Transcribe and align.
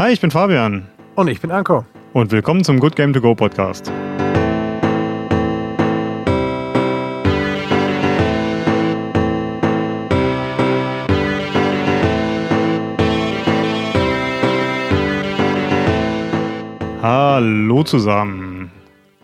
Hi, 0.00 0.12
ich 0.12 0.20
bin 0.22 0.30
Fabian. 0.30 0.88
Und 1.14 1.28
ich 1.28 1.42
bin 1.42 1.50
Anko. 1.50 1.84
Und 2.14 2.32
willkommen 2.32 2.64
zum 2.64 2.80
Good 2.80 2.96
Game 2.96 3.12
To 3.12 3.20
Go 3.20 3.34
Podcast. 3.34 3.92
Hallo 17.02 17.82
zusammen. 17.82 18.70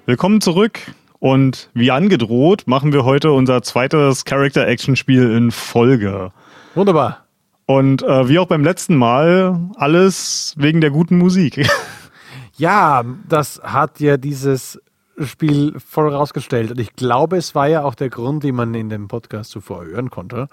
Willkommen 0.05 0.43
zurück. 0.43 0.79
Und 1.21 1.71
wie 1.73 1.91
angedroht, 1.91 2.65
machen 2.67 2.93
wir 2.93 3.07
heute 3.07 3.33
unser 3.33 3.63
zweites 3.63 4.27
Character-Action-Spiel 4.27 5.37
in 5.37 5.53
Folge. 5.53 6.33
Wunderbar. 6.75 7.26
Und 7.67 8.03
äh, 8.03 8.29
wie 8.29 8.39
auch 8.39 8.47
beim 8.47 8.63
letzten 8.63 8.97
Mal, 8.97 9.71
alles 9.77 10.55
wegen 10.57 10.81
der 10.81 10.91
guten 10.91 11.19
Musik. 11.19 11.69
Ja, 12.59 13.05
das 13.29 13.61
hat 13.63 14.01
ja 14.01 14.17
dieses 14.17 14.81
Spiel 15.23 15.79
voll 15.79 16.09
rausgestellt. 16.09 16.71
Und 16.71 16.81
ich 16.81 16.95
glaube, 16.97 17.37
es 17.37 17.55
war 17.55 17.69
ja 17.69 17.83
auch 17.83 17.95
der 17.95 18.09
Grund, 18.09 18.45
den 18.45 18.55
man 18.55 18.75
in 18.75 18.89
dem 18.89 19.09
Podcast 19.09 19.51
zuvor 19.51 19.85
hören 19.85 20.11
konnte, 20.11 20.49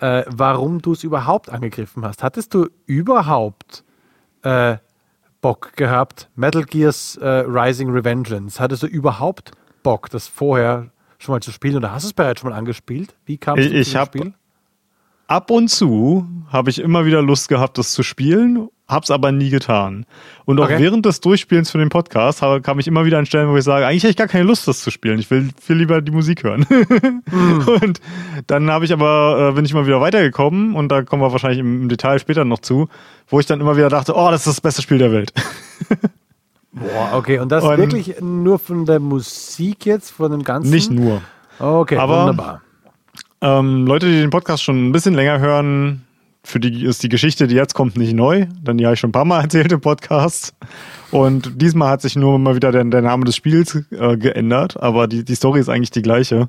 äh, 0.00 0.24
warum 0.28 0.80
du 0.80 0.92
es 0.92 1.04
überhaupt 1.04 1.50
angegriffen 1.50 2.04
hast. 2.04 2.22
Hattest 2.22 2.54
du 2.54 2.68
überhaupt 2.86 3.84
äh, 4.42 4.78
Bock 5.40 5.74
gehabt, 5.76 6.30
Metal 6.34 6.64
Gears 6.64 7.16
äh, 7.16 7.26
Rising 7.26 7.90
Revengeance? 7.90 8.58
Hattest 8.58 8.82
du 8.82 8.86
überhaupt 8.86 9.52
Bock, 9.82 10.08
das 10.10 10.28
vorher 10.28 10.90
schon 11.18 11.34
mal 11.34 11.40
zu 11.40 11.52
spielen? 11.52 11.76
Oder 11.76 11.92
hast 11.92 12.04
du 12.04 12.08
es 12.08 12.14
bereits 12.14 12.40
schon 12.40 12.50
mal 12.50 12.56
angespielt? 12.56 13.14
Wie 13.26 13.36
kam 13.36 13.58
es 13.58 13.68
zu 13.68 13.74
ich 13.74 13.96
hab, 13.96 14.08
Spiel? 14.08 14.32
Ab 15.28 15.50
und 15.50 15.68
zu 15.68 16.24
habe 16.52 16.70
ich 16.70 16.80
immer 16.80 17.04
wieder 17.04 17.20
Lust 17.20 17.48
gehabt, 17.48 17.78
das 17.78 17.90
zu 17.90 18.04
spielen, 18.04 18.68
hab's 18.86 19.10
aber 19.10 19.32
nie 19.32 19.50
getan. 19.50 20.06
Und 20.44 20.60
auch 20.60 20.66
okay. 20.66 20.78
während 20.78 21.04
des 21.04 21.20
Durchspielens 21.20 21.70
für 21.70 21.78
den 21.78 21.88
Podcast 21.88 22.42
habe, 22.42 22.60
kam 22.60 22.78
ich 22.78 22.86
immer 22.86 23.04
wieder 23.04 23.18
an 23.18 23.26
Stellen, 23.26 23.50
wo 23.50 23.56
ich 23.56 23.64
sage, 23.64 23.86
eigentlich 23.86 24.04
habe 24.04 24.10
ich 24.10 24.16
gar 24.16 24.28
keine 24.28 24.44
Lust, 24.44 24.68
das 24.68 24.80
zu 24.80 24.92
spielen. 24.92 25.18
Ich 25.18 25.28
will 25.30 25.50
viel 25.60 25.76
lieber 25.76 26.00
die 26.00 26.12
Musik 26.12 26.44
hören. 26.44 26.64
mm. 26.70 27.68
Und 27.82 28.00
dann 28.46 28.70
habe 28.70 28.84
ich 28.84 28.92
aber, 28.92 29.50
äh, 29.50 29.52
bin 29.54 29.64
ich 29.64 29.74
mal 29.74 29.86
wieder 29.86 30.00
weitergekommen 30.00 30.76
und 30.76 30.90
da 30.90 31.02
kommen 31.02 31.22
wir 31.22 31.32
wahrscheinlich 31.32 31.58
im, 31.58 31.82
im 31.82 31.88
Detail 31.88 32.20
später 32.20 32.44
noch 32.44 32.60
zu, 32.60 32.88
wo 33.26 33.40
ich 33.40 33.46
dann 33.46 33.60
immer 33.60 33.76
wieder 33.76 33.88
dachte, 33.88 34.14
oh, 34.14 34.30
das 34.30 34.46
ist 34.46 34.58
das 34.58 34.60
beste 34.60 34.82
Spiel 34.82 34.98
der 34.98 35.10
Welt. 35.10 35.32
Boah, 36.72 37.14
okay. 37.14 37.40
Und 37.40 37.50
das 37.50 37.64
und 37.64 37.78
wirklich 37.78 38.20
nur 38.20 38.58
von 38.58 38.84
der 38.84 39.00
Musik 39.00 39.86
jetzt, 39.86 40.10
von 40.10 40.30
dem 40.30 40.44
Ganzen? 40.44 40.70
Nicht 40.70 40.90
nur. 40.90 41.22
Okay, 41.58 41.96
Aber, 41.96 42.20
wunderbar. 42.20 42.60
Ähm, 43.40 43.86
Leute, 43.86 44.06
die 44.06 44.20
den 44.20 44.30
Podcast 44.30 44.62
schon 44.62 44.88
ein 44.88 44.92
bisschen 44.92 45.14
länger 45.14 45.38
hören, 45.38 46.06
für 46.42 46.60
die 46.60 46.84
ist 46.84 47.02
die 47.02 47.08
Geschichte, 47.08 47.48
die 47.48 47.56
jetzt 47.56 47.74
kommt, 47.74 47.96
nicht 47.96 48.14
neu, 48.14 48.46
denn 48.60 48.78
die 48.78 48.84
habe 48.84 48.94
ich 48.94 49.00
schon 49.00 49.10
ein 49.10 49.12
paar 49.12 49.24
Mal 49.24 49.40
erzählt 49.42 49.72
im 49.72 49.80
Podcast. 49.80 50.54
Und 51.10 51.60
diesmal 51.60 51.90
hat 51.90 52.02
sich 52.02 52.16
nur 52.16 52.38
mal 52.38 52.54
wieder 52.54 52.72
der, 52.72 52.84
der 52.84 53.02
Name 53.02 53.24
des 53.24 53.36
Spiels 53.36 53.74
äh, 53.90 54.16
geändert, 54.16 54.80
aber 54.80 55.08
die, 55.08 55.24
die 55.24 55.34
Story 55.34 55.60
ist 55.60 55.68
eigentlich 55.68 55.90
die 55.90 56.02
gleiche. 56.02 56.48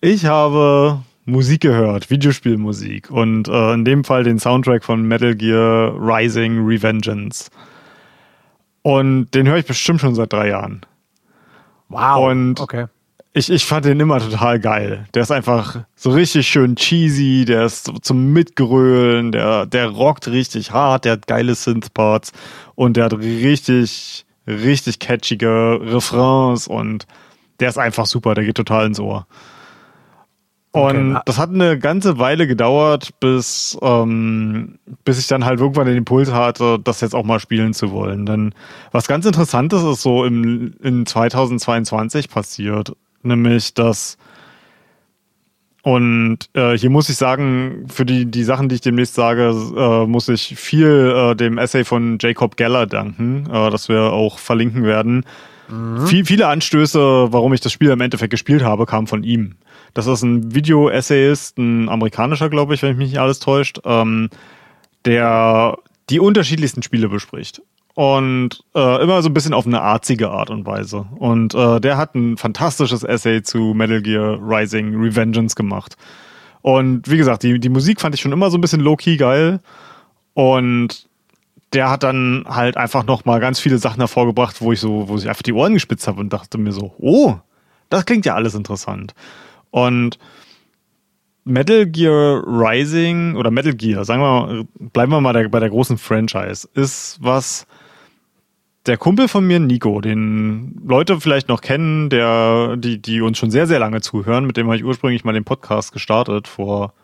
Ich 0.00 0.26
habe 0.26 1.00
Musik 1.26 1.60
gehört, 1.60 2.10
Videospielmusik 2.10 3.10
und 3.10 3.48
äh, 3.48 3.74
in 3.74 3.84
dem 3.84 4.04
Fall 4.04 4.24
den 4.24 4.38
Soundtrack 4.38 4.84
von 4.84 5.02
Metal 5.02 5.34
Gear 5.34 5.94
Rising 5.96 6.64
Revengeance. 6.66 7.50
Und 8.82 9.30
den 9.34 9.46
höre 9.46 9.58
ich 9.58 9.66
bestimmt 9.66 10.00
schon 10.00 10.14
seit 10.14 10.32
drei 10.32 10.48
Jahren. 10.48 10.80
Wow. 11.88 12.30
Und 12.30 12.60
okay. 12.60 12.86
Ich, 13.32 13.50
ich 13.50 13.64
fand 13.64 13.84
den 13.84 14.00
immer 14.00 14.18
total 14.18 14.58
geil. 14.58 15.06
Der 15.14 15.22
ist 15.22 15.30
einfach 15.30 15.84
so 15.94 16.10
richtig 16.10 16.48
schön 16.48 16.74
cheesy, 16.74 17.44
der 17.44 17.64
ist 17.64 17.90
zum 18.02 18.32
Mitgrölen, 18.32 19.32
der, 19.32 19.66
der 19.66 19.88
rockt 19.88 20.28
richtig 20.28 20.72
hart, 20.72 21.04
der 21.04 21.12
hat 21.12 21.26
geile 21.26 21.54
Synthparts 21.54 22.32
und 22.74 22.96
der 22.96 23.04
hat 23.04 23.12
richtig, 23.14 24.24
richtig 24.46 24.98
catchige 24.98 25.80
Refrains 25.80 26.66
und 26.66 27.06
der 27.60 27.68
ist 27.68 27.78
einfach 27.78 28.06
super, 28.06 28.34
der 28.34 28.44
geht 28.44 28.56
total 28.56 28.86
ins 28.86 28.98
Ohr. 28.98 29.26
Und 30.72 31.16
okay. 31.16 31.22
das 31.26 31.38
hat 31.38 31.50
eine 31.50 31.78
ganze 31.78 32.18
Weile 32.18 32.46
gedauert, 32.46 33.10
bis, 33.18 33.76
ähm, 33.82 34.78
bis 35.04 35.18
ich 35.18 35.26
dann 35.26 35.44
halt 35.44 35.58
irgendwann 35.58 35.86
den 35.86 35.96
Impuls 35.96 36.32
hatte, 36.32 36.78
das 36.78 37.00
jetzt 37.00 37.14
auch 37.14 37.24
mal 37.24 37.40
spielen 37.40 37.74
zu 37.74 37.90
wollen. 37.90 38.24
Denn 38.24 38.54
was 38.92 39.08
ganz 39.08 39.26
Interessantes 39.26 39.82
ist 39.82 40.02
so 40.02 40.24
im, 40.24 40.74
in 40.80 41.06
2022 41.06 42.30
passiert, 42.30 42.92
nämlich 43.22 43.74
dass 43.74 44.18
und 45.82 46.38
äh, 46.52 46.76
hier 46.76 46.90
muss 46.90 47.08
ich 47.08 47.16
sagen, 47.16 47.86
für 47.88 48.04
die, 48.04 48.26
die 48.26 48.44
Sachen, 48.44 48.68
die 48.68 48.74
ich 48.74 48.80
demnächst 48.82 49.14
sage, 49.14 49.54
äh, 49.76 50.06
muss 50.06 50.28
ich 50.28 50.54
viel 50.56 51.14
äh, 51.16 51.34
dem 51.34 51.56
Essay 51.56 51.84
von 51.84 52.18
Jacob 52.20 52.56
Geller 52.56 52.86
danken, 52.86 53.46
äh, 53.46 53.70
das 53.70 53.88
wir 53.88 54.12
auch 54.12 54.38
verlinken 54.38 54.84
werden. 54.84 55.24
Mhm. 55.70 56.06
Viel, 56.06 56.24
viele 56.26 56.48
Anstöße, 56.48 56.98
warum 57.32 57.54
ich 57.54 57.60
das 57.60 57.72
Spiel 57.72 57.90
im 57.90 58.00
Endeffekt 58.00 58.30
gespielt 58.30 58.62
habe, 58.62 58.84
kamen 58.84 59.06
von 59.06 59.22
ihm. 59.22 59.56
Das 59.94 60.06
ist 60.06 60.22
ein 60.22 60.54
Video-Essayist, 60.54 61.58
ein 61.58 61.88
amerikanischer, 61.88 62.50
glaube 62.50 62.74
ich, 62.74 62.82
wenn 62.82 62.92
ich 62.92 62.98
mich 62.98 63.08
nicht 63.10 63.20
alles 63.20 63.38
täuscht, 63.38 63.80
ähm, 63.84 64.28
der 65.06 65.78
die 66.10 66.20
unterschiedlichsten 66.20 66.82
Spiele 66.82 67.08
bespricht. 67.08 67.62
Und 67.94 68.62
äh, 68.74 69.02
immer 69.02 69.20
so 69.22 69.28
ein 69.28 69.34
bisschen 69.34 69.52
auf 69.52 69.66
eine 69.66 69.80
arzige 69.80 70.30
Art 70.30 70.50
und 70.50 70.64
Weise. 70.64 71.06
Und 71.18 71.54
äh, 71.54 71.80
der 71.80 71.96
hat 71.96 72.14
ein 72.14 72.36
fantastisches 72.36 73.02
Essay 73.02 73.42
zu 73.42 73.74
Metal 73.74 74.00
Gear 74.00 74.38
Rising 74.40 75.00
Revengeance 75.00 75.54
gemacht. 75.54 75.96
Und 76.62 77.10
wie 77.10 77.16
gesagt, 77.16 77.42
die, 77.42 77.58
die 77.58 77.68
Musik 77.68 78.00
fand 78.00 78.14
ich 78.14 78.20
schon 78.20 78.32
immer 78.32 78.50
so 78.50 78.58
ein 78.58 78.60
bisschen 78.60 78.80
low-key 78.80 79.16
geil. 79.16 79.60
Und 80.34 81.08
der 81.72 81.90
hat 81.90 82.02
dann 82.02 82.44
halt 82.48 82.76
einfach 82.76 83.04
noch 83.04 83.24
mal 83.24 83.40
ganz 83.40 83.60
viele 83.60 83.78
Sachen 83.78 84.00
hervorgebracht, 84.00 84.60
wo 84.60 84.72
ich 84.72 84.80
so, 84.80 85.08
wo 85.08 85.16
ich 85.16 85.28
einfach 85.28 85.42
die 85.42 85.52
Ohren 85.52 85.74
gespitzt 85.74 86.06
habe 86.08 86.20
und 86.20 86.32
dachte 86.32 86.58
mir 86.58 86.72
so, 86.72 86.94
oh, 86.98 87.36
das 87.88 88.06
klingt 88.06 88.26
ja 88.26 88.34
alles 88.34 88.54
interessant. 88.54 89.14
Und 89.70 90.18
Metal 91.44 91.86
Gear 91.86 92.42
Rising 92.46 93.36
oder 93.36 93.50
Metal 93.50 93.74
Gear, 93.74 94.04
sagen 94.04 94.20
wir 94.20 94.46
mal, 94.46 94.64
bleiben 94.92 95.12
wir 95.12 95.20
mal 95.20 95.32
der, 95.32 95.48
bei 95.48 95.60
der 95.60 95.70
großen 95.70 95.98
Franchise, 95.98 96.68
ist 96.74 97.18
was 97.20 97.66
der 98.86 98.96
Kumpel 98.96 99.28
von 99.28 99.46
mir, 99.46 99.60
Nico, 99.60 100.00
den 100.00 100.80
Leute 100.86 101.20
vielleicht 101.20 101.48
noch 101.48 101.60
kennen, 101.60 102.08
der, 102.08 102.76
die, 102.76 103.00
die 103.00 103.20
uns 103.20 103.38
schon 103.38 103.50
sehr, 103.50 103.66
sehr 103.66 103.78
lange 103.78 104.00
zuhören, 104.00 104.46
mit 104.46 104.56
dem 104.56 104.66
habe 104.66 104.76
ich 104.76 104.84
ursprünglich 104.84 105.24
mal 105.24 105.32
den 105.32 105.44
Podcast 105.44 105.92
gestartet 105.92 106.48
vor 106.48 106.94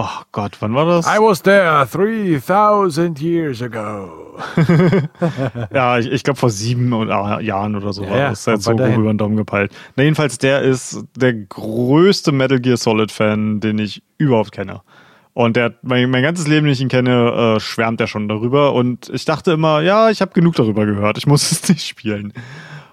Oh 0.00 0.22
Gott, 0.30 0.58
wann 0.60 0.74
war 0.74 0.86
das? 0.86 1.06
I 1.06 1.18
was 1.18 1.42
there 1.42 1.84
3000 1.84 3.20
years 3.20 3.60
ago. 3.60 4.38
ja, 5.74 5.98
ich, 5.98 6.12
ich 6.12 6.22
glaube 6.22 6.38
vor 6.38 6.50
sieben 6.50 6.88
Jahren 7.08 7.74
oder 7.74 7.92
so 7.92 8.04
ja, 8.04 8.10
war 8.10 8.18
das. 8.30 8.46
Halt 8.46 8.62
so 8.62 8.76
grob 8.76 8.96
über 8.96 9.12
den 9.12 9.18
Daumen 9.18 9.36
gepeilt. 9.36 9.72
Na, 9.96 10.04
jedenfalls, 10.04 10.38
der 10.38 10.62
ist 10.62 11.04
der 11.16 11.32
größte 11.32 12.30
Metal 12.30 12.60
Gear 12.60 12.76
Solid 12.76 13.10
Fan, 13.10 13.58
den 13.58 13.80
ich 13.80 14.04
überhaupt 14.18 14.52
kenne. 14.52 14.82
Und 15.38 15.54
der 15.54 15.74
mein, 15.82 16.10
mein 16.10 16.24
ganzes 16.24 16.48
Leben, 16.48 16.66
den 16.66 16.72
ich 16.72 16.80
ihn 16.80 16.88
kenne, 16.88 17.58
äh, 17.58 17.60
schwärmt 17.60 18.00
er 18.00 18.08
schon 18.08 18.26
darüber. 18.26 18.72
Und 18.72 19.08
ich 19.14 19.24
dachte 19.24 19.52
immer, 19.52 19.80
ja, 19.82 20.10
ich 20.10 20.20
habe 20.20 20.32
genug 20.32 20.56
darüber 20.56 20.84
gehört. 20.84 21.16
Ich 21.16 21.28
muss 21.28 21.52
es 21.52 21.68
nicht 21.68 21.86
spielen. 21.86 22.32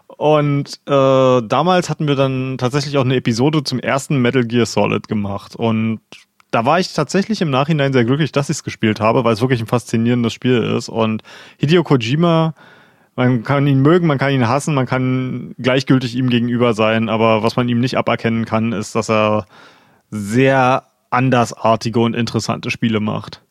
Und 0.05 0.79
äh, 0.85 1.41
damals 1.41 1.89
hatten 1.89 2.07
wir 2.07 2.13
dann 2.13 2.59
tatsächlich 2.59 2.99
auch 2.99 3.03
eine 3.03 3.15
Episode 3.15 3.63
zum 3.63 3.79
ersten 3.79 4.21
Metal 4.21 4.45
Gear 4.45 4.67
Solid 4.67 5.07
gemacht. 5.07 5.55
Und 5.55 6.01
da 6.51 6.65
war 6.65 6.79
ich 6.79 6.93
tatsächlich 6.93 7.41
im 7.41 7.49
Nachhinein 7.49 7.93
sehr 7.93 8.05
glücklich, 8.05 8.31
dass 8.31 8.51
ich 8.51 8.57
es 8.57 8.63
gespielt 8.63 8.99
habe, 8.99 9.23
weil 9.23 9.33
es 9.33 9.41
wirklich 9.41 9.61
ein 9.61 9.65
faszinierendes 9.65 10.33
Spiel 10.33 10.61
ist. 10.61 10.87
Und 10.87 11.23
Hideo 11.57 11.81
Kojima, 11.81 12.53
man 13.15 13.41
kann 13.41 13.65
ihn 13.65 13.81
mögen, 13.81 14.05
man 14.05 14.19
kann 14.19 14.31
ihn 14.31 14.47
hassen, 14.47 14.75
man 14.75 14.85
kann 14.85 15.55
gleichgültig 15.57 16.15
ihm 16.15 16.29
gegenüber 16.29 16.75
sein, 16.75 17.09
aber 17.09 17.41
was 17.41 17.55
man 17.55 17.67
ihm 17.69 17.79
nicht 17.79 17.97
aberkennen 17.97 18.45
kann, 18.45 18.71
ist, 18.71 18.93
dass 18.93 19.09
er 19.09 19.47
sehr 20.11 20.83
andersartige 21.09 21.99
und 21.99 22.15
interessante 22.15 22.71
Spiele 22.71 22.99
macht. 22.99 23.41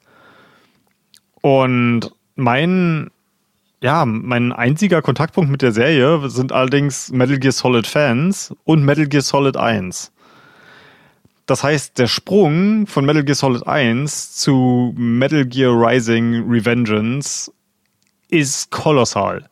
Und 1.40 2.10
mein, 2.36 3.10
ja, 3.82 4.04
mein 4.06 4.52
einziger 4.52 5.02
Kontaktpunkt 5.02 5.50
mit 5.50 5.62
der 5.62 5.72
Serie 5.72 6.28
sind 6.30 6.52
allerdings 6.52 7.10
Metal 7.10 7.38
Gear 7.38 7.52
Solid 7.52 7.86
Fans 7.86 8.54
und 8.64 8.84
Metal 8.84 9.06
Gear 9.06 9.22
Solid 9.22 9.56
1. 9.56 10.12
Das 11.46 11.62
heißt, 11.62 11.98
der 11.98 12.06
Sprung 12.06 12.86
von 12.86 13.04
Metal 13.04 13.24
Gear 13.24 13.34
Solid 13.34 13.66
1 13.66 14.36
zu 14.36 14.94
Metal 14.96 15.44
Gear 15.44 15.72
Rising 15.72 16.48
Revengeance 16.48 17.52
ist 18.30 18.70
kolossal. 18.70 19.48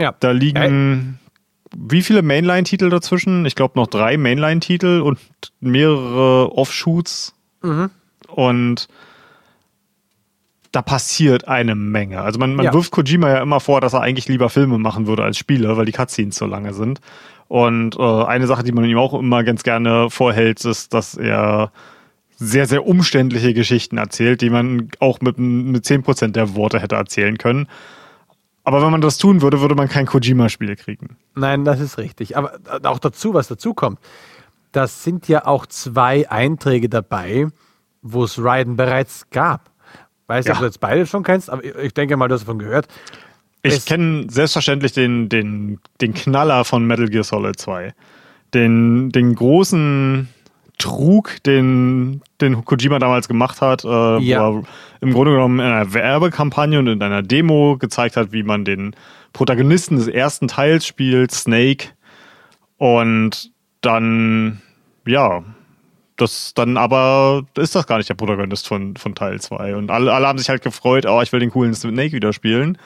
Ja. 0.00 0.14
Da 0.20 0.30
liegen 0.30 1.18
wie 1.76 2.02
viele 2.02 2.22
Mainline-Titel 2.22 2.90
dazwischen? 2.90 3.46
Ich 3.46 3.54
glaube 3.54 3.78
noch 3.78 3.86
drei 3.86 4.16
Mainline-Titel 4.16 5.00
und 5.00 5.18
mehrere 5.60 6.52
Offshoots. 6.52 7.34
Mhm. 7.62 7.90
Und 8.28 8.88
da 10.72 10.82
passiert 10.82 11.48
eine 11.48 11.74
Menge. 11.74 12.20
Also 12.20 12.38
man, 12.38 12.54
man 12.54 12.66
ja. 12.66 12.74
wirft 12.74 12.90
Kojima 12.90 13.28
ja 13.28 13.42
immer 13.42 13.60
vor, 13.60 13.80
dass 13.80 13.94
er 13.94 14.02
eigentlich 14.02 14.28
lieber 14.28 14.50
Filme 14.50 14.78
machen 14.78 15.06
würde 15.06 15.24
als 15.24 15.38
Spiele, 15.38 15.76
weil 15.76 15.86
die 15.86 15.92
Cutscenes 15.92 16.36
so 16.36 16.46
lange 16.46 16.74
sind. 16.74 17.00
Und 17.48 17.96
äh, 17.98 18.24
eine 18.24 18.46
Sache, 18.46 18.62
die 18.62 18.72
man 18.72 18.84
ihm 18.84 18.98
auch 18.98 19.14
immer 19.14 19.42
ganz 19.44 19.62
gerne 19.62 20.10
vorhält, 20.10 20.64
ist, 20.64 20.92
dass 20.92 21.14
er 21.14 21.72
sehr, 22.36 22.66
sehr 22.66 22.86
umständliche 22.86 23.54
Geschichten 23.54 23.96
erzählt, 23.96 24.42
die 24.42 24.50
man 24.50 24.90
auch 25.00 25.20
mit, 25.20 25.38
mit 25.38 25.84
10% 25.84 26.28
der 26.28 26.54
Worte 26.54 26.78
hätte 26.80 26.96
erzählen 26.96 27.38
können. 27.38 27.66
Aber 28.68 28.82
wenn 28.82 28.90
man 28.90 29.00
das 29.00 29.16
tun 29.16 29.40
würde, 29.40 29.62
würde 29.62 29.74
man 29.74 29.88
kein 29.88 30.04
Kojima-Spiel 30.04 30.76
kriegen. 30.76 31.16
Nein, 31.34 31.64
das 31.64 31.80
ist 31.80 31.96
richtig. 31.96 32.36
Aber 32.36 32.52
auch 32.82 32.98
dazu, 32.98 33.32
was 33.32 33.48
dazu 33.48 33.72
kommt, 33.72 33.98
das 34.72 35.04
sind 35.04 35.26
ja 35.26 35.46
auch 35.46 35.64
zwei 35.64 36.30
Einträge 36.30 36.90
dabei, 36.90 37.46
wo 38.02 38.24
es 38.24 38.38
Raiden 38.38 38.76
bereits 38.76 39.30
gab. 39.30 39.70
Weiß 40.26 40.44
nicht, 40.44 40.48
ja. 40.50 40.56
ob 40.56 40.58
du 40.58 40.66
jetzt 40.66 40.80
beide 40.80 41.06
schon 41.06 41.22
kennst, 41.22 41.48
aber 41.48 41.64
ich 41.64 41.94
denke 41.94 42.18
mal, 42.18 42.28
du 42.28 42.34
hast 42.34 42.42
davon 42.42 42.58
gehört. 42.58 42.88
Ich 43.62 43.86
kenne 43.86 44.26
selbstverständlich 44.28 44.92
den, 44.92 45.30
den, 45.30 45.80
den 46.02 46.12
Knaller 46.12 46.66
von 46.66 46.86
Metal 46.86 47.08
Gear 47.08 47.24
Solid 47.24 47.58
2. 47.58 47.94
Den, 48.52 49.08
den 49.08 49.34
großen 49.34 50.28
Trug, 50.78 51.42
den, 51.44 52.22
den 52.40 52.64
Kojima 52.64 52.98
damals 52.98 53.28
gemacht 53.28 53.60
hat, 53.60 53.84
äh, 53.84 54.18
ja. 54.18 54.52
wo 54.52 54.58
er 54.58 54.62
im 55.00 55.12
Grunde 55.12 55.32
genommen 55.32 55.60
in 55.60 55.66
einer 55.66 55.92
Werbekampagne 55.92 56.78
und 56.78 56.86
in 56.86 57.02
einer 57.02 57.22
Demo 57.22 57.76
gezeigt 57.78 58.16
hat, 58.16 58.32
wie 58.32 58.42
man 58.42 58.64
den 58.64 58.94
Protagonisten 59.32 59.96
des 59.96 60.08
ersten 60.08 60.48
Teils 60.48 60.86
spielt, 60.86 61.32
Snake, 61.32 61.88
und 62.78 63.50
dann, 63.80 64.62
ja, 65.06 65.42
das 66.16 66.54
dann 66.54 66.76
aber 66.76 67.44
ist 67.56 67.74
das 67.74 67.86
gar 67.86 67.98
nicht 67.98 68.08
der 68.08 68.14
Protagonist 68.14 68.66
von, 68.66 68.96
von 68.96 69.14
Teil 69.14 69.40
2. 69.40 69.76
Und 69.76 69.90
alle, 69.90 70.12
alle 70.12 70.26
haben 70.26 70.38
sich 70.38 70.48
halt 70.48 70.62
gefreut, 70.62 71.06
oh, 71.06 71.20
ich 71.20 71.32
will 71.32 71.40
den 71.40 71.50
coolen 71.50 71.74
Snake 71.74 72.12
wieder 72.12 72.32
spielen. 72.32 72.78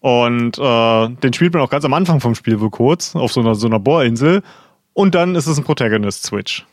Und 0.00 0.58
äh, 0.58 1.08
den 1.08 1.32
spielt 1.32 1.54
man 1.54 1.62
auch 1.62 1.70
ganz 1.70 1.84
am 1.84 1.94
Anfang 1.94 2.20
vom 2.20 2.34
Spiel 2.34 2.60
wohl 2.60 2.70
kurz, 2.70 3.16
auf 3.16 3.32
so 3.32 3.40
einer, 3.40 3.54
so 3.54 3.66
einer 3.66 3.78
Bohrinsel. 3.78 4.42
Und 4.92 5.14
dann 5.14 5.34
ist 5.34 5.46
es 5.46 5.58
ein 5.58 5.64
Protagonist-Switch. 5.64 6.66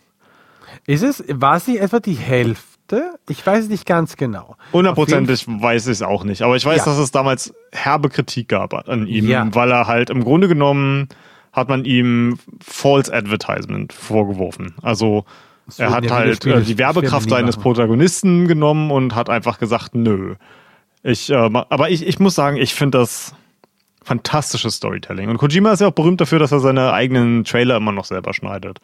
Ist 0.87 1.03
es, 1.03 1.23
war 1.27 1.59
sie 1.59 1.77
etwa 1.77 1.99
die 1.99 2.13
Hälfte? 2.13 3.15
Ich 3.29 3.45
weiß 3.45 3.65
es 3.65 3.69
nicht 3.69 3.85
ganz 3.85 4.17
genau. 4.17 4.57
Hundertprozentig 4.73 5.45
weiß 5.47 5.87
ich 5.87 5.93
es 5.93 6.01
auch 6.01 6.23
nicht. 6.23 6.41
Aber 6.41 6.55
ich 6.55 6.65
weiß, 6.65 6.79
ja. 6.79 6.85
dass 6.85 6.97
es 6.97 7.11
damals 7.11 7.53
herbe 7.71 8.09
Kritik 8.09 8.49
gab 8.49 8.73
an 8.73 9.07
ihm, 9.07 9.27
ja. 9.27 9.47
weil 9.53 9.71
er 9.71 9.87
halt 9.87 10.09
im 10.09 10.23
Grunde 10.23 10.47
genommen 10.47 11.07
hat 11.53 11.69
man 11.69 11.85
ihm 11.85 12.39
False 12.61 13.13
Advertisement 13.13 13.93
vorgeworfen. 13.93 14.73
Also 14.81 15.25
er 15.77 15.91
hat 15.91 16.09
halt 16.11 16.45
äh, 16.45 16.61
die 16.61 16.77
Werbekraft 16.77 17.29
seines 17.29 17.57
Protagonisten 17.57 18.47
genommen 18.47 18.91
und 18.91 19.15
hat 19.15 19.29
einfach 19.29 19.59
gesagt, 19.59 19.95
nö. 19.95 20.35
Ich, 21.03 21.29
äh, 21.29 21.35
aber 21.35 21.89
ich, 21.89 22.05
ich 22.05 22.19
muss 22.19 22.35
sagen, 22.35 22.57
ich 22.57 22.73
finde 22.73 22.99
das 22.99 23.33
fantastisches 24.03 24.75
Storytelling. 24.75 25.29
Und 25.29 25.37
Kojima 25.37 25.71
ist 25.73 25.81
ja 25.81 25.87
auch 25.87 25.93
berühmt 25.93 26.19
dafür, 26.21 26.39
dass 26.39 26.51
er 26.51 26.59
seine 26.59 26.93
eigenen 26.93 27.43
Trailer 27.43 27.77
immer 27.77 27.91
noch 27.91 28.05
selber 28.05 28.33
schneidet. 28.33 28.79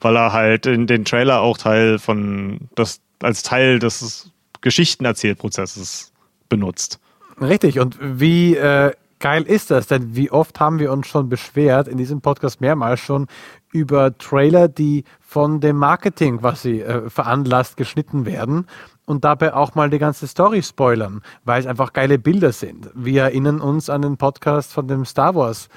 Weil 0.00 0.16
er 0.16 0.32
halt 0.32 0.66
in 0.66 0.86
den 0.86 1.04
Trailer 1.04 1.40
auch 1.40 1.58
Teil 1.58 1.98
von, 1.98 2.68
das, 2.74 3.00
als 3.22 3.42
Teil 3.42 3.78
des 3.78 4.30
Geschichtenerzählprozesses 4.60 6.12
benutzt. 6.48 7.00
Richtig. 7.40 7.78
Und 7.78 7.98
wie 8.00 8.56
äh, 8.56 8.92
geil 9.20 9.42
ist 9.44 9.70
das? 9.70 9.86
Denn 9.86 10.16
wie 10.16 10.30
oft 10.30 10.58
haben 10.60 10.78
wir 10.78 10.92
uns 10.92 11.06
schon 11.06 11.28
beschwert, 11.28 11.88
in 11.88 11.96
diesem 11.96 12.20
Podcast 12.20 12.60
mehrmals 12.60 13.00
schon, 13.00 13.26
über 13.72 14.16
Trailer, 14.18 14.68
die 14.68 15.04
von 15.20 15.60
dem 15.60 15.76
Marketing 15.76 16.38
quasi 16.38 16.80
äh, 16.80 17.08
veranlasst 17.08 17.76
geschnitten 17.76 18.26
werden 18.26 18.66
und 19.06 19.24
dabei 19.24 19.54
auch 19.54 19.74
mal 19.74 19.90
die 19.90 19.98
ganze 19.98 20.26
Story 20.26 20.62
spoilern, 20.62 21.22
weil 21.44 21.60
es 21.60 21.66
einfach 21.66 21.92
geile 21.92 22.18
Bilder 22.18 22.52
sind. 22.52 22.90
Wir 22.94 23.24
erinnern 23.24 23.60
uns 23.60 23.90
an 23.90 24.02
den 24.02 24.16
Podcast 24.16 24.72
von 24.72 24.88
dem 24.88 25.04
Star 25.04 25.34
Wars. 25.34 25.68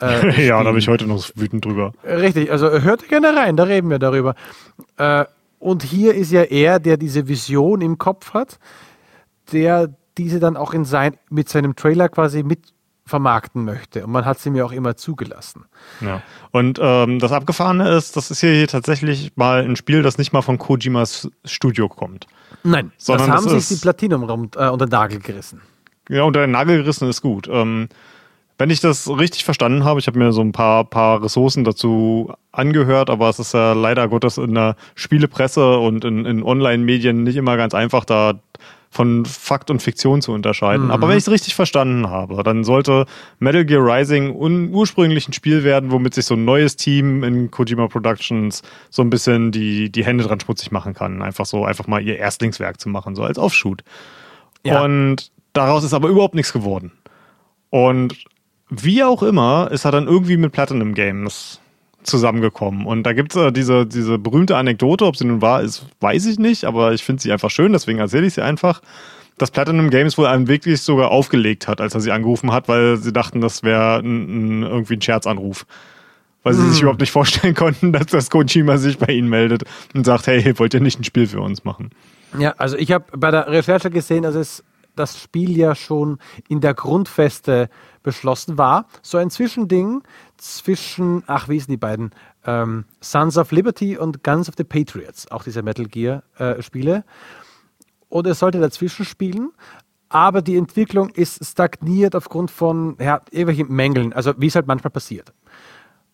Äh, 0.00 0.46
ja, 0.46 0.62
da 0.62 0.68
habe 0.68 0.78
ich 0.78 0.88
heute 0.88 1.06
noch 1.06 1.30
wütend 1.34 1.64
drüber. 1.64 1.92
Richtig, 2.04 2.50
also 2.50 2.70
hört 2.70 3.08
gerne 3.08 3.34
rein, 3.34 3.56
da 3.56 3.64
reden 3.64 3.90
wir 3.90 3.98
darüber. 3.98 4.34
Äh, 4.96 5.24
und 5.58 5.82
hier 5.82 6.14
ist 6.14 6.30
ja 6.30 6.42
er, 6.42 6.78
der 6.78 6.96
diese 6.96 7.28
Vision 7.28 7.80
im 7.80 7.98
Kopf 7.98 8.32
hat, 8.32 8.58
der 9.52 9.90
diese 10.16 10.40
dann 10.40 10.56
auch 10.56 10.74
in 10.74 10.84
sein, 10.84 11.16
mit 11.30 11.48
seinem 11.48 11.76
Trailer 11.76 12.08
quasi 12.08 12.42
mit 12.42 12.72
vermarkten 13.08 13.64
möchte. 13.64 14.04
Und 14.04 14.12
man 14.12 14.24
hat 14.24 14.38
sie 14.38 14.50
mir 14.50 14.66
auch 14.66 14.72
immer 14.72 14.96
zugelassen. 14.96 15.64
Ja. 16.00 16.22
Und 16.52 16.78
ähm, 16.80 17.18
das 17.18 17.32
Abgefahrene 17.32 17.88
ist, 17.96 18.16
das 18.16 18.30
ist 18.30 18.40
hier 18.40 18.68
tatsächlich 18.68 19.32
mal 19.34 19.64
ein 19.64 19.76
Spiel, 19.76 20.02
das 20.02 20.18
nicht 20.18 20.32
mal 20.32 20.42
von 20.42 20.58
Kojimas 20.58 21.28
Studio 21.44 21.88
kommt. 21.88 22.26
Nein, 22.62 22.92
sondern 22.98 23.30
das 23.30 23.36
haben 23.36 23.48
sich 23.48 23.68
die 23.68 23.82
Platinum 23.82 24.50
äh, 24.56 24.68
unter 24.68 24.86
den 24.86 24.90
Nagel 24.90 25.20
gerissen. 25.20 25.62
Ja, 26.08 26.22
unter 26.22 26.40
den 26.40 26.50
Nagel 26.50 26.78
gerissen 26.78 27.08
ist 27.08 27.22
gut. 27.22 27.48
Ähm, 27.50 27.88
wenn 28.58 28.70
ich 28.70 28.80
das 28.80 29.08
richtig 29.08 29.44
verstanden 29.44 29.84
habe, 29.84 30.00
ich 30.00 30.08
habe 30.08 30.18
mir 30.18 30.32
so 30.32 30.40
ein 30.40 30.52
paar, 30.52 30.84
paar 30.84 31.22
Ressourcen 31.22 31.62
dazu 31.62 32.32
angehört, 32.50 33.08
aber 33.08 33.28
es 33.28 33.38
ist 33.38 33.54
ja 33.54 33.72
leider 33.72 34.08
Gottes 34.08 34.36
in 34.36 34.54
der 34.54 34.74
Spielepresse 34.96 35.78
und 35.78 36.04
in, 36.04 36.26
in 36.26 36.42
Online-Medien 36.42 37.22
nicht 37.22 37.36
immer 37.36 37.56
ganz 37.56 37.72
einfach, 37.72 38.04
da 38.04 38.34
von 38.90 39.26
Fakt 39.26 39.70
und 39.70 39.82
Fiktion 39.82 40.22
zu 40.22 40.32
unterscheiden. 40.32 40.86
Mhm. 40.86 40.90
Aber 40.90 41.08
wenn 41.08 41.16
ich 41.16 41.24
es 41.24 41.30
richtig 41.30 41.54
verstanden 41.54 42.08
habe, 42.08 42.42
dann 42.42 42.64
sollte 42.64 43.06
Metal 43.38 43.64
Gear 43.64 43.84
Rising 43.84 44.34
ursprünglich 44.72 45.28
ein 45.28 45.34
Spiel 45.34 45.62
werden, 45.62 45.92
womit 45.92 46.14
sich 46.14 46.24
so 46.24 46.34
ein 46.34 46.44
neues 46.44 46.76
Team 46.76 47.22
in 47.22 47.50
Kojima 47.50 47.86
Productions 47.88 48.62
so 48.90 49.02
ein 49.02 49.10
bisschen 49.10 49.52
die, 49.52 49.90
die 49.92 50.04
Hände 50.04 50.24
dran 50.24 50.40
schmutzig 50.40 50.72
machen 50.72 50.94
kann. 50.94 51.22
Einfach 51.22 51.46
so, 51.46 51.64
einfach 51.64 51.86
mal 51.86 52.02
ihr 52.02 52.18
Erstlingswerk 52.18 52.80
zu 52.80 52.88
machen, 52.88 53.14
so 53.14 53.22
als 53.22 53.38
Offshoot. 53.38 53.84
Ja. 54.64 54.82
Und 54.82 55.30
daraus 55.52 55.84
ist 55.84 55.92
aber 55.92 56.08
überhaupt 56.08 56.34
nichts 56.34 56.52
geworden. 56.52 56.92
Und 57.70 58.16
wie 58.70 59.02
auch 59.02 59.22
immer, 59.22 59.70
ist 59.70 59.84
er 59.84 59.92
dann 59.92 60.06
irgendwie 60.06 60.36
mit 60.36 60.52
Platinum 60.52 60.94
Games 60.94 61.60
zusammengekommen. 62.02 62.86
Und 62.86 63.04
da 63.04 63.12
gibt 63.12 63.34
es 63.34 63.42
äh, 63.42 63.52
diese, 63.52 63.86
diese 63.86 64.18
berühmte 64.18 64.56
Anekdote, 64.56 65.04
ob 65.04 65.16
sie 65.16 65.24
nun 65.24 65.42
wahr 65.42 65.62
ist, 65.62 65.86
weiß 66.00 66.26
ich 66.26 66.38
nicht, 66.38 66.64
aber 66.64 66.92
ich 66.92 67.04
finde 67.04 67.22
sie 67.22 67.32
einfach 67.32 67.50
schön, 67.50 67.72
deswegen 67.72 67.98
erzähle 67.98 68.26
ich 68.26 68.34
sie 68.34 68.42
einfach. 68.42 68.80
Dass 69.36 69.50
Platinum 69.52 69.90
Games 69.90 70.18
wohl 70.18 70.26
einen 70.26 70.48
wirklich 70.48 70.82
sogar 70.82 71.10
aufgelegt 71.12 71.68
hat, 71.68 71.80
als 71.80 71.94
er 71.94 72.00
sie 72.00 72.10
angerufen 72.10 72.52
hat, 72.52 72.66
weil 72.66 72.96
sie 72.96 73.12
dachten, 73.12 73.40
das 73.40 73.62
wäre 73.62 74.00
irgendwie 74.02 74.94
ein 74.94 75.02
Scherzanruf. 75.02 75.64
Weil 76.42 76.54
sie 76.54 76.62
hm. 76.62 76.70
sich 76.70 76.80
überhaupt 76.80 77.00
nicht 77.00 77.12
vorstellen 77.12 77.54
konnten, 77.54 77.92
dass 77.92 78.06
das 78.06 78.30
Kojima 78.30 78.78
sich 78.78 78.98
bei 78.98 79.12
ihnen 79.12 79.28
meldet 79.28 79.62
und 79.94 80.04
sagt, 80.04 80.26
hey, 80.26 80.58
wollt 80.58 80.74
ihr 80.74 80.80
nicht 80.80 80.98
ein 80.98 81.04
Spiel 81.04 81.26
für 81.28 81.40
uns 81.40 81.64
machen? 81.64 81.90
Ja, 82.38 82.54
also 82.58 82.76
ich 82.76 82.90
habe 82.90 83.04
bei 83.16 83.30
der 83.30 83.48
Recherche 83.48 83.90
gesehen, 83.90 84.24
dass 84.24 84.34
es 84.34 84.64
das 84.98 85.18
Spiel 85.18 85.56
ja 85.56 85.74
schon 85.74 86.18
in 86.48 86.60
der 86.60 86.74
Grundfeste 86.74 87.68
beschlossen 88.02 88.58
war. 88.58 88.86
So 89.02 89.18
ein 89.18 89.30
Zwischending 89.30 90.02
zwischen, 90.36 91.22
ach, 91.26 91.48
wie 91.48 91.58
sind 91.58 91.70
die 91.70 91.76
beiden? 91.76 92.10
Ähm, 92.44 92.84
Sons 93.00 93.36
of 93.36 93.52
Liberty 93.52 93.96
und 93.96 94.24
Guns 94.24 94.48
of 94.48 94.54
the 94.56 94.64
Patriots, 94.64 95.30
auch 95.30 95.44
diese 95.44 95.62
Metal 95.62 95.86
Gear-Spiele. 95.86 96.96
Äh, 96.96 97.02
und 98.08 98.26
es 98.26 98.38
sollte 98.38 98.60
dazwischen 98.60 99.04
spielen, 99.04 99.50
aber 100.08 100.40
die 100.40 100.56
Entwicklung 100.56 101.10
ist 101.10 101.44
stagniert 101.44 102.16
aufgrund 102.16 102.50
von 102.50 102.96
ja, 102.98 103.20
irgendwelchen 103.30 103.74
Mängeln, 103.74 104.12
also 104.12 104.32
wie 104.38 104.46
es 104.46 104.54
halt 104.54 104.66
manchmal 104.66 104.90
passiert. 104.90 105.34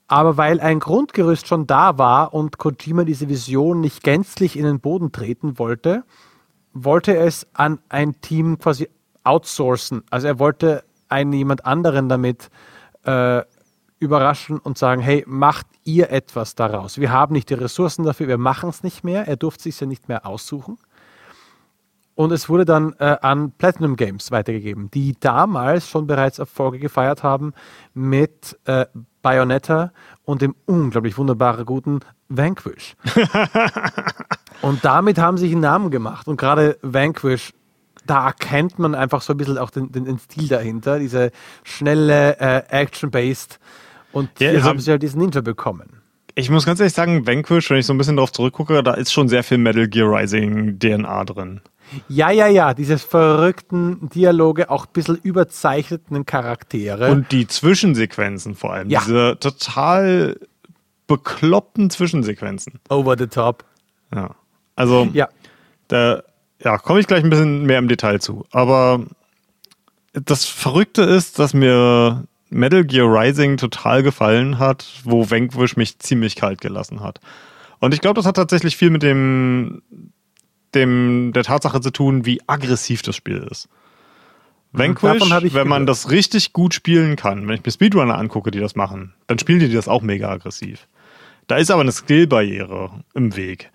Aber 0.07 0.37
weil 0.37 0.61
ein 0.61 0.81
Grundgerüst 0.81 1.47
schon 1.47 1.67
da 1.67 1.97
war 1.97 2.35
und 2.35 2.59
Kojima 2.59 3.05
diese 3.05 3.29
Vision 3.29 3.81
nicht 3.81 4.03
gänzlich 4.03 4.59
in 4.59 4.65
den 4.65 4.81
Boden 4.81 5.13
treten 5.13 5.59
wollte, 5.59 6.05
wollte 6.75 7.17
es 7.17 7.47
an 7.55 7.79
ein 7.89 8.21
Team 8.21 8.59
quasi 8.59 8.89
outsourcen. 9.23 10.03
Also 10.11 10.27
er 10.27 10.39
wollte 10.39 10.85
einen 11.09 11.33
jemand 11.33 11.65
anderen 11.65 12.09
damit 12.09 12.51
äh, 13.05 13.43
überraschen 13.99 14.59
und 14.59 14.77
sagen, 14.77 15.01
hey, 15.01 15.25
macht 15.27 15.67
ihr 15.85 16.11
etwas 16.11 16.55
daraus. 16.55 16.99
Wir 16.99 17.13
haben 17.13 17.33
nicht 17.33 17.49
die 17.51 17.55
Ressourcen 17.55 18.05
dafür, 18.05 18.29
wir 18.29 18.39
machen 18.39 18.69
es 18.69 18.83
nicht 18.83 19.05
mehr. 19.05 19.27
Er 19.27 19.37
durfte 19.37 19.65
sich 19.65 19.81
ja 19.81 19.87
nicht 19.87 20.09
mehr 20.09 20.27
aussuchen. 20.27 20.79
Und 22.17 22.31
es 22.31 22.49
wurde 22.49 22.65
dann 22.65 22.95
äh, 22.99 23.17
an 23.23 23.53
Platinum 23.53 23.97
Games 23.97 24.31
weitergegeben, 24.31 24.91
die 24.91 25.17
damals 25.19 25.89
schon 25.89 26.07
bereits 26.07 26.39
Erfolge 26.39 26.79
gefeiert 26.79 27.23
haben 27.23 27.55
mit 27.93 28.59
äh, 28.67 28.87
Bayonetta 29.21 29.93
und 30.25 30.43
dem 30.43 30.55
unglaublich 30.67 31.19
wunderbaren 31.19 31.65
guten 31.65 32.01
Vanquish. 32.29 32.97
und 34.63 34.85
damit 34.85 35.19
haben 35.19 35.37
sie 35.37 35.45
sich 35.45 35.53
einen 35.53 35.61
Namen 35.61 35.91
gemacht. 35.91 36.27
Und 36.29 36.37
gerade 36.37 36.79
Vanquish, 36.83 37.53
da 38.07 38.27
erkennt 38.27 38.79
man 38.79 38.95
einfach 38.95 39.23
so 39.23 39.35
ein 39.35 39.37
bisschen 39.37 39.59
auch 39.59 39.71
den, 39.71 39.93
den, 39.93 40.05
den 40.05 40.19
Stil 40.19 40.49
dahinter, 40.49 40.99
diese 40.99 41.31
schnelle 41.63 42.39
äh, 42.39 42.63
Action-based. 42.69 43.59
Und 44.13 44.31
ja, 44.39 44.49
hier 44.49 44.59
also, 44.59 44.69
haben 44.69 44.79
sie 44.79 44.91
halt 44.91 45.03
diesen 45.03 45.21
Ninja 45.21 45.41
bekommen. 45.41 46.01
Ich 46.37 46.51
muss 46.51 46.67
ganz 46.67 46.81
ehrlich 46.81 46.95
sagen, 46.95 47.27
Vanquish, 47.27 47.71
wenn 47.71 47.79
ich 47.79 47.87
so 47.87 47.95
ein 47.95 47.99
bisschen 47.99 48.17
drauf 48.17 48.33
zurückgucke, 48.33 48.83
da 48.83 48.95
ist 48.95 49.13
schon 49.13 49.29
sehr 49.29 49.45
viel 49.45 49.59
Metal 49.59 49.87
Gear 49.87 50.11
Rising 50.11 50.79
DNA 50.79 51.25
drin. 51.25 51.61
Ja, 52.09 52.31
ja, 52.31 52.47
ja, 52.47 52.75
diese 52.75 52.99
verrückten 52.99 54.09
Dialoge, 54.09 54.71
auch 54.71 54.87
ein 54.87 54.93
bisschen 54.93 55.17
überzeichneten 55.17 56.27
Charaktere. 56.27 57.11
Und 57.11 57.31
die 57.33 57.47
Zwischensequenzen 57.47 58.55
vor 58.55 58.73
allem. 58.73 58.91
Ja. 58.91 59.01
Diese 59.01 59.37
total 59.39 60.39
bekloppten 61.07 61.91
Zwischensequenzen. 61.91 62.81
Over 62.89 63.17
the 63.19 63.27
top. 63.27 63.65
Ja. 64.15 64.35
Also, 64.77 65.09
ja. 65.13 65.29
da 65.89 66.23
ja, 66.63 66.79
komme 66.79 67.01
ich 67.01 67.07
gleich 67.07 67.23
ein 67.23 67.31
bisschen 67.31 67.65
mehr 67.65 67.79
im 67.79 67.89
Detail 67.89 68.21
zu. 68.21 68.47
Aber 68.51 69.05
das 70.13 70.47
Verrückte 70.47 71.03
ist, 71.03 71.39
dass 71.39 71.55
mir 71.55 72.25
Metal 72.51 72.85
Gear 72.85 73.07
Rising 73.07 73.57
total 73.57 74.03
gefallen 74.03 74.59
hat, 74.59 74.87
wo 75.05 75.31
Vanquish 75.31 75.77
mich 75.77 75.99
ziemlich 75.99 76.37
kalt 76.37 76.61
gelassen 76.61 77.01
hat. 77.01 77.21
Und 77.81 77.93
ich 77.93 78.01
glaube, 78.01 78.17
das 78.17 78.27
hat 78.27 78.37
tatsächlich 78.37 78.77
viel 78.77 78.91
mit 78.91 79.03
dem, 79.03 79.83
dem, 80.75 81.33
der 81.33 81.45
Tatsache 81.45 81.81
zu 81.81 81.91
tun, 81.91 82.27
wie 82.27 82.41
aggressiv 82.47 83.03
das 83.03 83.17
Spiel 83.17 83.47
ist. 83.51 83.69
Vanquish, 84.73 85.55
wenn 85.55 85.69
man 85.69 85.87
das 85.87 86.11
richtig 86.11 86.53
gut 86.53 86.75
spielen 86.75 87.15
kann, 87.15 87.47
wenn 87.47 87.55
ich 87.55 87.65
mir 87.65 87.71
Speedrunner 87.71 88.19
angucke, 88.19 88.51
die 88.51 88.59
das 88.59 88.75
machen, 88.75 89.15
dann 89.29 89.39
spielen 89.39 89.61
die 89.61 89.73
das 89.73 89.87
auch 89.87 90.03
mega 90.03 90.29
aggressiv. 90.29 90.89
Da 91.47 91.57
ist 91.57 91.71
aber 91.71 91.83
eine 91.83 91.93
Skillbarriere 91.93 92.91
im 93.15 93.37
Weg. 93.37 93.71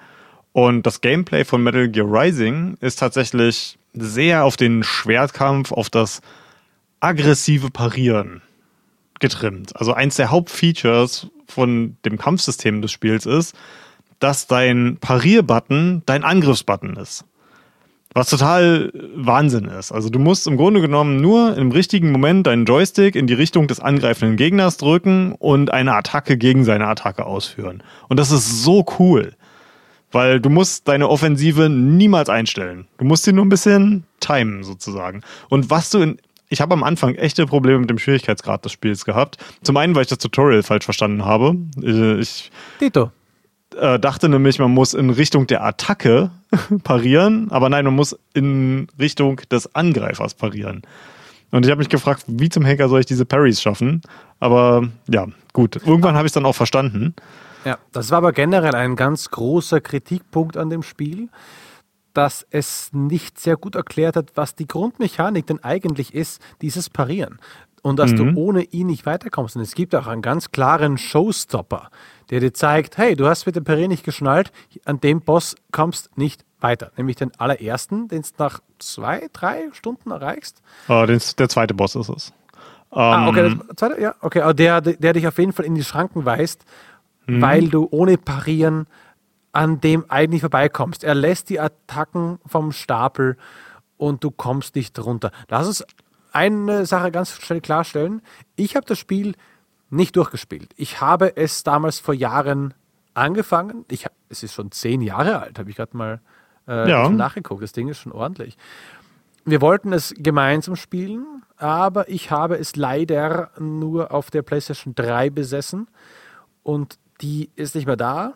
Und 0.51 0.85
das 0.85 0.99
Gameplay 0.99 1.45
von 1.45 1.63
Metal 1.63 1.87
Gear 1.87 2.07
Rising 2.09 2.77
ist 2.81 2.99
tatsächlich 2.99 3.77
sehr 3.93 4.43
auf 4.43 4.57
den 4.57 4.83
Schwertkampf, 4.83 5.71
auf 5.71 5.89
das 5.89 6.21
aggressive 6.99 7.69
Parieren 7.71 8.41
getrimmt. 9.19 9.75
Also 9.75 9.93
eins 9.93 10.15
der 10.15 10.31
Hauptfeatures 10.31 11.27
von 11.47 11.97
dem 12.05 12.17
Kampfsystem 12.17 12.81
des 12.81 12.91
Spiels 12.91 13.25
ist, 13.25 13.55
dass 14.19 14.47
dein 14.47 14.97
Parierbutton 14.99 16.03
dein 16.05 16.23
Angriffsbutton 16.23 16.95
ist. 16.97 17.25
Was 18.13 18.29
total 18.29 18.91
Wahnsinn 19.15 19.65
ist. 19.65 19.91
Also 19.91 20.09
du 20.09 20.17
musst 20.17 20.47
im 20.47 20.57
Grunde 20.57 20.81
genommen 20.81 21.17
nur 21.17 21.55
im 21.55 21.71
richtigen 21.71 22.11
Moment 22.11 22.47
deinen 22.47 22.65
Joystick 22.65 23.15
in 23.15 23.27
die 23.27 23.35
Richtung 23.35 23.67
des 23.67 23.79
angreifenden 23.79 24.35
Gegners 24.35 24.77
drücken 24.77 25.33
und 25.33 25.71
eine 25.71 25.93
Attacke 25.93 26.35
gegen 26.35 26.63
seine 26.63 26.87
Attacke 26.87 27.25
ausführen. 27.25 27.83
Und 28.07 28.19
das 28.19 28.31
ist 28.31 28.63
so 28.63 28.83
cool. 28.97 29.33
Weil 30.11 30.39
du 30.39 30.49
musst 30.49 30.87
deine 30.87 31.07
Offensive 31.07 31.69
niemals 31.69 32.29
einstellen. 32.29 32.87
Du 32.97 33.05
musst 33.05 33.25
sie 33.25 33.33
nur 33.33 33.45
ein 33.45 33.49
bisschen 33.49 34.05
timen, 34.19 34.63
sozusagen. 34.63 35.21
Und 35.49 35.69
was 35.69 35.91
du 35.91 35.99
in. 35.99 36.17
Ich 36.51 36.61
habe 36.61 36.73
am 36.73 36.81
Anfang 36.81 37.13
echte 37.13 37.45
Probleme 37.45 37.77
mit 37.77 37.91
dem 37.91 37.99
Schwierigkeitsgrad 37.99 38.65
des 38.65 38.71
Spiels 38.71 39.05
gehabt. 39.05 39.37
Zum 39.61 39.77
einen, 39.77 39.93
weil 39.93 40.01
ich 40.01 40.07
das 40.07 40.17
Tutorial 40.17 40.63
falsch 40.63 40.85
verstanden 40.85 41.23
habe. 41.23 41.55
Äh, 41.79 42.19
ich 42.19 42.49
Dito. 42.81 43.11
Äh, 43.75 43.99
dachte 43.99 44.29
nämlich, 44.29 44.59
man 44.59 44.71
muss 44.71 44.93
in 44.93 45.09
Richtung 45.09 45.47
der 45.47 45.63
Attacke 45.63 46.31
parieren, 46.83 47.51
aber 47.51 47.69
nein, 47.69 47.85
man 47.85 47.95
muss 47.95 48.17
in 48.33 48.87
Richtung 48.99 49.37
des 49.51 49.75
Angreifers 49.75 50.33
parieren. 50.33 50.81
Und 51.51 51.65
ich 51.65 51.71
habe 51.71 51.79
mich 51.79 51.89
gefragt, 51.89 52.25
wie 52.27 52.49
zum 52.49 52.65
Hacker 52.65 52.89
soll 52.89 52.99
ich 52.99 53.05
diese 53.05 53.25
Parries 53.25 53.61
schaffen? 53.61 54.01
Aber 54.39 54.87
ja, 55.07 55.27
gut. 55.53 55.77
Irgendwann 55.77 56.15
habe 56.15 56.25
ich 56.25 56.29
es 56.29 56.33
dann 56.33 56.45
auch 56.45 56.55
verstanden. 56.55 57.15
Ja, 57.65 57.77
das 57.91 58.11
war 58.11 58.19
aber 58.19 58.31
generell 58.31 58.75
ein 58.75 58.95
ganz 58.95 59.29
großer 59.31 59.81
Kritikpunkt 59.81 60.57
an 60.57 60.69
dem 60.69 60.83
Spiel, 60.83 61.29
dass 62.13 62.45
es 62.49 62.91
nicht 62.93 63.39
sehr 63.39 63.57
gut 63.57 63.75
erklärt 63.75 64.15
hat, 64.15 64.31
was 64.35 64.55
die 64.55 64.67
Grundmechanik 64.67 65.47
denn 65.47 65.63
eigentlich 65.63 66.13
ist, 66.13 66.41
dieses 66.61 66.89
Parieren. 66.89 67.39
Und 67.81 67.97
dass 67.97 68.11
mhm. 68.11 68.35
du 68.35 68.41
ohne 68.41 68.63
ihn 68.63 68.87
nicht 68.87 69.05
weiterkommst. 69.05 69.55
Und 69.55 69.61
es 69.61 69.73
gibt 69.73 69.95
auch 69.95 70.07
einen 70.07 70.21
ganz 70.21 70.51
klaren 70.51 70.97
Showstopper, 70.97 71.89
der 72.29 72.39
dir 72.39 72.53
zeigt, 72.53 72.97
hey, 72.97 73.15
du 73.15 73.27
hast 73.27 73.45
mit 73.45 73.55
dem 73.55 73.63
Parieren 73.63 73.89
nicht 73.89 74.03
geschnallt, 74.03 74.51
an 74.85 74.99
dem 74.99 75.21
Boss 75.21 75.55
kommst 75.71 76.15
nicht 76.17 76.45
weiter. 76.59 76.91
Nämlich 76.97 77.15
den 77.15 77.31
allerersten, 77.39 78.07
den 78.07 78.21
du 78.21 78.29
nach 78.37 78.59
zwei, 78.77 79.29
drei 79.33 79.69
Stunden 79.73 80.11
erreichst. 80.11 80.61
Uh, 80.87 81.05
den, 81.05 81.21
der 81.37 81.49
zweite 81.49 81.73
Boss 81.73 81.95
ist 81.95 82.09
es. 82.09 82.33
Um, 82.91 83.01
ah, 83.01 83.27
okay, 83.27 83.47
ähm, 83.47 83.63
der 83.67 83.77
zweite, 83.77 84.01
ja, 84.01 84.15
okay, 84.21 84.53
der, 84.53 84.81
der 84.81 85.13
dich 85.13 85.27
auf 85.27 85.37
jeden 85.37 85.53
Fall 85.53 85.65
in 85.65 85.75
die 85.75 85.83
Schranken 85.83 86.25
weist, 86.25 86.65
mhm. 87.27 87.41
weil 87.41 87.69
du 87.69 87.87
ohne 87.91 88.17
Parieren 88.17 88.87
an 89.51 89.81
dem 89.81 90.05
eigentlich 90.09 90.41
vorbeikommst. 90.41 91.03
Er 91.03 91.15
lässt 91.15 91.49
die 91.49 91.59
Attacken 91.59 92.39
vom 92.45 92.71
Stapel 92.71 93.37
und 93.97 94.23
du 94.23 94.31
kommst 94.31 94.75
nicht 94.75 94.97
runter. 94.99 95.31
Lass 95.49 95.67
uns 95.67 95.85
eine 96.31 96.85
Sache 96.85 97.11
ganz 97.11 97.31
schnell 97.41 97.61
klarstellen. 97.61 98.21
Ich 98.55 98.75
habe 98.75 98.85
das 98.85 98.99
Spiel 98.99 99.35
nicht 99.89 100.15
durchgespielt. 100.15 100.73
Ich 100.77 101.01
habe 101.01 101.35
es 101.37 101.63
damals 101.63 101.99
vor 101.99 102.13
Jahren 102.13 102.73
angefangen. 103.13 103.85
Ich, 103.89 104.05
es 104.29 104.43
ist 104.43 104.53
schon 104.53 104.71
zehn 104.71 105.01
Jahre 105.01 105.41
alt, 105.41 105.59
habe 105.59 105.69
ich 105.69 105.75
gerade 105.75 105.97
mal 105.97 106.21
äh, 106.67 106.89
ja. 106.89 107.09
nachgeguckt. 107.09 107.63
Das 107.63 107.71
Ding 107.71 107.87
ist 107.87 107.99
schon 107.99 108.11
ordentlich. 108.11 108.57
Wir 109.45 109.61
wollten 109.61 109.93
es 109.93 110.13
gemeinsam 110.17 110.75
spielen, 110.75 111.43
aber 111.57 112.09
ich 112.09 112.29
habe 112.29 112.57
es 112.57 112.75
leider 112.75 113.51
nur 113.59 114.11
auf 114.13 114.29
der 114.31 114.43
PlayStation 114.43 114.93
3 114.95 115.29
besessen 115.29 115.87
und 116.61 116.99
die 117.21 117.49
ist 117.55 117.75
nicht 117.75 117.87
mehr 117.87 117.97
da. 117.97 118.33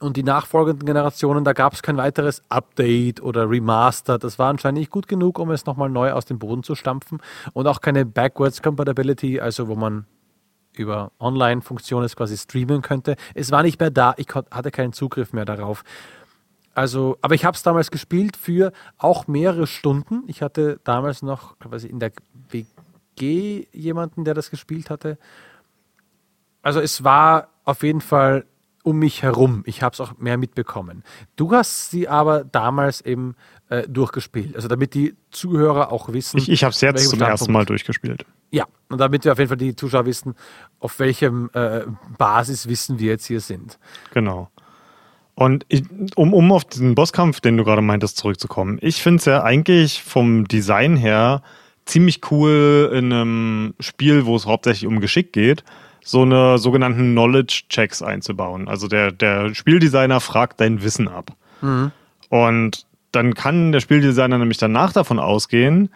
Und 0.00 0.16
die 0.16 0.24
nachfolgenden 0.24 0.84
Generationen, 0.84 1.44
da 1.44 1.52
gab 1.52 1.72
es 1.72 1.80
kein 1.80 1.96
weiteres 1.96 2.42
Update 2.48 3.22
oder 3.22 3.48
Remaster. 3.48 4.18
Das 4.18 4.38
war 4.38 4.50
anscheinend 4.50 4.80
nicht 4.80 4.90
gut 4.90 5.06
genug, 5.06 5.38
um 5.38 5.50
es 5.50 5.66
nochmal 5.66 5.88
neu 5.88 6.12
aus 6.12 6.24
dem 6.24 6.38
Boden 6.38 6.64
zu 6.64 6.74
stampfen. 6.74 7.20
Und 7.52 7.68
auch 7.68 7.80
keine 7.80 8.04
Backwards 8.04 8.60
Compatibility, 8.60 9.40
also 9.40 9.68
wo 9.68 9.76
man 9.76 10.04
über 10.76 11.12
Online-Funktionen 11.18 12.04
es 12.04 12.16
quasi 12.16 12.36
streamen 12.36 12.82
könnte. 12.82 13.16
Es 13.34 13.50
war 13.50 13.62
nicht 13.62 13.80
mehr 13.80 13.90
da. 13.90 14.14
Ich 14.16 14.28
hatte 14.34 14.70
keinen 14.70 14.92
Zugriff 14.92 15.32
mehr 15.32 15.44
darauf. 15.44 15.84
Also, 16.74 17.18
aber 17.20 17.34
ich 17.34 17.44
habe 17.44 17.56
es 17.56 17.62
damals 17.62 17.90
gespielt 17.90 18.36
für 18.36 18.72
auch 18.98 19.28
mehrere 19.28 19.66
Stunden. 19.66 20.24
Ich 20.26 20.42
hatte 20.42 20.80
damals 20.84 21.22
noch 21.22 21.58
quasi 21.58 21.86
in 21.86 22.00
der 22.00 22.12
WG 22.50 23.66
jemanden, 23.72 24.24
der 24.24 24.34
das 24.34 24.50
gespielt 24.50 24.90
hatte. 24.90 25.18
Also 26.62 26.80
es 26.80 27.04
war 27.04 27.48
auf 27.64 27.82
jeden 27.82 28.00
Fall 28.00 28.44
um 28.82 28.98
mich 28.98 29.22
herum. 29.22 29.62
Ich 29.66 29.82
habe 29.82 29.94
es 29.94 30.00
auch 30.00 30.18
mehr 30.18 30.36
mitbekommen. 30.36 31.04
Du 31.36 31.52
hast 31.52 31.90
sie 31.90 32.08
aber 32.08 32.44
damals 32.44 33.00
eben 33.00 33.34
äh, 33.70 33.88
durchgespielt. 33.88 34.56
Also 34.56 34.68
damit 34.68 34.94
die 34.94 35.14
Zuhörer 35.30 35.90
auch 35.90 36.12
wissen. 36.12 36.38
Ich, 36.38 36.50
ich 36.50 36.64
habe 36.64 36.72
es 36.72 36.80
jetzt 36.80 37.08
zum 37.08 37.20
ersten 37.20 37.52
Mal 37.52 37.64
durchgespielt. 37.64 38.26
Ja, 38.50 38.66
und 38.88 38.98
damit 38.98 39.24
wir 39.24 39.32
auf 39.32 39.38
jeden 39.38 39.48
Fall 39.48 39.56
die 39.56 39.74
Zuschauer 39.74 40.06
wissen, 40.06 40.34
auf 40.78 40.98
welchem 40.98 41.50
äh, 41.54 41.82
Basiswissen 42.18 42.98
wir 42.98 43.12
jetzt 43.12 43.26
hier 43.26 43.40
sind. 43.40 43.78
Genau. 44.12 44.50
Und 45.34 45.66
ich, 45.68 45.82
um, 46.14 46.32
um 46.32 46.52
auf 46.52 46.64
diesen 46.64 46.94
Bosskampf, 46.94 47.40
den 47.40 47.56
du 47.56 47.64
gerade 47.64 47.82
meintest, 47.82 48.18
zurückzukommen. 48.18 48.78
Ich 48.80 49.02
finde 49.02 49.18
es 49.18 49.24
ja 49.24 49.42
eigentlich 49.42 50.02
vom 50.02 50.46
Design 50.46 50.96
her 50.96 51.42
ziemlich 51.84 52.20
cool 52.30 52.90
in 52.94 53.12
einem 53.12 53.74
Spiel, 53.80 54.26
wo 54.26 54.36
es 54.36 54.46
hauptsächlich 54.46 54.86
um 54.86 55.00
Geschick 55.00 55.32
geht, 55.32 55.64
so 56.04 56.22
eine 56.22 56.58
sogenannten 56.58 57.12
Knowledge-Checks 57.12 58.02
einzubauen. 58.02 58.68
Also 58.68 58.88
der, 58.88 59.10
der 59.10 59.54
Spieldesigner 59.54 60.20
fragt 60.20 60.60
dein 60.60 60.82
Wissen 60.82 61.08
ab. 61.08 61.32
Mhm. 61.60 61.90
Und 62.28 62.86
dann 63.10 63.34
kann 63.34 63.72
der 63.72 63.80
Spieldesigner 63.80 64.38
nämlich 64.38 64.58
danach 64.58 64.92
davon 64.92 65.18
ausgehen, 65.18 65.90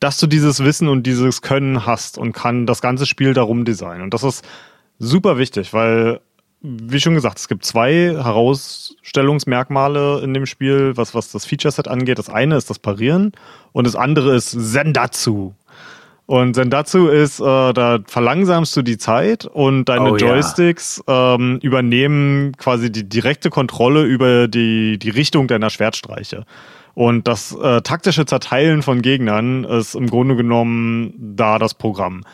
dass 0.00 0.18
du 0.18 0.26
dieses 0.26 0.62
Wissen 0.62 0.88
und 0.88 1.04
dieses 1.04 1.42
Können 1.42 1.86
hast 1.86 2.18
und 2.18 2.32
kann 2.32 2.66
das 2.66 2.80
ganze 2.80 3.06
Spiel 3.06 3.34
darum 3.34 3.64
designen. 3.64 4.02
Und 4.02 4.14
das 4.14 4.22
ist 4.22 4.44
super 4.98 5.38
wichtig, 5.38 5.72
weil, 5.72 6.20
wie 6.60 7.00
schon 7.00 7.14
gesagt, 7.14 7.38
es 7.38 7.48
gibt 7.48 7.64
zwei 7.64 8.14
Herausstellungsmerkmale 8.14 10.20
in 10.22 10.34
dem 10.34 10.46
Spiel, 10.46 10.96
was, 10.96 11.14
was 11.14 11.32
das 11.32 11.46
Feature-Set 11.46 11.88
angeht. 11.88 12.18
Das 12.18 12.28
eine 12.28 12.56
ist 12.56 12.68
das 12.68 12.78
Parieren 12.78 13.32
und 13.72 13.86
das 13.86 13.96
andere 13.96 14.34
ist 14.34 14.50
Sendatsu. 14.50 15.54
Und 16.26 16.54
Sendatsu 16.54 17.06
ist, 17.06 17.38
äh, 17.38 17.72
da 17.72 18.00
verlangsamst 18.04 18.76
du 18.76 18.82
die 18.82 18.98
Zeit 18.98 19.46
und 19.46 19.84
deine 19.84 20.12
oh, 20.12 20.16
Joysticks 20.16 21.02
ja. 21.06 21.36
ähm, 21.36 21.60
übernehmen 21.62 22.56
quasi 22.56 22.90
die 22.90 23.08
direkte 23.08 23.48
Kontrolle 23.48 24.02
über 24.02 24.48
die, 24.48 24.98
die 24.98 25.10
Richtung 25.10 25.46
deiner 25.46 25.70
Schwertstreiche. 25.70 26.44
Und 26.96 27.28
das 27.28 27.54
äh, 27.54 27.82
taktische 27.82 28.24
Zerteilen 28.24 28.80
von 28.80 29.02
Gegnern 29.02 29.64
ist 29.64 29.94
im 29.94 30.06
Grunde 30.06 30.34
genommen 30.34 31.12
da 31.18 31.58
das 31.58 31.74
Programm. 31.74 32.24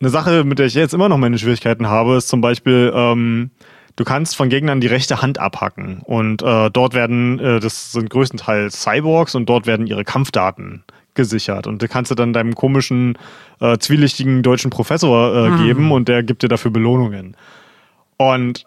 Eine 0.00 0.08
Sache, 0.08 0.44
mit 0.44 0.60
der 0.60 0.66
ich 0.66 0.74
jetzt 0.74 0.94
immer 0.94 1.08
noch 1.08 1.18
meine 1.18 1.36
Schwierigkeiten 1.36 1.88
habe, 1.88 2.14
ist 2.14 2.28
zum 2.28 2.40
Beispiel, 2.40 2.92
ähm, 2.94 3.50
du 3.96 4.04
kannst 4.04 4.36
von 4.36 4.50
Gegnern 4.50 4.80
die 4.80 4.86
rechte 4.86 5.20
Hand 5.20 5.40
abhacken. 5.40 6.00
Und 6.04 6.42
äh, 6.42 6.70
dort 6.70 6.94
werden, 6.94 7.40
äh, 7.40 7.58
das 7.58 7.90
sind 7.90 8.08
größtenteils 8.08 8.82
Cyborgs 8.82 9.34
und 9.34 9.48
dort 9.48 9.66
werden 9.66 9.88
ihre 9.88 10.04
Kampfdaten 10.04 10.84
gesichert. 11.14 11.66
Und 11.66 11.82
die 11.82 11.88
kannst 11.88 12.12
du 12.12 12.14
dann 12.14 12.32
deinem 12.32 12.54
komischen, 12.54 13.18
äh, 13.58 13.78
zwielichtigen 13.78 14.44
deutschen 14.44 14.70
Professor 14.70 15.34
äh, 15.34 15.50
mhm. 15.50 15.64
geben 15.64 15.90
und 15.90 16.06
der 16.06 16.22
gibt 16.22 16.44
dir 16.44 16.48
dafür 16.48 16.70
Belohnungen. 16.70 17.36
Und 18.16 18.64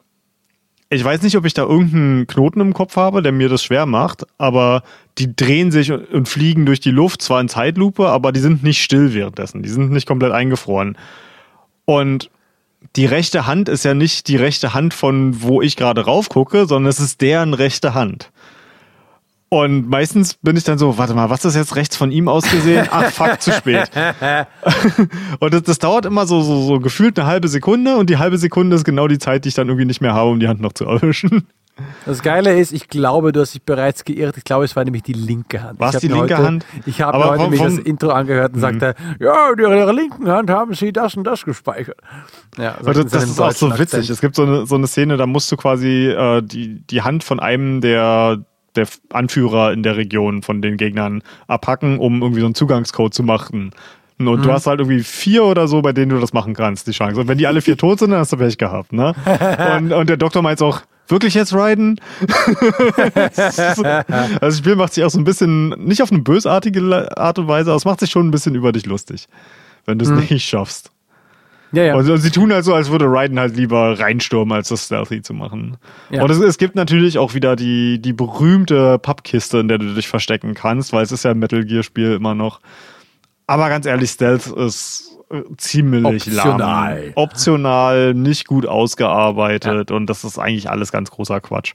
ich 0.95 1.03
weiß 1.03 1.21
nicht, 1.21 1.37
ob 1.37 1.45
ich 1.45 1.53
da 1.53 1.63
irgendeinen 1.63 2.27
Knoten 2.27 2.59
im 2.61 2.73
Kopf 2.73 2.95
habe, 2.95 3.21
der 3.21 3.31
mir 3.31 3.49
das 3.49 3.63
schwer 3.63 3.85
macht, 3.85 4.25
aber 4.37 4.83
die 5.17 5.35
drehen 5.35 5.71
sich 5.71 5.91
und 5.91 6.27
fliegen 6.27 6.65
durch 6.65 6.79
die 6.79 6.91
Luft, 6.91 7.21
zwar 7.21 7.41
in 7.41 7.49
Zeitlupe, 7.49 8.07
aber 8.07 8.31
die 8.31 8.39
sind 8.39 8.63
nicht 8.63 8.81
still 8.81 9.13
währenddessen. 9.13 9.61
Die 9.61 9.69
sind 9.69 9.91
nicht 9.91 10.07
komplett 10.07 10.31
eingefroren. 10.31 10.97
Und 11.85 12.29
die 12.95 13.05
rechte 13.05 13.47
Hand 13.47 13.69
ist 13.69 13.85
ja 13.85 13.93
nicht 13.93 14.27
die 14.27 14.37
rechte 14.37 14.73
Hand 14.73 14.93
von 14.93 15.41
wo 15.41 15.61
ich 15.61 15.75
gerade 15.75 16.01
raufgucke, 16.05 16.65
sondern 16.65 16.89
es 16.89 16.99
ist 16.99 17.21
deren 17.21 17.53
rechte 17.53 17.93
Hand. 17.93 18.31
Und 19.49 19.87
meistens 19.87 20.33
bin 20.33 20.57
ich 20.57 20.63
dann 20.63 20.77
so, 20.77 20.97
warte 20.97 21.13
mal, 21.13 21.29
was 21.29 21.45
ist 21.45 21.55
jetzt 21.55 21.75
rechts 21.75 21.95
von 21.95 22.11
ihm 22.11 22.27
ausgesehen? 22.27 22.87
Ach, 22.91 23.05
fuck, 23.11 23.41
zu 23.41 23.51
spät. 23.51 23.89
und 25.39 25.53
das, 25.53 25.63
das, 25.63 25.79
dauert 25.79 26.05
immer 26.05 26.25
so, 26.25 26.41
so, 26.41 26.61
so 26.63 26.79
gefühlt 26.79 27.19
eine 27.19 27.27
halbe 27.27 27.47
Sekunde 27.47 27.95
und 27.97 28.09
die 28.09 28.17
halbe 28.17 28.37
Sekunde 28.37 28.75
ist 28.75 28.83
genau 28.83 29.07
die 29.07 29.19
Zeit, 29.19 29.45
die 29.45 29.49
ich 29.49 29.55
dann 29.55 29.67
irgendwie 29.67 29.85
nicht 29.85 30.01
mehr 30.01 30.13
habe, 30.13 30.31
um 30.31 30.39
die 30.39 30.47
Hand 30.47 30.61
noch 30.61 30.73
zu 30.73 30.85
erwischen. 30.85 31.47
Das 32.05 32.21
Geile 32.21 32.57
ist, 32.57 32.71
ich 32.71 32.87
glaube, 32.87 33.33
du 33.33 33.41
hast 33.41 33.53
dich 33.53 33.61
bereits 33.61 34.05
geirrt. 34.05 34.37
Ich 34.37 34.45
glaube, 34.45 34.63
es 34.63 34.75
war 34.75 34.85
nämlich 34.85 35.03
die 35.03 35.13
linke 35.13 35.61
Hand. 35.61 35.79
Was 35.79 35.97
die 35.97 36.07
linke 36.07 36.35
heute, 36.35 36.37
Hand? 36.37 36.65
Ich 36.85 37.01
habe 37.01 37.17
heute 37.17 37.43
vom, 37.43 37.53
vom, 37.53 37.75
das 37.75 37.85
Intro 37.85 38.09
angehört 38.09 38.53
und 38.53 38.57
mhm. 38.57 38.61
sagte, 38.61 38.95
ja, 39.19 39.51
in 39.51 39.59
ihrer 39.59 39.93
linken 39.93 40.27
Hand 40.29 40.49
haben 40.49 40.73
sie 40.73 40.93
das 40.93 41.15
und 41.15 41.25
das 41.25 41.43
gespeichert. 41.43 41.97
Ja, 42.57 42.77
das, 42.81 43.05
das 43.07 43.23
ist 43.25 43.41
auch 43.41 43.51
so 43.51 43.69
witzig. 43.71 43.81
Akzent. 43.81 44.09
Es 44.09 44.21
gibt 44.21 44.35
so 44.35 44.43
eine, 44.43 44.65
so 44.65 44.75
eine 44.75 44.87
Szene, 44.87 45.17
da 45.17 45.25
musst 45.25 45.51
du 45.51 45.57
quasi 45.57 46.07
äh, 46.07 46.41
die, 46.41 46.81
die 46.87 47.01
Hand 47.01 47.25
von 47.25 47.41
einem 47.41 47.81
der 47.81 48.39
der 48.75 48.87
Anführer 49.11 49.73
in 49.73 49.83
der 49.83 49.97
Region 49.97 50.41
von 50.41 50.61
den 50.61 50.77
Gegnern 50.77 51.23
abhacken, 51.47 51.99
um 51.99 52.21
irgendwie 52.21 52.41
so 52.41 52.47
einen 52.47 52.55
Zugangscode 52.55 53.13
zu 53.13 53.23
machen. 53.23 53.71
Und 54.17 54.25
mhm. 54.25 54.43
du 54.43 54.51
hast 54.51 54.67
halt 54.67 54.79
irgendwie 54.79 55.03
vier 55.03 55.43
oder 55.43 55.67
so, 55.67 55.81
bei 55.81 55.91
denen 55.91 56.11
du 56.11 56.19
das 56.19 56.31
machen 56.33 56.53
kannst, 56.53 56.87
die 56.87 56.91
Chance. 56.91 57.19
Und 57.19 57.27
wenn 57.27 57.37
die 57.37 57.47
alle 57.47 57.61
vier 57.61 57.77
tot 57.77 57.99
sind, 57.99 58.11
dann 58.11 58.19
hast 58.19 58.31
du 58.31 58.37
Pech 58.37 58.57
gehabt, 58.57 58.93
ne? 58.93 59.13
Und, 59.77 59.91
und 59.91 60.09
der 60.09 60.17
Doktor 60.17 60.41
meint 60.41 60.61
auch, 60.61 60.81
wirklich 61.07 61.33
jetzt 61.33 61.53
Raiden? 61.53 61.99
also 63.61 63.83
das 64.39 64.57
Spiel 64.57 64.75
macht 64.75 64.93
sich 64.93 65.03
auch 65.03 65.09
so 65.09 65.19
ein 65.19 65.23
bisschen, 65.23 65.69
nicht 65.69 66.01
auf 66.01 66.11
eine 66.11 66.21
bösartige 66.21 67.11
Art 67.17 67.39
und 67.39 67.47
Weise, 67.47 67.71
aber 67.71 67.77
es 67.77 67.85
macht 67.85 67.99
sich 67.99 68.09
schon 68.09 68.27
ein 68.27 68.31
bisschen 68.31 68.55
über 68.55 68.71
dich 68.71 68.85
lustig, 68.85 69.27
wenn 69.85 69.99
du 69.99 70.05
es 70.05 70.11
mhm. 70.11 70.25
nicht 70.29 70.45
schaffst. 70.45 70.91
Ja, 71.75 71.83
ja. 71.83 71.95
Und 71.95 72.05
sie 72.17 72.31
tun 72.31 72.53
halt 72.53 72.63
so, 72.63 72.73
als 72.73 72.89
würde 72.89 73.05
Raiden 73.05 73.37
halt 73.37 73.55
lieber 73.55 73.99
reinstürmen, 73.99 74.55
als 74.55 74.69
das 74.69 74.85
Stealthy 74.85 75.21
zu 75.21 75.33
machen. 75.33 75.77
Ja. 76.09 76.23
Und 76.23 76.31
es, 76.31 76.39
es, 76.39 76.57
gibt 76.57 76.75
natürlich 76.75 77.17
auch 77.17 77.33
wieder 77.33 77.55
die, 77.55 77.99
die 77.99 78.13
berühmte 78.13 78.97
Pappkiste, 78.97 79.59
in 79.59 79.67
der 79.67 79.77
du 79.77 79.93
dich 79.93 80.07
verstecken 80.07 80.53
kannst, 80.53 80.93
weil 80.93 81.03
es 81.03 81.11
ist 81.11 81.23
ja 81.23 81.31
ein 81.31 81.39
Metal 81.39 81.65
Gear 81.65 81.83
Spiel 81.83 82.13
immer 82.13 82.33
noch. 82.33 82.61
Aber 83.47 83.69
ganz 83.69 83.85
ehrlich, 83.85 84.09
Stealth 84.09 84.47
ist 84.47 85.17
äh, 85.29 85.41
ziemlich 85.57 86.05
Optional. 86.05 87.03
lahm. 87.05 87.11
Optional, 87.15 88.13
nicht 88.13 88.47
gut 88.47 88.65
ausgearbeitet 88.65 89.89
ja. 89.89 89.95
und 89.95 90.07
das 90.07 90.23
ist 90.23 90.39
eigentlich 90.39 90.69
alles 90.69 90.91
ganz 90.91 91.11
großer 91.11 91.41
Quatsch. 91.41 91.73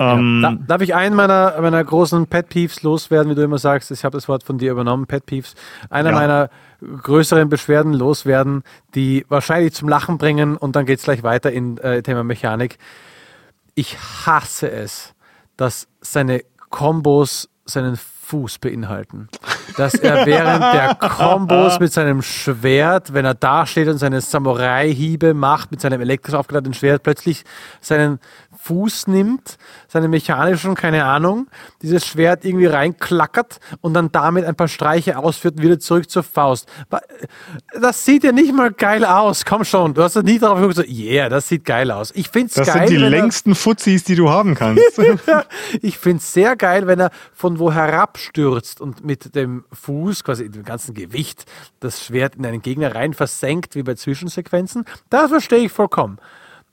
Ähm, 0.00 0.40
ja. 0.42 0.56
darf 0.66 0.80
ich 0.80 0.94
einen 0.94 1.14
meiner, 1.14 1.60
meiner 1.60 1.84
großen 1.84 2.26
Pet 2.26 2.48
Peeves 2.48 2.82
loswerden, 2.82 3.30
wie 3.30 3.34
du 3.34 3.42
immer 3.42 3.58
sagst? 3.58 3.90
Ich 3.90 4.02
habe 4.02 4.16
das 4.16 4.28
Wort 4.28 4.42
von 4.42 4.56
dir 4.56 4.72
übernommen, 4.72 5.06
Pet 5.06 5.26
Peeves. 5.26 5.54
Einer 5.90 6.10
ja. 6.10 6.16
meiner 6.16 6.50
größeren 6.80 7.48
Beschwerden 7.48 7.92
loswerden, 7.92 8.62
die 8.94 9.24
wahrscheinlich 9.28 9.74
zum 9.74 9.88
Lachen 9.88 10.18
bringen 10.18 10.56
und 10.56 10.76
dann 10.76 10.86
geht 10.86 10.98
es 10.98 11.04
gleich 11.04 11.22
weiter 11.22 11.52
in 11.52 11.78
äh, 11.78 12.02
Thema 12.02 12.24
Mechanik. 12.24 12.78
Ich 13.74 13.96
hasse 14.26 14.70
es, 14.70 15.14
dass 15.56 15.88
seine 16.00 16.42
Kombos 16.70 17.48
seinen 17.64 17.96
Fuß 17.96 18.58
beinhalten. 18.58 19.28
Dass 19.76 19.94
er 19.94 20.24
während 20.26 20.62
der 20.62 20.94
Kombos 20.94 21.80
mit 21.80 21.92
seinem 21.92 22.22
Schwert, 22.22 23.12
wenn 23.12 23.24
er 23.24 23.34
da 23.34 23.66
steht 23.66 23.88
und 23.88 23.98
seine 23.98 24.20
Samurai-Hiebe 24.20 25.34
macht, 25.34 25.70
mit 25.70 25.80
seinem 25.80 26.00
elektrisch 26.00 26.34
aufgeladenen 26.34 26.74
Schwert, 26.74 27.02
plötzlich 27.02 27.44
seinen 27.80 28.20
Fuß 28.62 29.06
nimmt, 29.06 29.56
seine 29.88 30.08
mechanischen, 30.08 30.74
keine 30.74 31.04
Ahnung, 31.04 31.48
dieses 31.82 32.06
Schwert 32.06 32.44
irgendwie 32.44 32.66
reinklackert 32.66 33.58
und 33.80 33.94
dann 33.94 34.12
damit 34.12 34.44
ein 34.44 34.54
paar 34.54 34.68
Streiche 34.68 35.16
ausführt 35.18 35.56
und 35.56 35.62
wieder 35.62 35.78
zurück 35.78 36.10
zur 36.10 36.22
Faust. 36.22 36.68
Das 37.80 38.04
sieht 38.04 38.22
ja 38.22 38.32
nicht 38.32 38.54
mal 38.54 38.70
geil 38.70 39.04
aus. 39.04 39.44
Komm 39.44 39.64
schon, 39.64 39.94
du 39.94 40.02
hast 40.02 40.16
ja 40.16 40.22
nie 40.22 40.38
darauf 40.38 40.58
geguckt, 40.58 40.76
so, 40.76 40.82
yeah, 40.82 41.28
das 41.28 41.48
sieht 41.48 41.64
geil 41.64 41.90
aus. 41.90 42.12
Ich 42.14 42.28
find's 42.28 42.54
das 42.54 42.66
geil. 42.66 42.80
Das 42.80 42.90
sind 42.90 43.00
die 43.00 43.04
längsten 43.06 43.54
Fuzis, 43.54 44.04
die 44.04 44.14
du 44.14 44.28
haben 44.28 44.54
kannst. 44.54 44.82
ich 45.82 45.96
find's 45.96 46.32
sehr 46.32 46.54
geil, 46.54 46.86
wenn 46.86 47.00
er 47.00 47.10
von 47.32 47.58
wo 47.58 47.72
herabstürzt 47.72 48.80
und 48.80 49.04
mit 49.04 49.34
dem 49.34 49.64
Fuß, 49.72 50.22
quasi 50.22 50.50
dem 50.50 50.64
ganzen 50.64 50.94
Gewicht, 50.94 51.46
das 51.80 52.04
Schwert 52.04 52.36
in 52.36 52.44
einen 52.44 52.60
Gegner 52.60 52.94
rein 52.94 53.14
versenkt, 53.14 53.74
wie 53.74 53.82
bei 53.82 53.94
Zwischensequenzen. 53.94 54.84
Das 55.08 55.30
verstehe 55.30 55.60
ich 55.60 55.72
vollkommen 55.72 56.18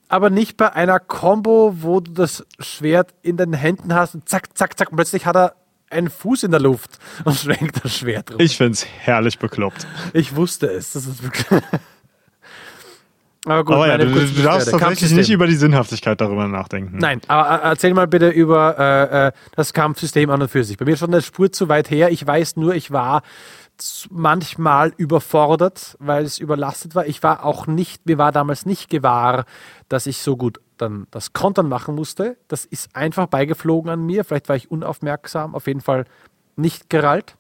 aber 0.10 0.30
nicht 0.30 0.58
bei 0.58 0.74
einer 0.74 1.00
Combo, 1.00 1.76
wo 1.82 2.00
du 2.00 2.12
das 2.12 2.46
Schwert 2.60 3.14
in 3.22 3.38
den 3.38 3.54
Händen 3.54 3.94
hast 3.94 4.16
und 4.16 4.28
zack, 4.28 4.58
zack, 4.58 4.78
zack, 4.78 4.92
und 4.92 4.98
plötzlich 4.98 5.26
hat 5.26 5.36
er 5.36 5.56
einen 5.90 6.10
Fuß 6.10 6.44
in 6.44 6.52
der 6.52 6.60
Luft 6.60 7.00
und 7.24 7.36
schwenkt 7.38 7.84
das 7.84 7.98
Schwert 7.98 8.32
rum. 8.32 8.40
Ich 8.40 8.58
finde 8.58 8.74
es 8.74 8.86
herrlich 8.86 9.40
bekloppt. 9.40 9.88
Ich 10.14 10.36
wusste 10.36 10.68
es. 10.68 10.94
Das 10.94 11.06
ist 11.06 11.24
wirklich 11.24 11.46
aber 13.48 13.64
gut, 13.64 13.76
aber 13.76 13.88
ja, 13.88 13.98
du, 13.98 14.06
du 14.08 14.42
darfst 14.44 14.70
tatsächlich 14.70 15.12
nicht 15.12 15.30
über 15.30 15.48
die 15.48 15.56
Sinnhaftigkeit 15.56 16.20
darüber 16.20 16.48
nachdenken. 16.48 16.98
Nein, 16.98 17.22
aber 17.28 17.64
äh, 17.64 17.68
erzähl 17.70 17.94
mal 17.94 18.08
bitte 18.08 18.30
über 18.30 18.78
äh, 18.78 19.28
äh, 19.28 19.32
das 19.56 19.74
Kampfsystem 19.74 20.30
an 20.30 20.42
und 20.42 20.52
für 20.52 20.64
sich. 20.64 20.78
Bei 20.78 20.86
mir 20.86 20.94
ist 20.94 21.00
schon 21.00 21.14
eine 21.14 21.22
Spur 21.22 21.52
zu 21.52 21.70
weit 21.70 21.90
her. 21.90 22.12
Ich 22.12 22.26
weiß 22.26 22.58
nur, 22.58 22.76
ich 22.76 22.92
war 22.92 23.22
manchmal 24.10 24.94
überfordert, 24.98 25.96
weil 26.00 26.26
es 26.26 26.40
überlastet 26.40 26.96
war. 26.96 27.06
Ich 27.06 27.24
war 27.24 27.46
auch 27.46 27.68
nicht, 27.68 28.06
mir 28.06 28.18
war 28.18 28.32
damals 28.32 28.66
nicht 28.66 28.90
gewahr, 28.90 29.46
dass 29.90 30.08
ich 30.08 30.18
so 30.18 30.38
gut 30.38 30.60
dann 30.78 31.08
das 31.12 31.34
Kontern 31.34 31.70
machen 31.70 31.96
musste. 31.96 32.38
Das 32.48 32.66
ist 32.66 32.96
einfach 32.96 33.28
beigeflogen 33.28 33.92
an 33.92 34.06
mir. 34.06 34.24
Vielleicht 34.24 34.50
war 34.50 34.56
ich 34.56 34.72
unaufmerksam, 34.72 35.56
auf 35.56 35.68
jeden 35.68 35.82
Fall 35.82 36.06
nicht 36.56 36.90
gerallt. 36.90 37.36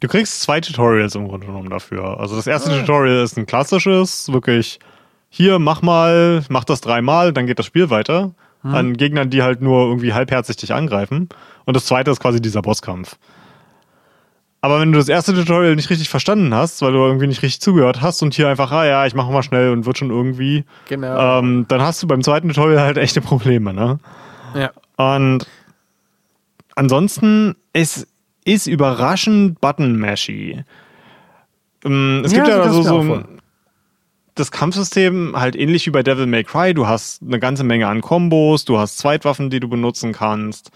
Du 0.00 0.08
kriegst 0.08 0.42
zwei 0.42 0.60
Tutorials 0.60 1.14
im 1.14 1.28
Grunde 1.28 1.46
genommen 1.46 1.70
dafür. 1.70 2.20
Also 2.20 2.36
das 2.36 2.46
erste 2.46 2.70
ah. 2.70 2.80
Tutorial 2.80 3.22
ist 3.22 3.38
ein 3.38 3.46
klassisches, 3.46 4.32
wirklich 4.32 4.80
hier, 5.28 5.58
mach 5.58 5.82
mal, 5.82 6.44
mach 6.48 6.64
das 6.64 6.80
dreimal, 6.80 7.32
dann 7.32 7.46
geht 7.46 7.58
das 7.58 7.66
Spiel 7.66 7.90
weiter. 7.90 8.34
Hm. 8.62 8.74
An 8.74 8.96
Gegnern, 8.96 9.30
die 9.30 9.42
halt 9.42 9.60
nur 9.60 9.86
irgendwie 9.86 10.12
halbherzig 10.12 10.56
dich 10.56 10.72
angreifen. 10.72 11.28
Und 11.64 11.76
das 11.76 11.86
zweite 11.86 12.10
ist 12.10 12.20
quasi 12.20 12.40
dieser 12.40 12.62
Bosskampf. 12.62 13.16
Aber 14.64 14.80
wenn 14.80 14.92
du 14.92 14.98
das 14.98 15.10
erste 15.10 15.34
Tutorial 15.34 15.76
nicht 15.76 15.90
richtig 15.90 16.08
verstanden 16.08 16.54
hast, 16.54 16.80
weil 16.80 16.92
du 16.92 16.98
irgendwie 17.00 17.26
nicht 17.26 17.42
richtig 17.42 17.60
zugehört 17.60 18.00
hast 18.00 18.22
und 18.22 18.32
hier 18.32 18.48
einfach, 18.48 18.72
ah 18.72 18.86
ja, 18.86 19.04
ich 19.04 19.14
mache 19.14 19.30
mal 19.30 19.42
schnell 19.42 19.68
und 19.68 19.84
wird 19.84 19.98
schon 19.98 20.08
irgendwie, 20.08 20.64
genau. 20.88 21.38
ähm, 21.40 21.66
dann 21.68 21.82
hast 21.82 22.02
du 22.02 22.06
beim 22.06 22.22
zweiten 22.22 22.48
Tutorial 22.48 22.80
halt 22.80 22.96
echte 22.96 23.20
Probleme, 23.20 23.74
ne? 23.74 23.98
Ja. 24.54 24.70
Und 24.96 25.46
ansonsten, 26.76 27.56
es 27.74 28.06
ist 28.46 28.66
überraschend 28.66 29.60
button-mashy. 29.60 30.64
Ähm, 31.84 32.22
es 32.24 32.32
gibt 32.32 32.48
ja, 32.48 32.64
ja 32.64 32.70
so, 32.70 32.82
so 32.84 33.22
das 34.34 34.50
Kampfsystem 34.50 35.34
halt 35.36 35.56
ähnlich 35.56 35.84
wie 35.84 35.90
bei 35.90 36.02
Devil 36.02 36.24
May 36.24 36.42
Cry. 36.42 36.72
Du 36.72 36.86
hast 36.86 37.20
eine 37.20 37.38
ganze 37.38 37.64
Menge 37.64 37.86
an 37.86 38.00
Kombos, 38.00 38.64
du 38.64 38.78
hast 38.78 38.96
Zweitwaffen, 38.96 39.50
die 39.50 39.60
du 39.60 39.68
benutzen 39.68 40.14
kannst. 40.14 40.70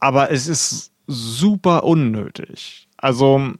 Aber 0.00 0.32
es 0.32 0.48
ist 0.48 0.89
super 1.10 1.84
unnötig. 1.84 2.88
Also, 2.96 3.52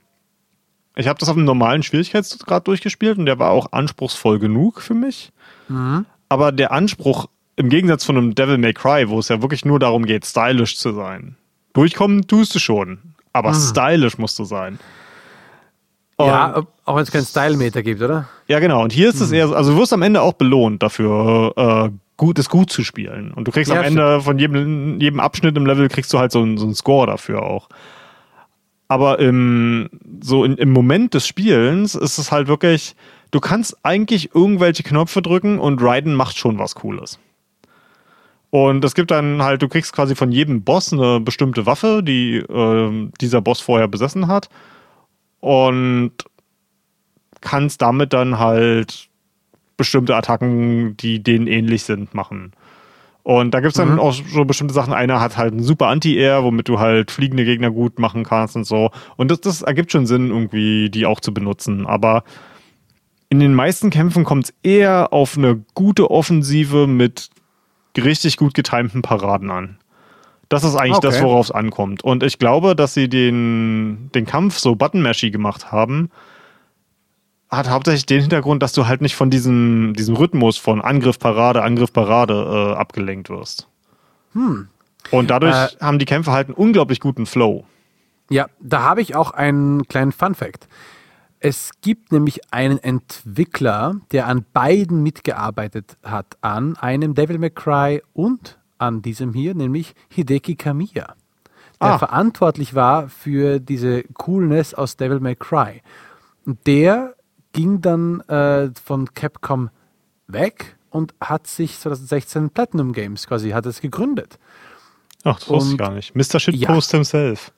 ich 0.97 1.09
habe 1.09 1.19
das 1.19 1.29
auf 1.29 1.37
einem 1.37 1.45
normalen 1.45 1.83
Schwierigkeitsgrad 1.83 2.67
durchgespielt 2.69 3.19
und 3.19 3.27
der 3.27 3.39
war 3.39 3.51
auch 3.51 3.73
anspruchsvoll 3.73 4.39
genug 4.39 4.81
für 4.81 4.95
mich. 4.95 5.33
Mhm. 5.69 6.07
Aber 6.29 6.53
der 6.53 6.73
Anspruch, 6.73 7.27
im 7.57 7.69
Gegensatz 7.69 8.05
von 8.05 8.17
einem 8.17 8.35
Devil 8.35 8.59
May 8.59 8.73
Cry, 8.73 9.09
wo 9.09 9.19
es 9.19 9.29
ja 9.29 9.43
wirklich 9.43 9.65
nur 9.65 9.79
darum 9.79 10.07
geht, 10.07 10.25
stylisch 10.25 10.79
zu 10.79 10.93
sein. 10.93 11.37
Durchkommen 11.73 12.27
tust 12.27 12.55
du 12.55 12.59
schon, 12.59 12.99
aber 13.33 13.51
mhm. 13.51 13.61
stylisch 13.61 14.19
musst 14.19 14.39
du 14.39 14.45
sein. 14.45 14.79
Und 16.17 16.27
ja, 16.27 16.63
auch 16.85 16.97
wenn 16.97 17.03
es 17.03 17.11
keinen 17.11 17.25
Style-Meter 17.25 17.83
gibt, 17.83 18.03
oder? 18.03 18.29
Ja, 18.47 18.59
genau. 18.59 18.83
Und 18.83 18.93
hier 18.93 19.09
ist 19.09 19.21
es 19.21 19.29
mhm. 19.29 19.35
eher, 19.35 19.49
also 19.53 19.73
du 19.73 19.79
wirst 19.79 19.93
am 19.93 20.03
Ende 20.03 20.21
auch 20.21 20.35
belohnt 20.35 20.83
dafür, 20.83 21.55
äh, 21.57 21.91
gut, 22.21 22.39
es 22.39 22.51
gut 22.51 22.71
zu 22.71 22.85
spielen. 22.85 23.33
Und 23.33 23.49
du 23.49 23.51
kriegst 23.51 23.73
ja, 23.73 23.79
am 23.79 23.85
Ende 23.85 24.07
stimmt. 24.07 24.25
von 24.25 24.39
jedem, 24.39 25.01
jedem 25.01 25.21
Abschnitt 25.21 25.57
im 25.57 25.65
Level 25.65 25.89
kriegst 25.89 26.13
du 26.13 26.19
halt 26.19 26.33
so, 26.33 26.41
so 26.59 26.67
einen 26.67 26.75
Score 26.75 27.07
dafür 27.07 27.43
auch. 27.43 27.71
Aber 28.89 29.19
im, 29.21 29.89
so 30.21 30.45
in, 30.45 30.59
im 30.59 30.71
Moment 30.71 31.15
des 31.15 31.27
Spielens 31.27 31.95
ist 31.95 32.19
es 32.19 32.31
halt 32.31 32.47
wirklich, 32.47 32.95
du 33.31 33.41
kannst 33.41 33.75
eigentlich 33.85 34.35
irgendwelche 34.35 34.83
Knöpfe 34.83 35.23
drücken 35.23 35.59
und 35.59 35.81
Raiden 35.81 36.13
macht 36.13 36.37
schon 36.37 36.59
was 36.59 36.75
Cooles. 36.75 37.19
Und 38.51 38.85
es 38.85 38.95
gibt 38.95 39.11
dann 39.11 39.43
halt, 39.43 39.63
du 39.63 39.69
kriegst 39.69 39.95
quasi 39.95 40.15
von 40.15 40.31
jedem 40.31 40.63
Boss 40.63 40.93
eine 40.93 41.21
bestimmte 41.21 41.65
Waffe, 41.65 42.03
die 42.03 42.37
äh, 42.37 43.11
dieser 43.19 43.41
Boss 43.41 43.61
vorher 43.61 43.89
besessen 43.89 44.27
hat. 44.27 44.51
Und 45.41 46.13
kannst 47.41 47.81
damit 47.81 48.13
dann 48.13 48.39
halt 48.39 49.10
bestimmte 49.81 50.15
Attacken, 50.15 50.97
die 50.99 51.23
denen 51.23 51.47
ähnlich 51.47 51.85
sind, 51.85 52.15
machen. 52.15 52.53
Und 53.23 53.53
da 53.53 53.61
gibt 53.61 53.73
es 53.73 53.77
dann 53.77 53.95
mhm. 53.95 53.99
auch 53.99 54.13
so 54.13 54.45
bestimmte 54.45 54.75
Sachen. 54.75 54.93
Einer 54.93 55.21
hat 55.21 55.37
halt 55.37 55.53
einen 55.53 55.63
super 55.63 55.89
Anti-Air, 55.89 56.45
womit 56.45 56.69
du 56.69 56.79
halt 56.79 57.11
fliegende 57.11 57.45
Gegner 57.45 57.71
gut 57.71 57.99
machen 57.99 58.25
kannst 58.25 58.57
und 58.57 58.65
so. 58.65 58.91
Und 59.17 59.31
das, 59.31 59.41
das 59.41 59.63
ergibt 59.63 59.93
schon 59.93 60.07
Sinn, 60.07 60.29
irgendwie 60.29 60.91
die 60.91 61.07
auch 61.07 61.21
zu 61.21 61.35
benutzen. 61.35 61.87
Aber 61.87 62.25
in 63.29 63.41
den 63.41 63.55
meisten 63.55 63.91
Kämpfen 63.91 64.25
kommt 64.25 64.45
es 64.45 64.55
eher 64.63 65.13
auf 65.13 65.37
eine 65.37 65.63
gute 65.75 66.11
Offensive 66.11 66.87
mit 66.87 67.31
richtig 67.97 68.37
gut 68.37 68.55
getimten 68.55 69.03
Paraden 69.03 69.51
an. 69.51 69.79
Das 70.49 70.65
ist 70.65 70.75
eigentlich 70.75 70.97
okay. 70.97 71.07
das, 71.07 71.23
worauf 71.23 71.47
es 71.47 71.51
ankommt. 71.53 72.03
Und 72.03 72.23
ich 72.23 72.39
glaube, 72.39 72.75
dass 72.75 72.95
sie 72.95 73.09
den, 73.09 74.11
den 74.15 74.27
Kampf 74.27 74.59
so 74.59 74.75
button-mashy 74.75 75.31
gemacht 75.31 75.71
haben, 75.71 76.11
hat 77.51 77.69
hauptsächlich 77.69 78.07
den 78.07 78.21
Hintergrund, 78.21 78.63
dass 78.63 78.73
du 78.73 78.87
halt 78.87 79.01
nicht 79.01 79.17
von 79.17 79.31
diesem, 79.31 79.95
diesem 79.97 80.17
Rhythmus 80.17 80.57
von 80.57 80.81
Angriff, 80.81 81.19
Parade, 81.19 81.63
Angriff, 81.63 81.93
Parade 81.93 82.35
äh, 82.35 82.79
abgelenkt 82.79 83.29
wirst. 83.29 83.69
Hm. 84.35 84.69
Und 85.11 85.31
dadurch 85.31 85.55
äh, 85.55 85.69
haben 85.81 85.99
die 85.99 86.05
Kämpfe 86.05 86.31
halt 86.31 86.49
einen 86.49 86.55
unglaublich 86.55 87.01
guten 87.01 87.27
Flow. 87.27 87.65
Ja, 88.29 88.47
da 88.61 88.83
habe 88.83 89.03
ich 89.03 89.17
auch 89.17 89.33
einen 89.33 89.89
kleinen 89.89 90.13
Fun 90.13 90.35
Fact. 90.35 90.69
Es 91.41 91.71
gibt 91.81 92.13
nämlich 92.13 92.53
einen 92.53 92.79
Entwickler, 92.79 93.97
der 94.13 94.27
an 94.27 94.45
beiden 94.53 95.03
mitgearbeitet 95.03 95.97
hat, 96.05 96.37
an 96.43 96.77
einem 96.77 97.15
Devil 97.15 97.39
May 97.39 97.51
Cry 97.51 98.03
und 98.13 98.59
an 98.79 99.03
diesem 99.03 99.33
hier, 99.33 99.55
nämlich 99.55 99.95
Hideki 100.11 100.55
Kamiya, 100.55 101.15
der 101.81 101.89
ah. 101.89 101.99
verantwortlich 101.99 102.75
war 102.75 103.09
für 103.09 103.59
diese 103.59 104.05
Coolness 104.15 104.75
aus 104.75 104.97
Devil 104.97 105.21
May 105.21 105.35
Cry. 105.35 105.83
Und 106.45 106.67
der 106.67 107.15
ging 107.53 107.81
dann 107.81 108.21
äh, 108.23 108.71
von 108.83 109.13
Capcom 109.15 109.71
weg 110.27 110.77
und 110.91 111.15
hat 111.21 111.47
sich 111.47 111.79
2016 111.79 112.51
Platinum 112.51 112.93
Games 112.93 113.27
quasi, 113.27 113.51
hat 113.51 113.67
es 113.67 113.81
gegründet. 113.81 114.39
Ach, 115.25 115.39
das 115.39 115.49
wusste 115.49 115.73
ich 115.73 115.79
gar 115.79 115.93
nicht. 115.93 116.15
Mr. 116.15 116.41
Shitpost 116.41 116.93
ja. 116.93 116.99
himself. 116.99 117.53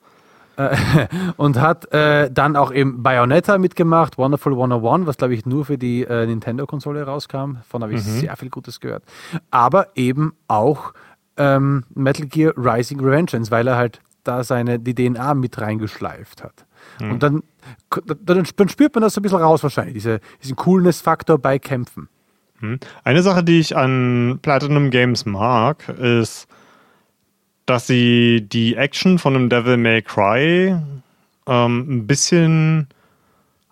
Und 1.37 1.59
hat 1.59 1.91
äh, 1.91 2.29
dann 2.31 2.55
auch 2.55 2.71
eben 2.71 3.01
Bayonetta 3.01 3.57
mitgemacht, 3.57 4.19
Wonderful 4.19 4.53
101, 4.53 5.07
was 5.07 5.17
glaube 5.17 5.33
ich 5.33 5.47
nur 5.47 5.65
für 5.65 5.79
die 5.79 6.03
äh, 6.03 6.27
Nintendo-Konsole 6.27 7.03
rauskam. 7.03 7.57
Von 7.67 7.81
habe 7.81 7.93
ich 7.93 8.05
mhm. 8.05 8.19
sehr 8.19 8.35
viel 8.37 8.49
Gutes 8.49 8.79
gehört. 8.79 9.03
Aber 9.49 9.87
eben 9.95 10.33
auch 10.47 10.93
ähm, 11.37 11.85
Metal 11.95 12.27
Gear 12.27 12.53
Rising 12.55 12.99
Revengeance, 12.99 13.49
weil 13.49 13.67
er 13.67 13.77
halt 13.77 13.99
da 14.23 14.43
seine 14.43 14.79
die 14.79 14.93
DNA 14.93 15.33
mit 15.33 15.59
reingeschleift 15.59 16.43
hat. 16.43 16.65
Mhm. 16.99 17.11
Und 17.11 17.23
dann, 17.23 17.43
dann, 18.23 18.69
spürt 18.69 18.95
man 18.95 19.01
das 19.01 19.13
so 19.13 19.19
ein 19.19 19.23
bisschen 19.23 19.39
raus 19.39 19.63
wahrscheinlich, 19.63 19.95
diese, 19.95 20.19
diesen 20.41 20.55
Coolness-Faktor 20.55 21.37
bei 21.37 21.59
Kämpfen. 21.59 22.07
Mhm. 22.59 22.79
Eine 23.03 23.23
Sache, 23.23 23.43
die 23.43 23.59
ich 23.59 23.75
an 23.75 24.39
Platinum 24.41 24.89
Games 24.89 25.25
mag, 25.25 25.89
ist, 25.89 26.47
dass 27.65 27.87
sie 27.87 28.47
die 28.47 28.75
Action 28.75 29.19
von 29.19 29.35
einem 29.35 29.49
Devil 29.49 29.77
May 29.77 30.01
Cry 30.01 30.77
ähm, 31.47 31.85
ein 31.89 32.07
bisschen 32.07 32.87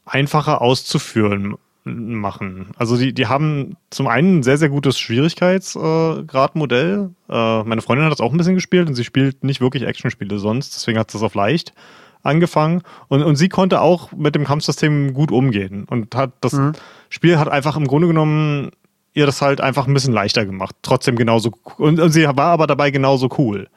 einfacher 0.06 0.62
auszuführen 0.62 1.56
machen. 1.84 2.68
Also 2.78 2.96
die, 2.98 3.14
die 3.14 3.28
haben 3.28 3.76
zum 3.90 4.08
einen 4.08 4.40
ein 4.40 4.44
sehr, 4.44 4.58
sehr 4.58 4.70
gutes 4.70 5.00
Schwierigkeitsgradmodell. 5.00 7.10
Äh, 7.28 7.34
äh, 7.34 7.64
meine 7.64 7.82
Freundin 7.82 8.06
hat 8.06 8.12
das 8.12 8.22
auch 8.22 8.32
ein 8.32 8.38
bisschen 8.38 8.56
gespielt 8.56 8.88
und 8.88 8.96
sie 8.96 9.04
spielt 9.04 9.44
nicht 9.44 9.62
wirklich 9.62 9.84
Actionspiele 9.84 10.38
sonst, 10.38 10.76
deswegen 10.76 11.00
hat 11.00 11.10
sie 11.10 11.18
das 11.18 11.24
auf 11.24 11.34
leicht 11.34 11.74
angefangen. 12.24 12.82
Und, 13.08 13.24
und 13.24 13.36
sie 13.36 13.50
konnte 13.50 13.82
auch 13.82 14.12
mit 14.12 14.36
dem 14.36 14.46
Kampfsystem 14.46 15.14
gut 15.14 15.32
umgehen 15.32 15.86
und 15.90 16.14
hat 16.16 16.32
das 16.42 16.54
mhm. 16.54 16.74
Spiel 17.10 17.40
hat 17.40 17.50
einfach 17.50 17.78
im 17.78 17.88
Grunde 17.88 18.08
genommen 18.08 18.72
ihr 19.14 19.26
das 19.26 19.42
halt 19.42 19.62
einfach 19.62 19.88
ein 19.88 19.94
bisschen 19.94 20.14
leichter 20.14 20.46
gemacht. 20.46 20.76
Trotzdem 20.82 21.16
genauso 21.16 21.52
und, 21.78 22.00
und 22.00 22.12
sie 22.12 22.26
war 22.26 22.40
aber 22.40 22.68
dabei 22.68 22.92
genauso 22.92 23.30
cool. 23.38 23.68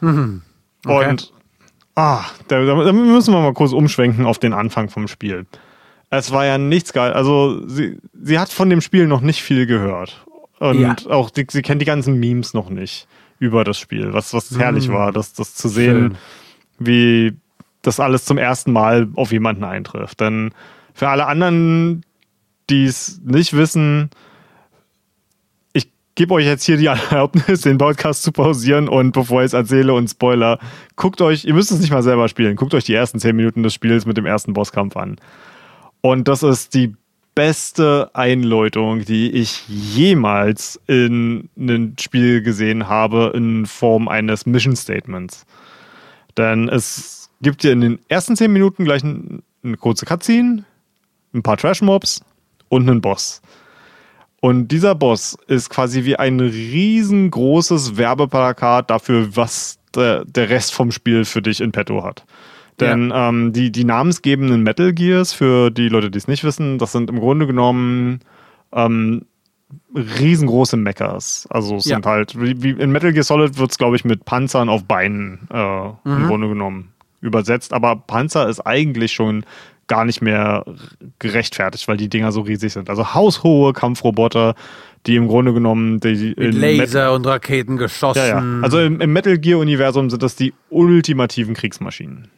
Mhm. 0.00 0.42
Okay. 0.84 1.10
Und 1.10 1.32
ah, 1.94 2.24
da, 2.48 2.64
da, 2.64 2.92
müssen 2.92 3.34
wir 3.34 3.40
mal 3.40 3.54
kurz 3.54 3.72
umschwenken 3.72 4.26
auf 4.26 4.38
den 4.38 4.52
Anfang 4.52 4.88
vom 4.88 5.08
Spiel. 5.08 5.46
Es 6.10 6.30
war 6.30 6.46
ja 6.46 6.58
nichts 6.58 6.92
geil. 6.92 7.12
Also 7.12 7.66
sie, 7.66 7.98
sie 8.22 8.38
hat 8.38 8.50
von 8.50 8.70
dem 8.70 8.80
Spiel 8.80 9.06
noch 9.06 9.20
nicht 9.20 9.42
viel 9.42 9.66
gehört. 9.66 10.24
Und 10.58 10.80
ja. 10.80 10.96
auch 11.10 11.30
die, 11.30 11.46
sie 11.50 11.62
kennt 11.62 11.82
die 11.82 11.86
ganzen 11.86 12.18
Memes 12.18 12.54
noch 12.54 12.70
nicht 12.70 13.08
über 13.38 13.64
das 13.64 13.78
Spiel, 13.78 14.12
was, 14.12 14.32
was 14.32 14.50
mhm. 14.50 14.60
herrlich 14.60 14.88
war, 14.88 15.12
das, 15.12 15.34
das 15.34 15.54
zu 15.54 15.68
sehen, 15.68 16.16
Schön. 16.78 16.86
wie 16.86 17.36
das 17.86 18.00
alles 18.00 18.24
zum 18.24 18.38
ersten 18.38 18.72
Mal 18.72 19.08
auf 19.14 19.32
jemanden 19.32 19.64
eintrifft. 19.64 20.20
Denn 20.20 20.52
für 20.94 21.08
alle 21.08 21.26
anderen, 21.26 22.02
die 22.68 22.84
es 22.84 23.20
nicht 23.24 23.56
wissen, 23.56 24.10
gebe 26.16 26.34
euch 26.34 26.46
jetzt 26.46 26.64
hier 26.64 26.76
die 26.76 26.86
Erlaubnis, 27.10 27.60
den 27.60 27.78
Podcast 27.78 28.24
zu 28.24 28.32
pausieren 28.32 28.88
und 28.88 29.12
bevor 29.12 29.42
ich 29.42 29.46
es 29.46 29.52
erzähle 29.52 29.94
und 29.94 30.08
Spoiler, 30.08 30.58
guckt 30.96 31.20
euch, 31.20 31.44
ihr 31.44 31.54
müsst 31.54 31.70
es 31.70 31.78
nicht 31.78 31.92
mal 31.92 32.02
selber 32.02 32.26
spielen, 32.28 32.56
guckt 32.56 32.74
euch 32.74 32.84
die 32.84 32.94
ersten 32.94 33.20
10 33.20 33.36
Minuten 33.36 33.62
des 33.62 33.74
Spiels 33.74 34.04
mit 34.04 34.16
dem 34.16 34.26
ersten 34.26 34.52
Bosskampf 34.52 34.96
an. 34.96 35.16
Und 36.00 36.26
das 36.26 36.42
ist 36.42 36.74
die 36.74 36.94
beste 37.34 38.10
Einläutung, 38.14 39.04
die 39.04 39.30
ich 39.30 39.68
jemals 39.68 40.80
in 40.86 41.50
einem 41.58 41.94
Spiel 42.00 42.40
gesehen 42.42 42.88
habe 42.88 43.32
in 43.34 43.66
Form 43.66 44.08
eines 44.08 44.46
Mission 44.46 44.74
Statements. 44.74 45.44
Denn 46.38 46.68
es 46.68 47.15
gibt 47.40 47.62
hier 47.62 47.72
in 47.72 47.80
den 47.80 47.98
ersten 48.08 48.36
10 48.36 48.52
Minuten 48.52 48.84
gleich 48.84 49.02
eine 49.04 49.76
kurze 49.76 50.06
Cutscene, 50.06 50.64
ein 51.34 51.42
paar 51.42 51.56
Trash-Mobs 51.56 52.22
und 52.68 52.88
einen 52.88 53.00
Boss. 53.00 53.42
Und 54.40 54.68
dieser 54.68 54.94
Boss 54.94 55.36
ist 55.46 55.70
quasi 55.70 56.04
wie 56.04 56.16
ein 56.16 56.40
riesengroßes 56.40 57.96
Werbeplakat 57.96 58.90
dafür, 58.90 59.34
was 59.34 59.78
der, 59.94 60.24
der 60.24 60.50
Rest 60.50 60.74
vom 60.74 60.92
Spiel 60.92 61.24
für 61.24 61.42
dich 61.42 61.60
in 61.60 61.72
petto 61.72 62.04
hat. 62.04 62.24
Denn 62.78 63.10
ja. 63.10 63.30
ähm, 63.30 63.52
die, 63.52 63.72
die 63.72 63.84
namensgebenden 63.84 64.62
Metal 64.62 64.92
Gears, 64.92 65.32
für 65.32 65.70
die 65.70 65.88
Leute, 65.88 66.10
die 66.10 66.18
es 66.18 66.28
nicht 66.28 66.44
wissen, 66.44 66.78
das 66.78 66.92
sind 66.92 67.08
im 67.08 67.18
Grunde 67.18 67.46
genommen 67.46 68.20
ähm, 68.72 69.24
riesengroße 69.94 70.76
Mechas. 70.76 71.46
Also 71.50 71.76
es 71.76 71.86
ja. 71.86 71.96
sind 71.96 72.06
halt, 72.06 72.38
wie, 72.38 72.62
wie, 72.62 72.70
in 72.70 72.92
Metal 72.92 73.12
Gear 73.12 73.24
Solid 73.24 73.58
wird 73.58 73.70
es, 73.70 73.78
glaube 73.78 73.96
ich, 73.96 74.04
mit 74.04 74.26
Panzern 74.26 74.68
auf 74.68 74.84
Beinen 74.84 75.48
äh, 75.50 75.86
mhm. 75.86 75.94
im 76.04 76.26
Grunde 76.26 76.48
genommen 76.48 76.92
übersetzt. 77.26 77.72
Aber 77.72 77.96
Panzer 77.96 78.48
ist 78.48 78.60
eigentlich 78.60 79.12
schon 79.12 79.44
gar 79.88 80.04
nicht 80.04 80.20
mehr 80.20 80.64
gerechtfertigt, 81.18 81.86
weil 81.88 81.96
die 81.96 82.08
Dinger 82.08 82.32
so 82.32 82.40
riesig 82.40 82.72
sind. 82.72 82.90
Also 82.90 83.14
haushohe 83.14 83.72
Kampfroboter, 83.72 84.54
die 85.06 85.16
im 85.16 85.28
Grunde 85.28 85.52
genommen 85.52 86.00
die 86.00 86.34
Mit 86.36 86.54
Laser 86.54 87.10
Met 87.10 87.16
und 87.16 87.26
Raketen 87.26 87.76
geschossen. 87.76 88.18
Ja, 88.18 88.26
ja. 88.40 88.44
Also 88.62 88.80
im, 88.80 89.00
im 89.00 89.12
Metal 89.12 89.38
Gear 89.38 89.60
Universum 89.60 90.10
sind 90.10 90.22
das 90.22 90.34
die 90.34 90.54
ultimativen 90.70 91.54
Kriegsmaschinen. 91.54 92.28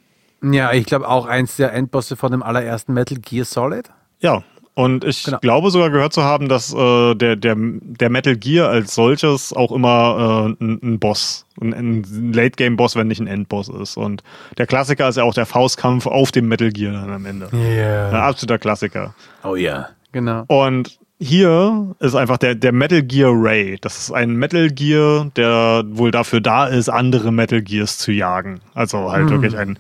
Ja, 0.43 0.73
ich 0.73 0.87
glaube 0.87 1.09
auch 1.09 1.27
eins 1.27 1.57
der 1.57 1.73
Endbosse 1.73 2.17
von 2.17 2.31
dem 2.31 2.43
allerersten 2.43 2.93
Metal 2.93 3.19
Gear 3.19 3.45
Solid. 3.45 3.91
Ja, 4.21 4.43
und 4.79 5.03
ich 5.03 5.25
genau. 5.25 5.39
glaube 5.41 5.73
sogar 5.73 5.91
gehört 5.91 6.13
zu 6.13 6.23
haben, 6.23 6.49
dass 6.49 6.73
äh, 6.73 7.15
der, 7.17 7.35
der, 7.35 7.57
der 7.59 8.11
Metal 8.11 8.37
Gear 8.37 8.69
als 8.69 8.95
solches 8.95 9.53
auch 9.53 9.73
immer 9.73 10.55
äh, 10.61 10.65
ein, 10.65 10.79
ein, 10.81 10.99
Boss, 11.01 11.47
ein, 11.61 11.75
ein 11.75 12.33
Late-Game-Boss, 12.33 12.95
wenn 12.95 13.09
nicht 13.09 13.21
ein 13.21 13.27
Endboss 13.27 13.69
ist. 13.69 13.97
Und 13.97 14.23
der 14.57 14.69
Klassiker 14.69 15.09
ist 15.09 15.17
ja 15.17 15.25
auch 15.25 15.35
der 15.35 15.47
Faustkampf 15.47 16.07
auf 16.07 16.31
dem 16.31 16.47
Metal 16.47 16.71
Gear 16.71 16.93
dann 16.93 17.11
am 17.11 17.27
Ende. 17.27 17.49
Ja. 17.51 17.59
Yeah. 17.59 18.09
Ein 18.11 18.15
absoluter 18.15 18.61
Klassiker. 18.61 19.17
Oh 19.43 19.57
ja, 19.57 19.89
genau. 20.13 20.45
Und 20.47 21.01
hier 21.19 21.97
ist 21.99 22.15
einfach 22.15 22.39
der, 22.39 22.55
der 22.55 22.71
Metal 22.71 23.03
Gear 23.03 23.33
Ray. 23.35 23.79
Das 23.81 23.99
ist 23.99 24.13
ein 24.13 24.37
Metal 24.37 24.71
Gear, 24.71 25.33
der 25.35 25.83
wohl 25.89 26.13
dafür 26.13 26.41
da 26.41 26.69
ist, 26.69 26.89
andere 26.89 27.33
Metal 27.33 27.63
Gears 27.63 27.99
zu 27.99 28.13
jagen. 28.13 28.61
Also 28.75 29.11
halt 29.11 29.25
hm. 29.25 29.31
wirklich 29.31 29.59
ein 29.59 29.77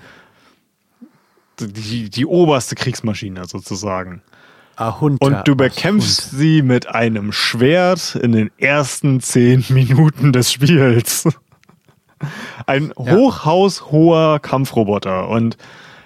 die, 1.61 2.11
die 2.11 2.27
oberste 2.27 2.75
Kriegsmaschine 2.75 3.45
sozusagen. 3.47 4.23
Ahunter, 4.79 5.27
und 5.27 5.49
du 5.49 5.57
bekämpfst 5.57 6.21
Ahunter. 6.21 6.37
sie 6.37 6.63
mit 6.63 6.89
einem 6.89 7.33
Schwert 7.33 8.15
in 8.15 8.33
den 8.33 8.51
ersten 8.59 9.21
zehn 9.21 9.65
Minuten 9.71 10.33
des 10.33 10.53
Spiels. 10.53 11.29
Ein 12.67 12.93
ja. 12.97 13.13
hochhaushoher 13.13 14.39
Kampfroboter. 14.39 15.29
Und 15.29 15.57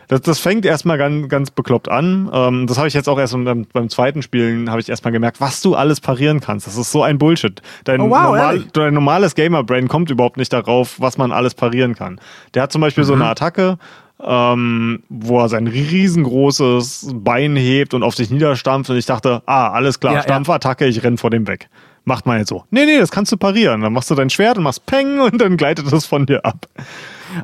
das, 0.08 0.22
das 0.22 0.38
fängt 0.38 0.64
erstmal 0.66 0.98
ganz, 0.98 1.28
ganz 1.28 1.50
bekloppt 1.50 1.90
an. 1.90 2.30
Ähm, 2.32 2.66
das 2.66 2.78
habe 2.78 2.88
ich 2.88 2.94
jetzt 2.94 3.08
auch 3.08 3.18
erst 3.18 3.32
beim, 3.32 3.66
beim 3.72 3.88
zweiten 3.88 4.22
Spielen 4.22 4.70
habe 4.70 4.80
ich 4.80 4.88
erstmal 4.88 5.12
gemerkt, 5.12 5.40
was 5.40 5.60
du 5.60 5.74
alles 5.74 6.00
parieren 6.00 6.40
kannst. 6.40 6.66
Das 6.66 6.76
ist 6.76 6.92
so 6.92 7.02
ein 7.02 7.18
Bullshit. 7.18 7.60
Dein, 7.84 8.00
oh, 8.00 8.10
wow, 8.10 8.24
normal, 8.24 8.64
dein 8.72 8.94
normales 8.94 9.34
Gamer-Brain 9.34 9.88
kommt 9.88 10.10
überhaupt 10.10 10.36
nicht 10.36 10.52
darauf, 10.52 11.00
was 11.00 11.18
man 11.18 11.32
alles 11.32 11.54
parieren 11.54 11.94
kann. 11.94 12.20
Der 12.54 12.62
hat 12.62 12.72
zum 12.72 12.80
Beispiel 12.80 13.04
mhm. 13.04 13.08
so 13.08 13.14
eine 13.14 13.26
Attacke, 13.26 13.78
ähm, 14.24 15.02
wo 15.08 15.40
er 15.40 15.48
sein 15.48 15.66
riesengroßes 15.66 17.10
Bein 17.14 17.56
hebt 17.56 17.94
und 17.94 18.02
auf 18.02 18.14
sich 18.14 18.30
niederstampft 18.30 18.90
und 18.90 18.96
ich 18.96 19.06
dachte, 19.06 19.42
ah, 19.46 19.70
alles 19.70 20.00
klar, 20.00 20.14
ja, 20.14 20.22
Stampfattacke, 20.22 20.86
ich 20.86 21.02
renn 21.02 21.18
vor 21.18 21.30
dem 21.30 21.46
weg. 21.46 21.68
Macht 22.04 22.26
man 22.26 22.38
jetzt 22.38 22.48
so. 22.48 22.64
Nee, 22.70 22.84
nee, 22.84 22.98
das 22.98 23.12
kannst 23.12 23.30
du 23.30 23.36
parieren. 23.36 23.80
Dann 23.80 23.92
machst 23.92 24.10
du 24.10 24.16
dein 24.16 24.28
Schwert 24.28 24.58
und 24.58 24.64
machst 24.64 24.86
Peng 24.86 25.20
und 25.20 25.40
dann 25.40 25.56
gleitet 25.56 25.92
es 25.92 26.04
von 26.04 26.26
dir 26.26 26.44
ab. 26.44 26.66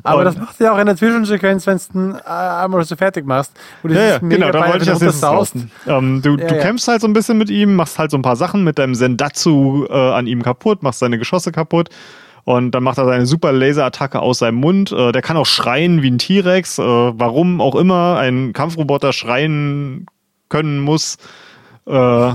Aber 0.03 0.19
und 0.19 0.25
das 0.25 0.37
macht 0.37 0.59
ja 0.59 0.73
auch 0.73 0.77
in 0.77 0.85
der 0.85 0.97
Zwischensequenz, 0.97 1.65
wenn 1.65 1.77
du 1.77 2.09
es 2.17 2.25
äh, 2.25 2.29
einmal 2.29 2.83
so 2.83 2.95
fertig 2.95 3.25
machst. 3.25 3.53
ja, 3.87 3.91
ja 3.91 4.17
genau, 4.19 4.51
da 4.51 4.67
wollte 4.67 4.83
ich 4.83 4.89
das 4.89 5.01
jetzt 5.01 5.23
ähm, 5.87 6.21
du, 6.21 6.31
ja, 6.31 6.47
du 6.47 6.55
ja. 6.55 6.61
kämpfst 6.61 6.87
halt 6.89 7.01
so 7.01 7.07
ein 7.07 7.13
bisschen 7.13 7.37
mit 7.37 7.49
ihm, 7.49 7.75
machst 7.75 7.97
halt 7.97 8.11
so 8.11 8.17
ein 8.17 8.21
paar 8.21 8.35
Sachen 8.35 8.63
mit 8.63 8.77
deinem 8.77 8.95
Sendatsu 8.95 9.85
äh, 9.89 9.93
an 9.93 10.27
ihm 10.27 10.43
kaputt, 10.43 10.83
machst 10.83 10.99
seine 10.99 11.17
Geschosse 11.17 11.51
kaputt 11.51 11.89
und 12.49 12.71
dann 12.71 12.81
macht 12.81 12.97
er 12.97 13.05
seine 13.05 13.27
super 13.27 13.51
Laserattacke 13.51 14.19
aus 14.19 14.39
seinem 14.39 14.55
Mund. 14.55 14.91
Äh, 14.91 15.11
der 15.11 15.21
kann 15.21 15.37
auch 15.37 15.45
schreien 15.45 16.01
wie 16.01 16.09
ein 16.09 16.17
T-Rex. 16.17 16.79
Äh, 16.79 16.83
warum 16.83 17.61
auch 17.61 17.75
immer 17.75 18.17
ein 18.17 18.53
Kampfroboter 18.53 19.13
schreien 19.13 20.07
können 20.49 20.79
muss, 20.79 21.17
äh, 21.85 22.31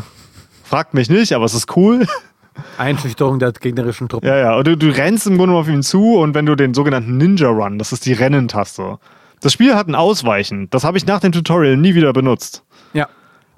fragt 0.62 0.94
mich 0.94 1.10
nicht, 1.10 1.32
aber 1.32 1.46
es 1.46 1.54
ist 1.54 1.76
cool. 1.76 2.06
Einschüchterung 2.78 3.40
der 3.40 3.50
gegnerischen 3.50 4.08
Truppen. 4.08 4.28
Ja, 4.28 4.36
ja. 4.36 4.54
Und 4.54 4.68
du, 4.68 4.76
du 4.76 4.86
rennst 4.90 5.26
im 5.26 5.36
Grunde 5.36 5.56
auf 5.56 5.66
ihn 5.66 5.82
zu 5.82 6.14
und 6.14 6.32
wenn 6.36 6.46
du 6.46 6.54
den 6.54 6.74
sogenannten 6.74 7.16
Ninja 7.16 7.48
Run, 7.48 7.80
das 7.80 7.90
ist 7.90 8.06
die 8.06 8.12
Rennentaste. 8.12 9.00
Das 9.40 9.52
Spiel 9.52 9.74
hat 9.74 9.88
ein 9.88 9.96
Ausweichen. 9.96 10.70
Das 10.70 10.84
habe 10.84 10.96
ich 10.96 11.06
nach 11.06 11.18
dem 11.18 11.32
Tutorial 11.32 11.76
nie 11.76 11.96
wieder 11.96 12.12
benutzt. 12.12 12.62
Ja. 12.92 13.08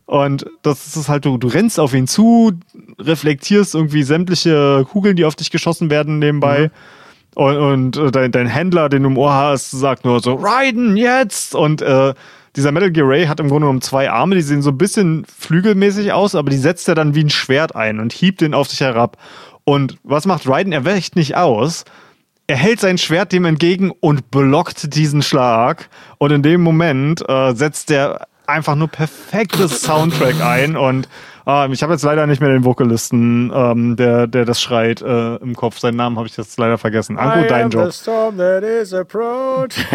Und 0.06 0.46
das 0.62 0.96
ist 0.96 1.08
halt, 1.08 1.24
du, 1.24 1.36
du 1.36 1.48
rennst 1.48 1.80
auf 1.80 1.92
ihn 1.92 2.06
zu, 2.06 2.52
reflektierst 2.98 3.74
irgendwie 3.74 4.04
sämtliche 4.04 4.86
Kugeln, 4.90 5.16
die 5.16 5.24
auf 5.24 5.34
dich 5.34 5.50
geschossen 5.50 5.90
werden 5.90 6.20
nebenbei. 6.20 6.70
Mhm. 6.70 7.42
Und, 7.42 7.56
und 7.56 7.96
äh, 7.96 8.10
dein, 8.10 8.32
dein 8.32 8.46
Händler, 8.46 8.88
den 8.88 9.02
du 9.02 9.10
im 9.10 9.18
Ohr 9.18 9.34
hast, 9.34 9.70
sagt 9.72 10.04
nur 10.04 10.20
so, 10.20 10.34
Raiden, 10.34 10.96
jetzt! 10.96 11.54
Und 11.54 11.82
äh, 11.82 12.14
dieser 12.54 12.72
Metal 12.72 12.90
Gear 12.90 13.06
Ray 13.06 13.26
hat 13.26 13.40
im 13.40 13.48
Grunde 13.48 13.66
genommen 13.66 13.82
zwei 13.82 14.10
Arme, 14.10 14.36
die 14.36 14.40
sehen 14.40 14.62
so 14.62 14.70
ein 14.70 14.78
bisschen 14.78 15.26
flügelmäßig 15.26 16.12
aus, 16.12 16.34
aber 16.34 16.48
die 16.48 16.56
setzt 16.56 16.88
er 16.88 16.94
dann 16.94 17.14
wie 17.14 17.24
ein 17.24 17.30
Schwert 17.30 17.76
ein 17.76 18.00
und 18.00 18.14
hiebt 18.14 18.40
den 18.40 18.54
auf 18.54 18.68
sich 18.68 18.80
herab. 18.80 19.18
Und 19.64 19.98
was 20.04 20.24
macht 20.24 20.48
Raiden? 20.48 20.72
Er 20.72 20.86
weicht 20.86 21.16
nicht 21.16 21.36
aus. 21.36 21.84
Er 22.46 22.56
hält 22.56 22.80
sein 22.80 22.96
Schwert 22.96 23.32
dem 23.32 23.44
entgegen 23.44 23.90
und 23.90 24.30
blockt 24.30 24.94
diesen 24.94 25.20
Schlag. 25.20 25.90
Und 26.18 26.30
in 26.30 26.42
dem 26.42 26.62
Moment 26.62 27.28
äh, 27.28 27.52
setzt 27.54 27.90
er 27.90 28.28
einfach 28.46 28.74
nur 28.74 28.88
perfektes 28.88 29.82
Soundtrack 29.82 30.40
ein 30.40 30.76
und 30.76 31.09
äh, 31.46 31.72
ich 31.72 31.82
habe 31.82 31.92
jetzt 31.92 32.02
leider 32.02 32.26
nicht 32.26 32.40
mehr 32.40 32.50
den 32.50 32.64
Vokalisten, 32.64 33.52
ähm, 33.54 33.96
der, 33.96 34.26
der 34.26 34.44
das 34.44 34.61
schreit 34.61 35.00
äh, 35.00 35.37
im 35.37 35.54
Kopf. 35.54 35.78
Seinen 35.78 35.96
Namen 35.96 36.16
habe 36.16 36.26
ich 36.26 36.37
jetzt 36.37 36.59
leider 36.59 36.76
vergessen. 36.76 37.18
Anko 37.18 37.48
dein 37.48 37.70
Job. 37.70 37.92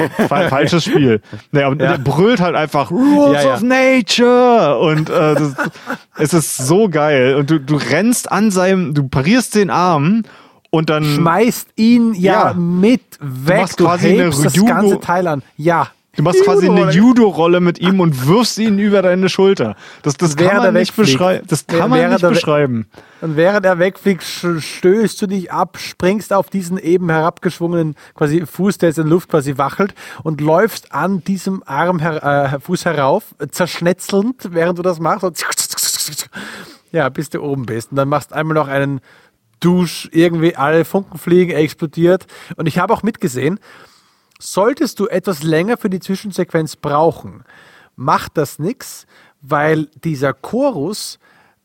Falsches 0.28 0.86
Spiel. 0.86 1.22
Aber 1.52 1.60
ja. 1.60 1.76
der 1.76 1.98
brüllt 1.98 2.40
halt 2.40 2.56
einfach 2.56 2.92
Rules 2.92 3.44
ja, 3.44 3.50
ja. 3.50 3.54
of 3.56 3.62
Nature 3.62 4.80
und 4.80 5.10
äh, 5.10 5.36
das, 5.36 5.56
es 6.18 6.34
ist 6.34 6.58
so 6.58 6.90
geil 6.90 7.36
und 7.36 7.50
du, 7.50 7.60
du 7.60 7.76
rennst 7.76 8.32
an 8.32 8.52
seinem, 8.52 8.94
du 8.94 9.08
parierst 9.08 9.56
den 9.56 9.70
Arm 9.70 10.24
und 10.70 10.90
dann 10.90 11.04
schmeißt 11.04 11.70
ihn 11.76 12.14
ja, 12.14 12.50
ja. 12.50 12.54
mit 12.54 13.02
weg. 13.20 13.56
Du, 13.56 13.62
machst 13.62 13.80
du 13.80 13.86
quasi 13.86 14.08
eine 14.08 14.30
das 14.30 14.66
ganze 14.66 15.00
Teil 15.00 15.28
an. 15.28 15.44
Ja. 15.58 15.90
Du 16.14 16.24
machst 16.24 16.44
quasi 16.44 16.70
eine 16.70 16.92
Judo-Rolle 16.92 17.62
mit 17.62 17.80
ihm 17.80 18.02
und 18.02 18.28
wirfst 18.28 18.58
ihn 18.58 18.78
über 18.80 19.02
deine 19.02 19.30
Schulter. 19.30 19.78
Das, 20.02 20.18
das 20.18 20.36
kann 20.36 20.58
man 20.58 20.74
nicht 20.74 20.94
beschreiben. 20.94 21.48
Das 21.48 21.66
kann 21.66 21.90
man 21.90 22.10
nicht 22.10 22.22
beschreiben. 22.22 22.88
Und 23.22 23.38
während 23.38 23.66
er 23.66 23.80
wegfliegt, 23.80 24.22
stößt 24.24 25.22
du 25.22 25.28
dich 25.28 25.54
ab, 25.54 25.78
springst 25.80 26.34
auf 26.34 26.50
diesen 26.50 26.78
eben 26.78 27.10
herabgeschwungenen 27.10 27.96
quasi 28.14 28.46
Fuß, 28.46 28.78
der 28.80 28.90
jetzt 28.90 28.98
in 28.98 29.08
Luft 29.08 29.30
quasi 29.30 29.58
wachelt 29.58 29.94
und 30.24 30.42
läufst 30.42 30.92
an 30.92 31.24
diesem 31.24 31.64
Arm 31.66 32.00
her, 32.00 32.54
äh, 32.56 32.60
Fuß 32.60 32.84
herauf, 32.84 33.34
zerschnetzelnd, 33.50 34.50
während 34.52 34.80
du 34.80 34.84
das 34.84 35.00
machst. 35.00 35.24
Und 35.24 35.40
ja, 36.92 37.08
bis 37.08 37.30
du 37.30 37.40
oben 37.42 37.66
bist. 37.66 37.92
Und 37.92 37.96
dann 37.96 38.10
machst 38.10 38.34
einmal 38.34 38.56
noch 38.56 38.68
einen 38.68 39.00
Dusch, 39.62 40.10
irgendwie 40.12 40.58
alle 40.58 40.84
Funken 40.84 41.18
fliegen, 41.18 41.52
er 41.52 41.60
explodiert. 41.60 42.26
Und 42.58 42.68
ich 42.68 42.80
habe 42.80 42.94
auch 42.94 43.04
mitgesehen, 43.04 43.60
solltest 44.42 45.00
du 45.00 45.08
etwas 45.08 45.44
länger 45.44 45.78
für 45.78 45.90
die 45.90 46.00
Zwischensequenz 46.00 46.76
brauchen, 46.76 47.44
macht 47.96 48.38
das 48.38 48.60
nichts, 48.60 49.06
weil 49.42 49.88
dieser 50.04 50.34
Chorus 50.34 51.20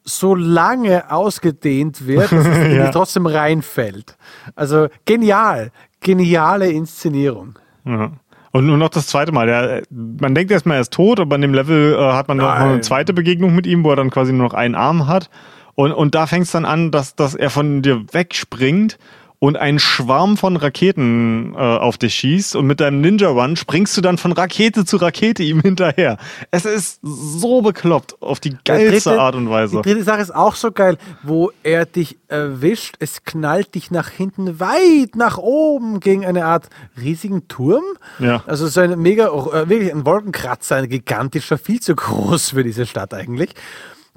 so 0.05 0.35
lange 0.35 1.11
ausgedehnt 1.11 2.07
wird, 2.07 2.31
dass 2.31 2.47
es 2.47 2.75
ja. 2.77 2.91
trotzdem 2.91 3.27
reinfällt. 3.27 4.17
Also 4.55 4.89
genial, 5.05 5.73
geniale 6.01 6.71
Inszenierung. 6.71 7.59
Ja. 7.85 8.12
Und 8.53 8.67
nur 8.67 8.79
noch 8.79 8.89
das 8.89 9.07
zweite 9.09 9.33
Mal. 9.33 9.47
Der, 9.47 9.83
man 9.91 10.35
denkt 10.35 10.51
erstmal, 10.51 10.79
er 10.79 10.81
ist 10.81 10.93
tot, 10.93 11.21
aber 11.21 11.35
in 11.37 11.43
dem 11.43 11.53
Level 11.53 11.95
äh, 11.95 12.12
hat 12.12 12.29
man 12.29 12.39
noch 12.39 12.49
eine 12.49 12.81
zweite 12.81 13.12
Begegnung 13.12 13.55
mit 13.55 13.67
ihm, 13.67 13.85
wo 13.85 13.91
er 13.91 13.97
dann 13.97 14.11
quasi 14.11 14.33
nur 14.33 14.47
noch 14.47 14.55
einen 14.55 14.75
Arm 14.75 15.09
hat. 15.09 15.29
Und, 15.75 15.93
und 15.93 16.15
da 16.15 16.27
fängt 16.27 16.47
es 16.47 16.53
dann 16.53 16.65
an, 16.65 16.91
dass, 16.91 17.17
dass 17.17 17.35
er 17.35 17.51
von 17.51 17.83
dir 17.83 18.05
wegspringt 18.12 18.99
und 19.38 19.57
ein 19.57 19.79
Schwarm 19.79 20.37
von 20.37 20.57
Raketen 20.57 21.55
äh, 21.55 21.59
auf 21.59 21.99
dich 21.99 22.14
schießt 22.14 22.57
und 22.57 22.66
mit 22.66 22.81
deinem 22.81 23.01
Ninja 23.01 23.29
Run 23.29 23.57
springst 23.57 23.96
du 23.96 24.01
dann 24.01 24.16
von 24.16 24.33
Rakete 24.33 24.85
zu 24.85 24.96
Rakete 24.96 25.42
ihm 25.42 25.61
hinterher. 25.61 26.16
Es 26.51 26.64
ist 26.64 27.01
so 27.03 27.61
bekloppt 27.61 28.20
auf 28.22 28.40
die 28.40 28.57
geilste 28.64 29.11
dritte, 29.11 29.20
Art 29.20 29.35
und 29.35 29.51
Weise. 29.51 29.77
Die 29.77 29.83
dritte 29.83 30.05
Sache 30.05 30.22
ist 30.22 30.35
auch 30.35 30.55
so 30.55 30.72
geil, 30.72 30.96
wo 31.22 31.51
er 31.62 31.85
dich 31.85 32.16
erwischt, 32.29 32.96
es 32.99 33.25
knallt 33.25 33.75
dich 33.75 33.90
nach 33.90 34.09
hinten 34.09 34.59
weit 34.59 35.16
nach 35.16 35.38
oben 35.38 36.01
gegen 36.01 36.25
eine 36.25 36.46
Art 36.46 36.68
riesigen 37.01 37.46
Turm. 37.49 37.85
Ja. 38.18 38.42
Also 38.46 38.66
so 38.66 38.81
ein 38.81 38.99
mega, 38.99 39.27
äh, 39.27 39.68
wirklich 39.68 39.92
ein 39.92 40.07
Wolkenkratzer, 40.07 40.77
ein 40.77 40.88
gigantischer, 40.88 41.59
viel 41.59 41.81
zu 41.81 41.94
groß 41.94 42.51
für 42.51 42.64
diese 42.64 42.87
Stadt 42.87 43.12
eigentlich. 43.12 43.51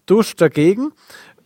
Duscht 0.05 0.41
dagegen 0.41 0.91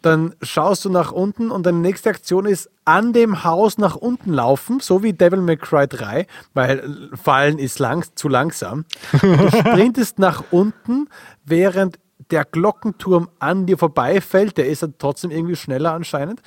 dann 0.03 0.35
schaust 0.41 0.83
du 0.85 0.89
nach 0.89 1.11
unten 1.11 1.49
und 1.49 1.65
deine 1.65 1.79
nächste 1.79 2.09
Aktion 2.09 2.45
ist 2.45 2.69
an 2.85 3.13
dem 3.13 3.45
Haus 3.45 3.77
nach 3.77 3.95
unten 3.95 4.33
laufen, 4.33 4.81
so 4.81 5.01
wie 5.01 5.13
Devil 5.13 5.41
May 5.41 5.55
Cry 5.55 5.87
3, 5.87 6.27
weil 6.53 7.09
Fallen 7.13 7.57
ist 7.57 7.79
lang, 7.79 8.05
zu 8.15 8.27
langsam. 8.27 8.85
Du 9.13 9.49
sprintest 9.57 10.19
nach 10.19 10.43
unten, 10.51 11.07
während 11.45 11.99
der 12.31 12.43
Glockenturm 12.43 13.29
an 13.39 13.65
dir 13.65 13.77
vorbeifällt, 13.77 14.57
der 14.57 14.67
ist 14.67 14.83
dann 14.83 14.95
trotzdem 14.97 15.31
irgendwie 15.31 15.55
schneller 15.55 15.93
anscheinend. 15.93 16.41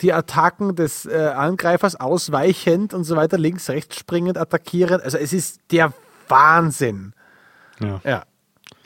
Die 0.00 0.12
Attacken 0.12 0.74
des 0.74 1.06
äh, 1.06 1.32
Angreifers 1.34 1.96
ausweichend 1.96 2.94
und 2.94 3.04
so 3.04 3.16
weiter, 3.16 3.36
links, 3.36 3.68
rechts 3.68 3.98
springend, 3.98 4.38
attackierend. 4.38 5.02
Also 5.02 5.18
es 5.18 5.32
ist 5.32 5.60
der 5.72 5.92
Wahnsinn. 6.28 7.12
Ja. 7.80 8.00
ja. 8.04 8.22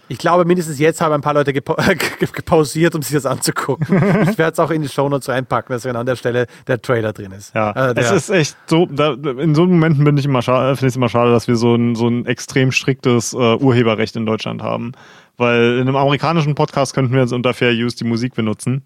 Ich 0.09 0.19
glaube, 0.19 0.45
mindestens 0.45 0.79
jetzt 0.79 1.01
haben 1.01 1.13
ein 1.13 1.21
paar 1.21 1.35
Leute 1.35 1.53
gepa 1.53 1.77
gepausiert, 2.33 2.95
um 2.95 3.03
sich 3.03 3.15
das 3.15 3.27
anzugucken. 3.27 3.87
ich 4.29 4.39
werde 4.39 4.53
es 4.53 4.59
auch 4.59 4.71
in 4.71 4.83
die 4.83 4.89
Shownotes 4.89 5.29
reinpacken, 5.29 5.73
dass 5.73 5.87
an 5.87 6.07
der 6.07 6.17
Stelle 6.17 6.47
der 6.67 6.83
Trailer 6.83 7.13
drin 7.13 7.33
ist. 7.33 7.55
Ja, 7.55 7.71
äh, 7.71 7.95
es 7.97 8.11
ist 8.11 8.31
echt 8.31 8.57
so, 8.67 8.87
da, 8.87 9.13
in 9.13 9.55
so 9.55 9.67
Momenten 9.67 10.05
bin 10.05 10.17
ich 10.19 10.25
immer 10.25 10.43
schade, 10.43 10.77
finde 10.77 10.89
ich 10.89 10.93
es 10.93 10.97
immer 10.97 11.09
schade, 11.09 11.31
dass 11.31 11.49
wir 11.49 11.57
so 11.57 11.75
ein, 11.75 11.95
so 11.95 12.09
ein 12.09 12.27
extrem 12.27 12.73
striktes 12.73 13.33
äh, 13.33 13.37
Urheberrecht 13.37 14.17
in 14.17 14.27
Deutschland 14.27 14.63
haben. 14.63 14.93
Weil 15.37 15.75
in 15.77 15.83
einem 15.83 15.97
amerikanischen 15.97 16.55
Podcast 16.55 16.95
könnten 16.95 17.13
wir 17.13 17.21
jetzt 17.21 17.33
unter 17.33 17.55
Fair 17.55 17.73
Use 17.73 17.97
die 17.97 18.05
Musik 18.05 18.35
benutzen. 18.35 18.83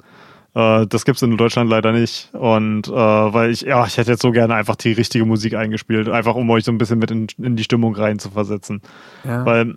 Äh, 0.54 0.86
das 0.86 1.04
gibt 1.04 1.16
es 1.16 1.22
in 1.22 1.36
Deutschland 1.36 1.68
leider 1.68 1.92
nicht. 1.92 2.30
Und 2.32 2.88
äh, 2.88 2.92
weil 2.92 3.50
ich, 3.50 3.62
ja, 3.62 3.84
ich 3.86 3.98
hätte 3.98 4.12
jetzt 4.12 4.22
so 4.22 4.30
gerne 4.30 4.54
einfach 4.54 4.76
die 4.76 4.92
richtige 4.92 5.24
Musik 5.24 5.54
eingespielt, 5.54 6.08
einfach 6.08 6.34
um 6.34 6.48
euch 6.50 6.64
so 6.64 6.72
ein 6.72 6.78
bisschen 6.78 6.98
mit 6.98 7.10
in, 7.10 7.26
in 7.38 7.56
die 7.56 7.64
Stimmung 7.64 7.94
rein 7.94 8.18
zu 8.18 8.30
versetzen. 8.30 8.80
Ja. 9.24 9.44
Weil 9.44 9.76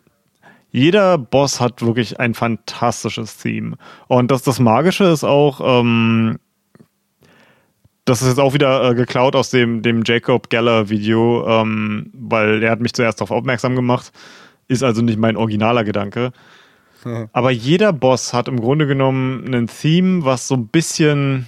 jeder 0.71 1.17
Boss 1.17 1.59
hat 1.59 1.81
wirklich 1.81 2.19
ein 2.19 2.33
fantastisches 2.33 3.37
Theme. 3.37 3.77
Und 4.07 4.29
das, 4.31 4.43
das 4.43 4.59
Magische 4.59 5.05
ist 5.05 5.23
auch, 5.23 5.61
ähm, 5.63 6.37
das 8.05 8.21
ist 8.21 8.29
jetzt 8.29 8.39
auch 8.39 8.53
wieder 8.53 8.89
äh, 8.89 8.95
geklaut 8.95 9.35
aus 9.35 9.49
dem, 9.49 9.81
dem 9.81 10.03
Jacob 10.05 10.49
Geller 10.49 10.89
Video, 10.89 11.47
ähm, 11.47 12.11
weil 12.13 12.63
er 12.63 12.71
hat 12.71 12.81
mich 12.81 12.93
zuerst 12.93 13.19
darauf 13.19 13.31
aufmerksam 13.31 13.75
gemacht. 13.75 14.11
Ist 14.67 14.83
also 14.83 15.01
nicht 15.01 15.17
mein 15.17 15.37
originaler 15.37 15.83
Gedanke. 15.83 16.31
Mhm. 17.03 17.29
Aber 17.33 17.51
jeder 17.51 17.91
Boss 17.91 18.33
hat 18.33 18.47
im 18.47 18.59
Grunde 18.59 18.85
genommen 18.85 19.53
ein 19.53 19.67
Theme, 19.67 20.23
was 20.23 20.47
so 20.47 20.55
ein 20.55 20.67
bisschen 20.67 21.47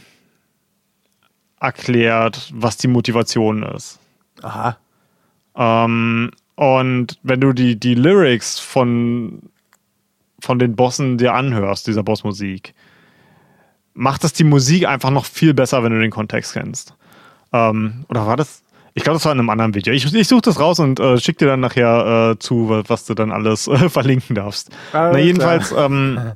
erklärt, 1.60 2.52
was 2.56 2.78
die 2.78 2.88
Motivation 2.88 3.62
ist. 3.62 4.00
Aha. 4.42 4.78
Ähm, 5.56 6.32
und 6.62 7.18
wenn 7.24 7.42
du 7.42 7.54
die, 7.54 7.76
die 7.76 7.96
Lyrics 7.96 8.60
von, 8.60 9.42
von 10.40 10.60
den 10.60 10.76
Bossen 10.76 11.18
dir 11.18 11.34
anhörst, 11.34 11.88
dieser 11.88 12.04
Bossmusik, 12.04 12.76
macht 13.96 14.24
das 14.24 14.34
die 14.34 14.44
Musik 14.44 14.88
einfach 14.88 15.10
noch 15.10 15.26
viel 15.26 15.56
besser, 15.56 15.84
wenn 15.84 15.92
du 15.92 16.00
den 16.00 16.12
Kontext 16.12 16.54
kennst. 16.54 16.94
Ähm, 17.52 18.06
oder 18.10 18.28
war 18.28 18.38
das? 18.38 18.62
Ich 18.94 19.04
glaube, 19.04 19.16
das 19.16 19.26
war 19.26 19.32
in 19.32 19.40
einem 19.40 19.50
anderen 19.50 19.74
Video. 19.74 19.92
Ich, 19.92 20.14
ich 20.14 20.28
suche 20.28 20.42
das 20.42 20.60
raus 20.60 20.80
und 20.80 21.00
äh, 21.00 21.18
schicke 21.18 21.40
dir 21.40 21.48
dann 21.48 21.62
nachher 21.62 22.34
äh, 22.34 22.38
zu, 22.38 22.70
was 22.88 23.06
du 23.06 23.16
dann 23.16 23.32
alles 23.32 23.68
äh, 23.68 23.90
verlinken 23.90 24.36
darfst. 24.36 24.70
Alles 24.94 25.14
Na, 25.14 25.20
jedenfalls, 25.20 25.72
ähm, 25.72 26.34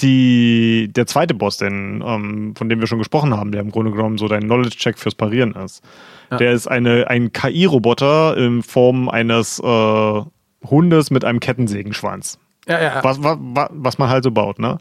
die, 0.00 0.90
der 0.94 1.06
zweite 1.06 1.32
Boss, 1.32 1.56
den, 1.56 2.04
ähm, 2.06 2.54
von 2.54 2.68
dem 2.68 2.80
wir 2.80 2.86
schon 2.86 2.98
gesprochen 2.98 3.34
haben, 3.34 3.50
der 3.50 3.62
im 3.62 3.70
Grunde 3.70 3.92
genommen 3.92 4.18
so 4.18 4.28
dein 4.28 4.42
Knowledge-Check 4.42 4.98
fürs 4.98 5.14
Parieren 5.14 5.54
ist, 5.54 5.82
ja. 6.30 6.36
Der 6.38 6.52
ist 6.52 6.66
eine, 6.66 7.08
ein 7.08 7.32
KI-Roboter 7.32 8.36
in 8.36 8.62
Form 8.62 9.08
eines 9.08 9.60
äh, 9.60 10.22
Hundes 10.64 11.10
mit 11.10 11.24
einem 11.24 11.40
Kettensägenschwanz. 11.40 12.38
Ja, 12.66 12.80
ja. 12.80 13.04
Was, 13.04 13.22
was, 13.22 13.68
was 13.70 13.98
man 13.98 14.08
halt 14.08 14.24
so 14.24 14.30
baut, 14.30 14.58
ne? 14.58 14.78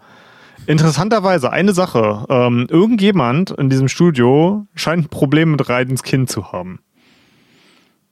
Interessanterweise, 0.65 1.51
eine 1.51 1.73
Sache. 1.73 2.25
Ähm, 2.29 2.67
irgendjemand 2.69 3.51
in 3.51 3.69
diesem 3.69 3.89
Studio 3.89 4.65
scheint 4.75 5.05
ein 5.05 5.09
Problem 5.09 5.51
mit 5.51 5.67
Raidens 5.67 6.03
Kind 6.03 6.29
zu 6.29 6.51
haben. 6.51 6.79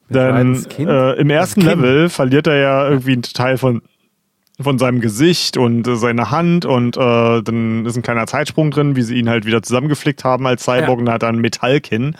Denn 0.10 0.66
äh, 0.78 1.14
im 1.20 1.30
ersten 1.30 1.62
Level 1.62 2.10
verliert 2.10 2.48
er 2.48 2.58
ja 2.58 2.90
irgendwie 2.90 3.14
einen 3.14 3.22
Teil 3.22 3.58
von, 3.58 3.82
von 4.60 4.78
seinem 4.78 5.00
Gesicht 5.00 5.56
und 5.56 5.88
äh, 5.88 5.96
seine 5.96 6.32
Hand 6.32 6.66
und 6.66 6.98
äh, 6.98 7.42
dann 7.42 7.86
ist 7.86 7.96
ein 7.96 8.02
kleiner 8.02 8.28
Zeitsprung 8.28 8.72
drin, 8.72 8.98
wie 8.98 9.04
sie 9.04 9.16
ihn 9.16 9.30
halt 9.30 9.46
wieder 9.46 9.64
zusammengeflickt 9.64 10.26
haben 10.26 10.46
als 10.48 10.64
Cyborg 10.66 11.00
ja. 11.00 11.04
und 11.06 11.10
hat 11.10 11.24
dann 11.24 11.36
ein 11.36 11.42
Metallkinn 11.42 12.16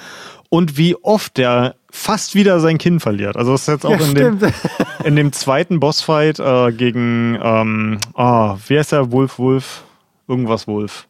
und 0.52 0.78
wie 0.78 0.98
oft 0.98 1.38
der 1.38 1.76
fast 1.90 2.36
wieder 2.36 2.60
sein 2.60 2.78
Kinn 2.78 3.00
verliert. 3.00 3.38
Also 3.38 3.54
das 3.54 3.62
ist 3.62 3.68
jetzt 3.68 3.86
auch 3.86 3.98
ja, 3.98 4.06
in, 4.06 4.16
dem, 4.16 4.40
in 5.06 5.16
dem 5.16 5.32
zweiten 5.32 5.80
Bossfight 5.80 6.40
äh, 6.40 6.74
gegen, 6.74 7.40
ähm, 7.42 8.00
oh, 8.16 8.58
wie 8.68 8.78
heißt 8.78 8.92
der? 8.92 9.14
Wolf 9.14 9.40
Wolf? 9.40 9.86
Irgendwas 10.28 10.68
Wolf. 10.68 11.08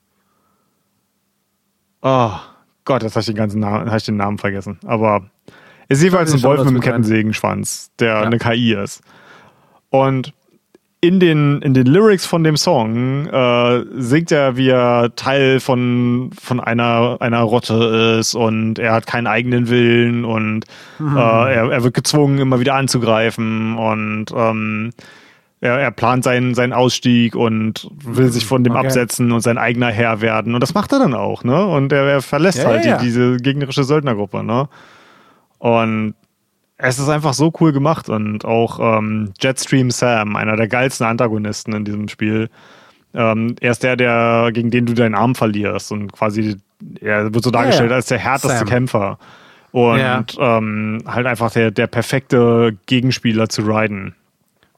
Oh 2.03 2.33
Gott, 2.85 3.01
jetzt 3.01 3.13
habe 3.13 3.21
ich 3.21 3.25
den 3.25 3.35
ganzen 3.35 3.59
Namen, 3.59 3.87
habe 3.87 3.97
ich 3.97 4.05
den 4.05 4.17
Namen 4.17 4.37
vergessen. 4.37 4.77
Aber 4.85 5.23
es 5.89 5.97
ist 5.97 6.03
jedenfalls 6.03 6.33
ein 6.33 6.43
Wolf 6.43 6.59
mit 6.59 6.67
einem 6.67 6.79
Kettensägenschwanz, 6.79 7.89
der 7.97 8.13
ja. 8.13 8.21
eine 8.21 8.37
KI 8.37 8.73
ist. 8.73 9.01
Und 9.89 10.33
in 11.03 11.19
den, 11.19 11.63
in 11.63 11.73
den 11.73 11.87
Lyrics 11.87 12.27
von 12.27 12.43
dem 12.43 12.55
Song 12.55 13.25
äh, 13.25 13.83
singt 13.93 14.31
er, 14.31 14.55
wie 14.55 14.69
er 14.69 15.15
Teil 15.15 15.59
von, 15.59 16.29
von 16.39 16.59
einer, 16.59 17.17
einer 17.19 17.41
Rotte 17.41 18.17
ist 18.19 18.35
und 18.35 18.77
er 18.77 18.93
hat 18.93 19.07
keinen 19.07 19.25
eigenen 19.25 19.67
Willen 19.69 20.23
und 20.23 20.65
mhm. 20.99 21.17
äh, 21.17 21.19
er, 21.19 21.71
er 21.71 21.83
wird 21.83 21.95
gezwungen, 21.95 22.37
immer 22.37 22.59
wieder 22.59 22.75
anzugreifen 22.75 23.77
und 23.77 24.27
ähm, 24.35 24.91
er, 25.59 25.79
er 25.79 25.91
plant 25.91 26.23
seinen, 26.23 26.53
seinen 26.53 26.73
Ausstieg 26.73 27.35
und 27.35 27.87
will 28.03 28.31
sich 28.31 28.45
von 28.45 28.63
dem 28.63 28.73
okay. 28.73 28.85
absetzen 28.85 29.31
und 29.31 29.41
sein 29.41 29.57
eigener 29.57 29.89
Herr 29.89 30.21
werden. 30.21 30.53
Und 30.53 30.61
das 30.61 30.75
macht 30.75 30.91
er 30.91 30.99
dann 30.99 31.15
auch, 31.15 31.43
ne? 31.43 31.65
Und 31.65 31.91
er, 31.93 32.03
er 32.03 32.21
verlässt 32.21 32.59
ja, 32.59 32.65
halt 32.65 32.85
ja, 32.85 32.91
ja. 32.91 32.97
Die, 32.97 33.05
diese 33.05 33.37
gegnerische 33.37 33.83
Söldnergruppe, 33.83 34.43
ne? 34.43 34.69
Und 35.59 36.15
es 36.83 36.99
ist 36.99 37.09
einfach 37.09 37.33
so 37.33 37.53
cool 37.59 37.71
gemacht 37.71 38.09
und 38.09 38.43
auch 38.43 38.79
ähm, 38.79 39.33
Jetstream 39.39 39.91
Sam, 39.91 40.35
einer 40.35 40.55
der 40.55 40.67
geilsten 40.67 41.05
Antagonisten 41.05 41.73
in 41.73 41.85
diesem 41.85 42.07
Spiel. 42.07 42.49
Ähm, 43.13 43.55
er 43.59 43.71
ist 43.71 43.83
der, 43.83 43.95
der, 43.95 44.49
gegen 44.51 44.71
den 44.71 44.87
du 44.87 44.93
deinen 44.93 45.15
Arm 45.15 45.35
verlierst 45.35 45.91
und 45.91 46.11
quasi, 46.11 46.57
er 46.99 47.33
wird 47.33 47.43
so 47.43 47.51
dargestellt 47.51 47.91
ja. 47.91 47.97
als 47.97 48.07
der 48.07 48.17
härteste 48.17 48.59
Sam. 48.59 48.67
Kämpfer. 48.67 49.19
Und 49.71 49.99
ja. 49.99 50.25
ähm, 50.39 51.03
halt 51.05 51.27
einfach 51.27 51.51
der, 51.51 51.71
der 51.71 51.87
perfekte 51.87 52.75
Gegenspieler 52.87 53.47
zu 53.47 53.61
Raiden. 53.61 54.15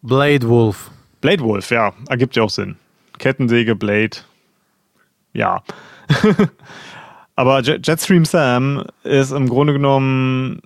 Blade 0.02 0.48
Wolf. 0.50 0.92
Blade 1.22 1.42
Wolf, 1.42 1.72
ja, 1.72 1.94
ergibt 2.10 2.36
ja 2.36 2.44
auch 2.44 2.50
Sinn. 2.50 2.76
Kettensäge, 3.18 3.76
Blade. 3.76 4.18
Ja. 5.32 5.64
Aber 7.36 7.62
Jetstream 7.62 8.26
Sam 8.26 8.84
ist 9.04 9.32
im 9.32 9.48
Grunde 9.48 9.74
genommen 9.74 10.62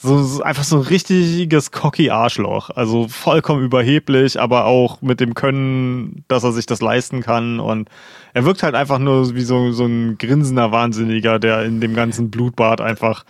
so, 0.00 0.22
so, 0.22 0.42
einfach 0.42 0.62
so 0.62 0.76
ein 0.76 0.82
richtiges 0.82 1.72
cocky 1.72 2.10
Arschloch. 2.10 2.70
Also 2.70 3.08
vollkommen 3.08 3.64
überheblich, 3.64 4.40
aber 4.40 4.66
auch 4.66 5.02
mit 5.02 5.18
dem 5.18 5.34
Können, 5.34 6.24
dass 6.28 6.44
er 6.44 6.52
sich 6.52 6.66
das 6.66 6.80
leisten 6.80 7.20
kann. 7.20 7.58
Und 7.58 7.88
er 8.32 8.44
wirkt 8.44 8.62
halt 8.62 8.76
einfach 8.76 9.00
nur 9.00 9.34
wie 9.34 9.42
so, 9.42 9.72
so 9.72 9.86
ein 9.86 10.16
grinsender 10.16 10.70
Wahnsinniger, 10.70 11.40
der 11.40 11.64
in 11.64 11.80
dem 11.80 11.94
ganzen 11.94 12.30
Blutbad 12.30 12.80
einfach. 12.80 13.24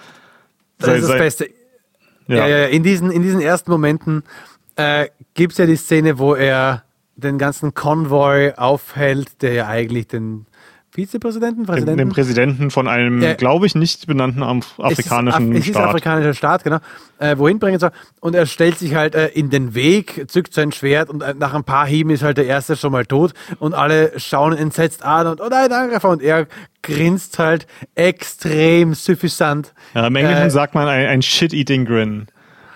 Das 0.78 0.98
ist 0.98 1.08
das 1.08 1.16
Beste. 1.16 1.50
Ja. 2.26 2.36
ja. 2.36 2.48
Ja, 2.48 2.64
in, 2.66 2.82
diesen, 2.82 3.10
in 3.10 3.22
diesen 3.22 3.40
ersten 3.40 3.70
Momenten 3.70 4.22
äh, 4.76 5.08
gibt 5.32 5.52
es 5.52 5.58
ja 5.58 5.64
die 5.64 5.76
Szene, 5.76 6.18
wo 6.18 6.34
er 6.34 6.84
den 7.16 7.38
ganzen 7.38 7.72
Konvoi 7.72 8.52
aufhält, 8.56 9.42
der 9.42 9.54
ja 9.54 9.66
eigentlich 9.68 10.06
den 10.06 10.44
Vizepräsidenten? 10.98 11.64
Präsidenten? 11.64 11.96
Den, 11.96 12.08
den 12.08 12.12
Präsidenten 12.12 12.70
von 12.72 12.88
einem, 12.88 13.22
äh, 13.22 13.34
glaube 13.36 13.66
ich, 13.66 13.76
nicht 13.76 14.08
benannten 14.08 14.42
afrikanischen 14.42 15.52
es 15.52 15.58
ist, 15.60 15.64
Staat. 15.64 15.64
Es 15.64 15.68
ist 15.68 15.76
ein 15.76 15.84
afrikanischer 15.84 16.34
Staat, 16.34 16.64
genau. 16.64 16.78
Äh, 17.18 17.38
wohin 17.38 17.60
bringen 17.60 17.78
soll. 17.78 17.92
Und 18.20 18.34
er 18.34 18.46
stellt 18.46 18.80
sich 18.80 18.96
halt 18.96 19.14
äh, 19.14 19.28
in 19.28 19.48
den 19.48 19.76
Weg, 19.76 20.24
zückt 20.28 20.52
sein 20.54 20.72
Schwert 20.72 21.08
und 21.08 21.22
äh, 21.22 21.34
nach 21.38 21.54
ein 21.54 21.62
paar 21.62 21.86
Hieben 21.86 22.10
ist 22.10 22.24
halt 22.24 22.36
der 22.36 22.46
Erste 22.46 22.76
schon 22.76 22.90
mal 22.90 23.06
tot 23.06 23.32
und 23.60 23.74
alle 23.74 24.18
schauen 24.18 24.56
entsetzt 24.56 25.04
an 25.04 25.28
und, 25.28 25.40
oh 25.40 25.46
nein, 25.48 25.70
Angreifer. 25.70 26.08
Und 26.08 26.20
er 26.20 26.48
grinst 26.82 27.38
halt 27.38 27.68
extrem 27.94 28.94
suffisant. 28.94 29.74
Ja, 29.94 30.08
Im 30.08 30.16
Englischen 30.16 30.42
äh, 30.42 30.50
sagt 30.50 30.74
man 30.74 30.88
ein, 30.88 31.06
ein 31.06 31.22
Shit-Eating-Grin. 31.22 32.26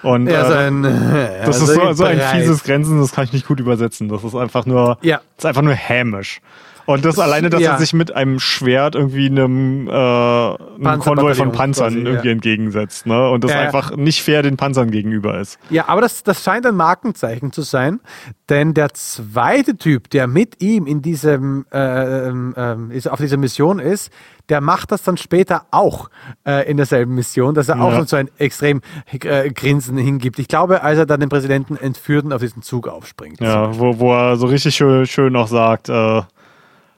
Und 0.04 0.28
ja, 0.28 0.46
so 0.46 0.54
ein, 0.54 0.84
äh, 0.84 1.44
das 1.44 1.60
ist 1.60 1.74
so, 1.74 1.92
so 1.92 2.04
ein 2.04 2.20
fieses 2.20 2.62
Grenzen, 2.62 3.00
das 3.00 3.12
kann 3.12 3.24
ich 3.24 3.32
nicht 3.32 3.48
gut 3.48 3.58
übersetzen. 3.58 4.08
Das 4.08 4.22
ist 4.22 4.34
einfach 4.36 4.64
nur, 4.64 4.98
ja. 5.02 5.16
das 5.36 5.44
ist 5.44 5.46
einfach 5.46 5.62
nur 5.62 5.74
hämisch. 5.74 6.40
Und 6.86 7.04
das 7.04 7.18
alleine, 7.18 7.50
dass 7.50 7.60
ja. 7.60 7.72
er 7.72 7.78
sich 7.78 7.92
mit 7.92 8.14
einem 8.14 8.40
Schwert 8.40 8.94
irgendwie 8.94 9.26
einem, 9.26 9.88
äh, 9.88 9.90
einem 9.92 11.00
Konvoi 11.00 11.34
von 11.34 11.52
Panzern 11.52 11.92
quasi, 11.92 12.04
irgendwie 12.04 12.28
ja. 12.28 12.32
entgegensetzt. 12.32 13.06
Ne? 13.06 13.30
Und 13.30 13.44
das 13.44 13.52
ja, 13.52 13.60
einfach 13.60 13.96
nicht 13.96 14.22
fair 14.22 14.42
den 14.42 14.56
Panzern 14.56 14.90
gegenüber 14.90 15.38
ist. 15.38 15.58
Ja, 15.70 15.88
aber 15.88 16.00
das, 16.00 16.22
das 16.22 16.42
scheint 16.42 16.66
ein 16.66 16.74
Markenzeichen 16.74 17.52
zu 17.52 17.62
sein, 17.62 18.00
denn 18.48 18.74
der 18.74 18.94
zweite 18.94 19.76
Typ, 19.76 20.10
der 20.10 20.26
mit 20.26 20.62
ihm 20.62 20.86
in 20.86 21.02
diesem, 21.02 21.66
äh, 21.72 22.28
äh, 22.28 23.08
auf 23.08 23.20
dieser 23.20 23.36
Mission 23.36 23.78
ist, 23.78 24.10
der 24.48 24.60
macht 24.60 24.92
das 24.92 25.02
dann 25.02 25.16
später 25.16 25.66
auch 25.70 26.10
äh, 26.46 26.68
in 26.68 26.76
derselben 26.76 27.14
Mission, 27.14 27.54
dass 27.54 27.68
er 27.68 27.80
auch 27.80 27.94
schon 27.94 28.06
so 28.06 28.16
ein 28.16 28.28
extrem 28.38 28.80
äh, 29.10 29.50
Grinsen 29.50 29.96
hingibt. 29.96 30.38
Ich 30.38 30.48
glaube, 30.48 30.82
als 30.82 30.98
er 30.98 31.06
dann 31.06 31.20
den 31.20 31.28
Präsidenten 31.28 31.76
entführt 31.76 32.24
und 32.24 32.32
auf 32.32 32.40
diesen 32.40 32.62
Zug 32.62 32.88
aufspringt. 32.88 33.40
Ja, 33.40 33.78
wo, 33.78 33.98
wo 33.98 34.12
er 34.12 34.36
so 34.36 34.46
richtig 34.46 34.74
schön, 34.74 35.06
schön 35.06 35.32
noch 35.32 35.46
sagt, 35.46 35.88
äh, 35.88 36.22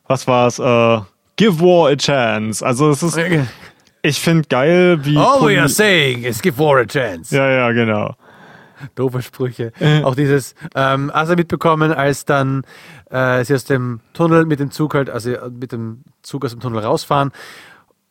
was 0.06 0.26
war's? 0.26 0.58
Äh, 0.58 1.00
give 1.36 1.60
War 1.60 1.90
a 1.90 1.96
Chance. 1.96 2.64
Also 2.64 2.90
es 2.90 3.02
ist, 3.02 3.18
ich 4.02 4.20
finde 4.20 4.48
geil, 4.48 5.04
wie. 5.04 5.16
All 5.16 5.40
we 5.40 5.58
are 5.58 5.68
saying 5.68 6.24
is 6.24 6.40
give 6.42 6.58
War 6.58 6.78
a 6.78 6.84
Chance. 6.84 7.34
Ja, 7.34 7.48
ja, 7.50 7.72
genau. 7.72 8.14
Doofe 8.94 9.22
Sprüche. 9.22 9.72
Auch 10.02 10.14
dieses, 10.14 10.54
ähm, 10.74 11.10
hast 11.14 11.30
du 11.30 11.36
mitbekommen, 11.36 11.92
als 11.92 12.24
dann 12.24 12.64
äh, 13.10 13.44
sie 13.44 13.54
aus 13.54 13.64
dem 13.64 14.00
Tunnel 14.12 14.44
mit 14.44 14.60
dem 14.60 14.70
Zug 14.70 14.94
halt, 14.94 15.08
also 15.08 15.30
mit 15.58 15.72
dem 15.72 16.02
Zug 16.22 16.44
aus 16.44 16.50
dem 16.50 16.60
Tunnel 16.60 16.80
rausfahren 16.80 17.32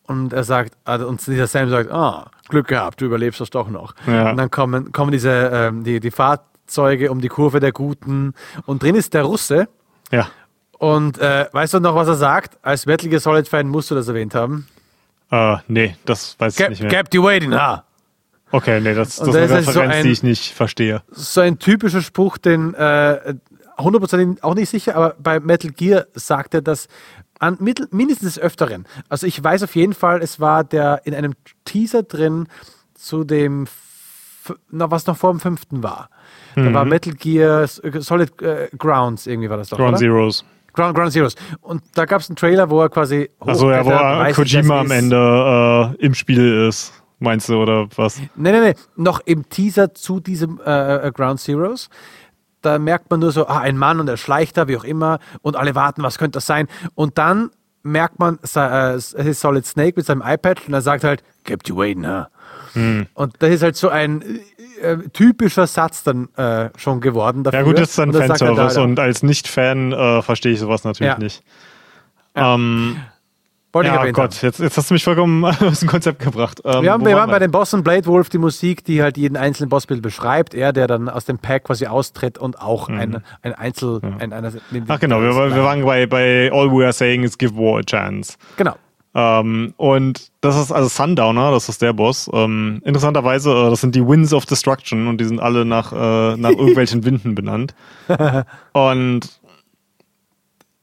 und 0.08 0.34
er 0.34 0.44
sagt, 0.44 0.74
also, 0.86 1.08
und 1.08 1.26
dieser 1.26 1.48
Sam 1.48 1.70
sagt, 1.70 1.92
ah, 1.92 2.30
Glück 2.50 2.68
gehabt, 2.68 3.02
du 3.02 3.06
überlebst 3.06 3.40
das 3.40 3.50
doch 3.50 3.70
noch. 3.70 3.94
Ja. 4.08 4.32
Und 4.32 4.38
dann 4.38 4.52
kommen, 4.52 4.92
kommen 4.92 5.12
diese, 5.12 5.52
ähm, 5.54 5.84
die, 5.84 6.00
die 6.00 6.12
Fahrzeuge 6.12 7.12
um 7.12 7.22
die 7.22 7.30
Kurve 7.30 7.60
der 7.60 7.72
Guten 7.72 8.34
und 8.66 8.84
drin 8.84 8.96
ist 8.96 9.14
der 9.14 9.24
Russe. 9.24 9.68
Ja. 10.12 10.28
Und 10.84 11.18
äh, 11.18 11.46
weißt 11.50 11.76
du 11.76 11.80
noch, 11.80 11.96
was 11.96 12.10
er 12.10 12.16
sagt? 12.16 12.58
Als 12.62 12.86
Metal 12.86 13.10
Gear 13.10 13.22
Solid 13.22 13.48
Fan 13.48 13.70
musst 13.70 13.90
du 13.90 13.96
das 13.96 14.10
erwähnt 14.10 14.36
haben. 14.36 14.68
Uh, 15.32 15.56
nee, 15.70 15.96
das 16.04 16.36
weiß 16.38 16.60
ich 16.60 16.70
nicht 16.70 16.82
mehr. 16.82 16.92
Kept 16.92 17.14
you 17.14 17.24
waiting, 17.24 17.54
ha. 17.54 17.86
Okay, 18.52 18.82
nee, 18.82 18.94
das, 18.94 19.16
das 19.16 19.30
ist 19.30 19.34
eine 19.34 19.44
Referenz, 19.44 19.74
so 19.74 19.80
ein, 19.80 20.04
die 20.04 20.12
ich 20.12 20.24
nicht 20.24 20.54
verstehe. 20.54 21.02
So 21.10 21.40
ein 21.40 21.58
typischer 21.58 22.02
Spruch, 22.02 22.38
den 22.38 22.74
äh, 22.74 23.34
100% 23.78 24.44
auch 24.44 24.56
nicht 24.56 24.70
sicher, 24.70 24.98
aber 24.98 25.16
bei 25.18 25.40
Metal 25.40 25.72
Gear 25.72 26.08
sagt 26.16 26.54
er 26.54 26.62
das 26.62 26.90
an, 27.40 27.58
mindestens 27.60 28.34
des 28.34 28.40
Öfteren. 28.40 28.86
Also 29.08 29.26
ich 29.26 29.42
weiß 29.42 29.64
auf 29.64 29.78
jeden 29.78 29.94
Fall, 29.94 30.22
es 30.22 30.42
war 30.42 30.66
der 30.66 31.00
in 31.06 31.16
einem 31.16 31.32
Teaser 31.64 32.04
drin 32.04 32.50
zu 32.94 33.24
dem, 33.24 33.68
na, 34.70 34.92
was 34.92 35.08
noch 35.08 35.16
vor 35.16 35.32
dem 35.32 35.40
fünften 35.40 35.82
war. 35.82 36.10
Da 36.56 36.62
mhm. 36.62 36.74
war 36.74 36.84
Metal 36.84 37.14
Gear 37.14 37.68
Solid 37.68 38.42
äh, 38.42 38.68
Grounds, 38.78 39.28
irgendwie 39.28 39.50
war 39.50 39.56
das 39.56 39.70
doch. 39.70 39.78
Ground 39.78 39.92
oder? 39.94 40.00
Zeroes. 40.00 40.44
Ground, 40.74 40.96
Ground 40.96 41.14
Zeroes. 41.14 41.36
Und 41.62 41.84
da 41.94 42.06
gab 42.06 42.22
es 42.22 42.30
einen 42.30 42.36
Trailer, 42.36 42.70
wo 42.70 42.82
er 42.82 42.90
quasi. 42.90 43.30
Also 43.40 43.72
ja, 43.72 43.86
wo 43.86 43.92
er 43.92 44.34
Kojima 44.34 44.82
am 44.82 44.92
Ende 44.92 45.96
äh, 46.00 46.06
im 46.06 46.14
Spiel 46.14 46.68
ist, 46.68 46.94
meinst 47.20 47.50
du, 47.50 47.62
oder 47.62 47.88
was? 47.96 48.20
Nee, 48.36 48.52
nee, 48.52 48.60
nee. 48.60 48.74
Noch 48.96 49.22
im 49.26 49.48
Teaser 49.50 49.94
zu 49.94 50.20
diesem 50.20 50.60
äh, 50.66 51.08
äh, 51.08 51.12
Ground 51.12 51.40
Zeroes. 51.40 51.90
Da 52.62 52.80
merkt 52.80 53.12
man 53.12 53.20
nur 53.20 53.32
so, 53.32 53.48
ah, 53.48 53.60
ein 53.60 53.78
Mann 53.78 54.00
und 54.00 54.08
er 54.08 54.18
schleicht 54.18 54.58
da, 54.58 54.68
wie 54.68 54.78
auch 54.78 54.86
immer, 54.86 55.20
und 55.42 55.58
alle 55.58 55.76
warten, 55.76 56.02
was 56.02 56.18
könnte 56.18 56.38
das 56.38 56.46
sein? 56.46 56.68
Und 56.96 57.18
dann 57.18 57.50
merkt 57.84 58.20
man, 58.20 58.40
äh, 58.56 58.94
es 58.94 59.14
ist 59.14 59.42
Solid 59.42 59.66
Snake 59.66 59.94
mit 59.98 60.06
seinem 60.06 60.24
iPad 60.26 60.66
und 60.68 60.74
er 60.74 60.82
sagt 60.82 61.04
halt, 61.04 61.24
kept 61.44 61.68
you 61.68 61.76
waiting, 61.76 62.08
huh? 62.08 62.26
Hm. 62.74 63.08
Und 63.14 63.36
das 63.40 63.50
ist 63.52 63.64
halt 63.64 63.76
so 63.76 63.90
ein 63.90 64.24
äh, 64.82 64.98
typischer 65.14 65.68
Satz 65.68 66.04
dann 66.04 66.30
äh, 66.36 66.70
schon 66.78 67.02
geworden 67.02 67.44
dafür. 67.44 67.60
Ja 67.60 67.66
gut, 67.66 67.78
das 67.78 67.90
ist 67.90 68.00
dann 68.00 68.14
Fanservice 68.14 68.78
und 68.78 69.00
als 69.00 69.24
Nicht-Fan 69.24 69.92
äh, 69.92 70.22
verstehe 70.22 70.54
ich 70.54 70.60
sowas 70.60 70.84
natürlich 70.84 71.14
ja. 71.14 71.20
nicht. 71.20 71.44
Ja. 72.36 72.56
Ähm, 72.56 72.98
Wollte 73.74 73.90
ja, 73.90 74.12
Gott, 74.12 74.40
jetzt, 74.44 74.60
jetzt 74.60 74.78
hast 74.78 74.92
du 74.92 74.94
mich 74.94 75.04
vollkommen 75.04 75.44
aus 75.62 75.80
dem 75.80 75.90
Konzept 75.90 76.20
gebracht. 76.20 76.62
Ähm, 76.64 76.84
wir, 76.84 76.92
haben, 76.92 77.04
wir 77.04 77.16
waren 77.16 77.32
bei 77.32 77.40
den 77.40 77.50
Bossen 77.50 77.84
Blade 77.84 78.06
Wolf 78.06 78.30
die 78.30 78.38
Musik, 78.38 78.86
die 78.86 79.02
halt 79.02 79.18
jeden 79.18 79.36
einzelnen 79.36 79.70
Bossbild 79.70 80.04
beschreibt. 80.04 80.54
Er, 80.54 80.74
der 80.74 80.86
dann 80.86 81.10
aus 81.10 81.26
dem 81.26 81.40
Pack 81.40 81.64
quasi 81.64 81.88
austritt 81.88 82.38
und 82.38 82.62
auch 82.62 82.88
mhm. 82.88 83.00
ein, 83.00 83.24
ein 83.42 83.54
Einzel... 83.56 84.00
Ja. 84.04 84.18
Ein, 84.20 84.32
einer, 84.32 84.52
Ach 84.88 85.00
genau, 85.00 85.22
wir, 85.22 85.34
wir, 85.56 85.64
waren 85.64 85.84
bei, 85.84 86.06
bei 86.06 86.52
All 86.54 86.72
We 86.72 86.84
Are 86.84 86.94
Saying 86.94 87.24
is 87.24 87.36
Give 87.36 87.56
War 87.56 87.80
a 87.80 87.82
Chance. 87.82 88.38
Genau. 88.58 88.76
Ähm, 89.16 89.74
und 89.78 90.32
das 90.42 90.58
ist 90.58 90.72
also 90.72 90.90
Sundowner, 90.90 91.52
das 91.52 91.70
ist 91.70 91.82
der 91.82 91.94
Boss. 91.94 92.30
Ähm, 92.34 92.82
interessanterweise, 92.84 93.52
äh, 93.52 93.70
das 93.70 93.82
sind 93.82 93.96
die 93.96 94.06
Winds 94.06 94.34
of 94.34 94.46
Destruction 94.46 95.08
und 95.08 95.20
die 95.20 95.26
sind 95.26 95.40
alle 95.40 95.66
nach, 95.66 95.92
äh, 95.92 96.38
nach 96.38 96.50
irgendwelchen 96.50 97.04
Winden 97.06 97.36
benannt. 97.36 97.76
und 98.74 99.40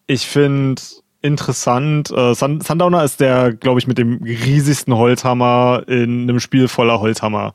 ich 0.06 0.26
finde 0.26 0.82
interessant, 1.22 2.10
äh, 2.10 2.34
Sun 2.34 2.60
Sundowner 2.60 3.04
ist 3.04 3.20
der, 3.20 3.52
glaube 3.52 3.80
ich, 3.80 3.86
mit 3.86 3.98
dem 3.98 4.22
riesigsten 4.22 4.94
Holzhammer 4.94 5.82
in 5.86 6.22
einem 6.22 6.40
Spiel 6.40 6.68
voller 6.68 7.00
Holzhammer. 7.00 7.54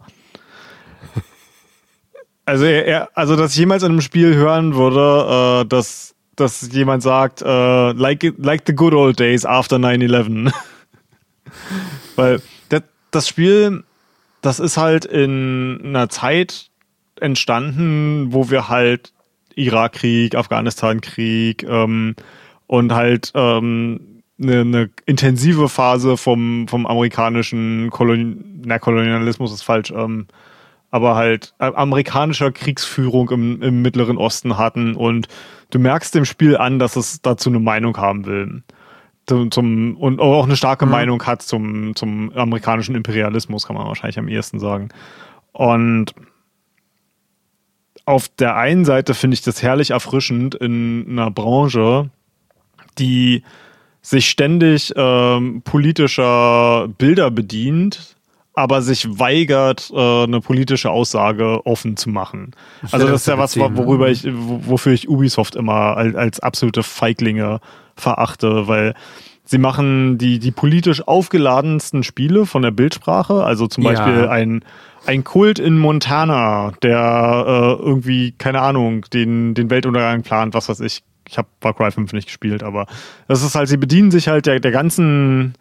Also, 2.47 2.65
er, 2.65 3.09
also 3.15 3.35
dass 3.35 3.53
ich 3.53 3.57
jemals 3.57 3.81
in 3.81 3.91
einem 3.91 4.01
Spiel 4.01 4.35
hören 4.35 4.75
würde, 4.75 5.63
äh, 5.63 5.67
dass 5.67 6.14
dass 6.35 6.69
jemand 6.71 7.03
sagt, 7.03 7.41
uh, 7.41 7.91
like, 7.91 8.33
like 8.37 8.63
the 8.65 8.73
good 8.73 8.93
old 8.93 9.19
days 9.19 9.45
after 9.45 9.77
9-11. 9.77 10.51
Weil 12.15 12.41
das, 12.69 12.83
das 13.11 13.27
Spiel, 13.27 13.83
das 14.41 14.59
ist 14.59 14.77
halt 14.77 15.05
in 15.05 15.81
einer 15.83 16.09
Zeit 16.09 16.69
entstanden, 17.19 18.33
wo 18.33 18.49
wir 18.49 18.69
halt 18.69 19.13
Irakkrieg, 19.55 20.35
Afghanistankrieg 20.35 21.63
ähm, 21.63 22.15
und 22.67 22.93
halt 22.93 23.31
ähm, 23.35 24.21
eine, 24.41 24.61
eine 24.61 24.89
intensive 25.05 25.69
Phase 25.69 26.17
vom, 26.17 26.67
vom 26.67 26.85
amerikanischen 26.85 27.89
Kolon 27.89 28.61
na, 28.65 28.79
Kolonialismus 28.79 29.53
ist 29.53 29.61
falsch, 29.61 29.91
ähm, 29.91 30.27
aber 30.95 31.15
halt 31.15 31.53
äh, 31.59 31.65
amerikanischer 31.65 32.53
Kriegsführung 32.53 33.29
im, 33.31 33.61
im 33.61 33.81
Mittleren 33.81 34.17
Osten 34.17 34.57
hatten 34.57 34.95
und 34.95 35.27
du 35.71 35.77
merkst 35.77 36.15
dem 36.15 36.23
Spiel 36.23 36.55
an, 36.55 36.79
dass 36.79 36.95
es 36.95 37.21
dazu 37.21 37.49
eine 37.49 37.59
Meinung 37.59 37.97
haben 37.97 38.25
will. 38.25 38.63
Zum, 39.27 39.51
zum, 39.51 39.97
und 39.97 40.21
auch 40.21 40.45
eine 40.45 40.55
starke 40.55 40.85
mhm. 40.85 40.91
Meinung 40.93 41.25
hat 41.25 41.41
zum, 41.41 41.97
zum 41.97 42.31
amerikanischen 42.31 42.95
Imperialismus, 42.95 43.67
kann 43.67 43.75
man 43.75 43.87
wahrscheinlich 43.87 44.17
am 44.17 44.29
ehesten 44.29 44.59
sagen. 44.59 44.87
Und 45.51 46.15
auf 48.05 48.29
der 48.29 48.55
einen 48.55 48.85
Seite 48.85 49.15
finde 49.15 49.35
ich 49.35 49.41
das 49.41 49.61
herrlich 49.61 49.91
erfrischend 49.91 50.55
in 50.55 51.07
einer 51.09 51.29
Branche, 51.29 52.09
die 52.99 53.43
sich 54.01 54.29
ständig 54.29 54.93
ähm, 54.95 55.61
politischer 55.61 56.87
Bilder 56.87 57.31
bedient, 57.31 58.15
aber 58.55 58.81
sich 58.81 59.19
weigert, 59.19 59.91
äh, 59.93 60.23
eine 60.23 60.39
politische 60.39 60.89
Aussage 60.89 61.65
offen 61.65 61.97
zu 61.97 62.09
machen. 62.09 62.51
Also 62.91 63.07
das 63.07 63.21
ist 63.21 63.27
ja 63.27 63.37
was, 63.37 63.57
worüber 63.57 64.09
ich, 64.09 64.25
wofür 64.25 64.93
ich 64.93 65.09
Ubisoft 65.09 65.55
immer 65.55 65.97
als, 65.97 66.15
als 66.15 66.39
absolute 66.39 66.83
Feiglinge 66.83 67.59
verachte, 67.95 68.67
weil 68.67 68.93
sie 69.43 69.57
machen 69.57 70.17
die, 70.17 70.39
die 70.39 70.51
politisch 70.51 71.07
aufgeladensten 71.07 72.03
Spiele 72.03 72.45
von 72.45 72.61
der 72.61 72.71
Bildsprache, 72.71 73.43
also 73.43 73.67
zum 73.67 73.83
Beispiel 73.83 74.23
ja. 74.23 74.29
ein, 74.29 74.63
ein 75.05 75.23
Kult 75.23 75.59
in 75.59 75.77
Montana, 75.77 76.73
der 76.81 77.45
äh, 77.47 77.83
irgendwie, 77.83 78.33
keine 78.37 78.61
Ahnung, 78.61 79.05
den, 79.13 79.53
den 79.53 79.69
Weltuntergang 79.69 80.23
plant, 80.23 80.53
was 80.53 80.69
weiß 80.69 80.79
ich. 80.79 81.03
Ich 81.27 81.37
habe 81.37 81.47
Far 81.59 81.73
Cry 81.73 81.91
5 81.91 82.13
nicht 82.13 82.27
gespielt, 82.27 82.61
aber 82.61 82.85
das 83.27 83.43
ist 83.43 83.55
halt, 83.55 83.67
sie 83.67 83.77
bedienen 83.77 84.11
sich 84.11 84.27
halt 84.27 84.45
der, 84.45 84.59
der 84.59 84.71
ganzen 84.71 85.55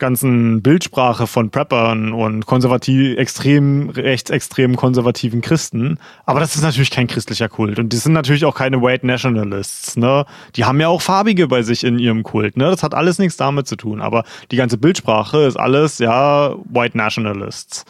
ganzen 0.00 0.62
Bildsprache 0.62 1.28
von 1.28 1.50
Preppern 1.50 2.12
und 2.12 2.46
konservativ, 2.46 3.16
extrem, 3.16 3.90
rechtsextremen 3.90 4.76
konservativen 4.76 5.40
Christen. 5.40 5.98
Aber 6.26 6.40
das 6.40 6.56
ist 6.56 6.62
natürlich 6.62 6.90
kein 6.90 7.06
christlicher 7.06 7.48
Kult. 7.48 7.78
Und 7.78 7.92
die 7.92 7.96
sind 7.96 8.12
natürlich 8.12 8.44
auch 8.44 8.56
keine 8.56 8.82
White 8.82 9.06
Nationalists, 9.06 9.96
ne? 9.96 10.24
Die 10.56 10.64
haben 10.64 10.80
ja 10.80 10.88
auch 10.88 11.02
Farbige 11.02 11.46
bei 11.46 11.62
sich 11.62 11.84
in 11.84 12.00
ihrem 12.00 12.24
Kult, 12.24 12.56
ne? 12.56 12.64
Das 12.64 12.82
hat 12.82 12.94
alles 12.94 13.20
nichts 13.20 13.36
damit 13.36 13.68
zu 13.68 13.76
tun. 13.76 14.00
Aber 14.00 14.24
die 14.50 14.56
ganze 14.56 14.78
Bildsprache 14.78 15.42
ist 15.42 15.56
alles, 15.56 16.00
ja, 16.00 16.54
White 16.64 16.96
Nationalists. 16.96 17.84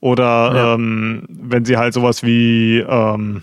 Oder 0.00 0.52
ja. 0.54 0.74
ähm, 0.74 1.24
wenn 1.28 1.64
sie 1.64 1.76
halt 1.76 1.94
sowas 1.94 2.22
wie, 2.22 2.78
ähm, 2.78 3.42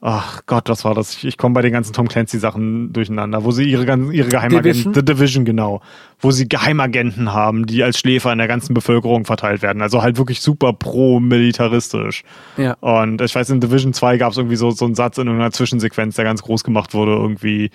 Ach 0.00 0.42
Gott, 0.46 0.68
was 0.68 0.84
war 0.84 0.94
das? 0.94 1.16
Ich, 1.16 1.24
ich 1.24 1.38
komme 1.38 1.54
bei 1.54 1.62
den 1.62 1.72
ganzen 1.72 1.92
Tom 1.92 2.06
Clancy-Sachen 2.06 2.92
durcheinander, 2.92 3.42
wo 3.42 3.50
sie 3.50 3.64
ihre, 3.64 3.84
ihre 4.12 4.28
Geheimagenten, 4.28 4.62
Division? 4.62 4.94
The 4.94 5.04
Division, 5.04 5.44
genau, 5.44 5.80
wo 6.20 6.30
sie 6.30 6.48
Geheimagenten 6.48 7.32
haben, 7.32 7.66
die 7.66 7.82
als 7.82 7.98
Schläfer 7.98 8.30
in 8.32 8.38
der 8.38 8.46
ganzen 8.46 8.74
Bevölkerung 8.74 9.24
verteilt 9.24 9.62
werden. 9.62 9.82
Also 9.82 10.02
halt 10.02 10.16
wirklich 10.16 10.40
super 10.40 10.72
pro-militaristisch. 10.72 12.22
Ja. 12.56 12.74
Und 12.80 13.20
ich 13.20 13.34
weiß, 13.34 13.50
in 13.50 13.60
Division 13.60 13.92
2 13.92 14.18
gab 14.18 14.32
es 14.32 14.38
irgendwie 14.38 14.56
so, 14.56 14.70
so 14.70 14.84
einen 14.84 14.94
Satz 14.94 15.18
in 15.18 15.28
einer 15.28 15.50
Zwischensequenz, 15.50 16.14
der 16.14 16.24
ganz 16.24 16.42
groß 16.42 16.62
gemacht 16.62 16.94
wurde, 16.94 17.12
irgendwie, 17.12 17.70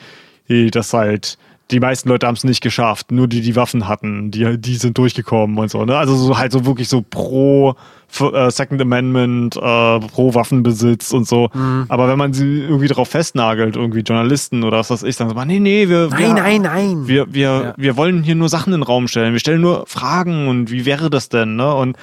dass 0.72 0.94
halt 0.94 1.38
die 1.72 1.80
meisten 1.80 2.10
Leute 2.10 2.28
haben 2.28 2.36
es 2.36 2.44
nicht 2.44 2.62
geschafft, 2.62 3.12
nur 3.12 3.28
die 3.28 3.42
die 3.42 3.56
Waffen 3.56 3.88
hatten, 3.88 4.32
die, 4.32 4.58
die 4.58 4.76
sind 4.76 4.98
durchgekommen 4.98 5.58
und 5.58 5.72
so. 5.72 5.86
Ne? 5.86 5.98
Also 5.98 6.16
so 6.16 6.38
halt 6.38 6.52
so 6.52 6.66
wirklich 6.66 6.90
so 6.90 7.02
pro 7.02 7.76
äh, 8.20 8.52
Second 8.52 8.82
Amendment, 8.82 9.56
äh, 9.56 9.60
pro 9.60 10.36
Waffenbesitz 10.36 11.14
und 11.14 11.28
so. 11.28 11.50
Mhm. 11.54 11.86
Aber 11.88 12.08
wenn 12.08 12.18
man 12.18 12.34
sie 12.34 12.60
irgendwie 12.60 12.88
darauf 12.88 13.10
festnagelt, 13.10 13.76
irgendwie 13.76 14.02
Journalisten 14.02 14.64
oder 14.64 14.80
was 14.80 14.90
weiß 14.90 15.04
ich, 15.04 15.16
dann 15.16 15.30
sagt 15.30 15.38
man, 15.38 15.48
nee, 15.48 15.60
nee, 15.60 15.88
wir, 15.88 16.10
nein, 16.10 16.20
wir, 16.20 16.34
nein, 16.34 16.62
nein. 16.62 17.08
Wir, 17.08 17.34
wir, 17.34 17.42
ja. 17.42 17.74
wir 17.78 17.98
wollen 17.98 18.24
hier 18.24 18.36
nur 18.36 18.50
Sachen 18.50 18.74
in 18.74 18.82
den 18.82 18.86
Raum 18.86 19.08
stellen. 19.08 19.34
Wir 19.34 19.40
stellen 19.40 19.62
nur 19.62 19.86
Fragen 19.88 20.48
und 20.48 20.70
wie 20.70 20.86
wäre 20.86 21.10
das 21.10 21.30
denn, 21.30 21.56
ne? 21.56 21.74
Und 21.74 21.98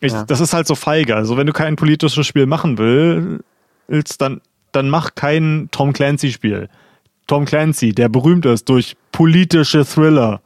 ich, 0.00 0.12
ja. 0.12 0.24
das 0.24 0.40
ist 0.40 0.52
halt 0.52 0.66
so 0.66 0.74
feige. 0.74 1.14
Also 1.16 1.36
wenn 1.36 1.46
du 1.46 1.52
kein 1.52 1.76
politisches 1.76 2.26
Spiel 2.26 2.46
machen 2.46 2.78
willst, 2.78 4.20
dann, 4.20 4.40
dann 4.72 4.88
mach 4.88 5.14
kein 5.14 5.68
Tom 5.70 5.92
Clancy-Spiel. 5.92 6.68
Tom 7.26 7.44
Clancy, 7.44 7.92
der 7.92 8.08
berühmt 8.08 8.46
ist 8.46 8.68
durch 8.68 8.96
politische 9.12 9.84
Thriller. 9.84 10.40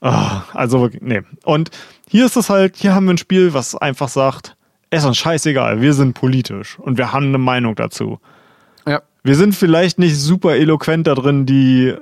Oh, 0.00 0.40
also, 0.52 0.90
nee. 1.00 1.22
Und 1.44 1.70
hier 2.08 2.26
ist 2.26 2.36
es 2.36 2.50
halt, 2.50 2.76
hier 2.76 2.94
haben 2.94 3.06
wir 3.06 3.14
ein 3.14 3.18
Spiel, 3.18 3.54
was 3.54 3.74
einfach 3.74 4.08
sagt, 4.08 4.56
es 4.90 5.00
ist 5.00 5.06
uns 5.06 5.16
scheißegal, 5.16 5.80
wir 5.80 5.94
sind 5.94 6.14
politisch 6.14 6.78
und 6.78 6.98
wir 6.98 7.12
haben 7.12 7.28
eine 7.28 7.38
Meinung 7.38 7.74
dazu. 7.74 8.20
Ja. 8.86 9.02
Wir 9.22 9.34
sind 9.34 9.54
vielleicht 9.54 9.98
nicht 9.98 10.16
super 10.16 10.56
eloquent 10.56 11.06
da 11.06 11.14
drin, 11.14 11.46
die, 11.46 11.94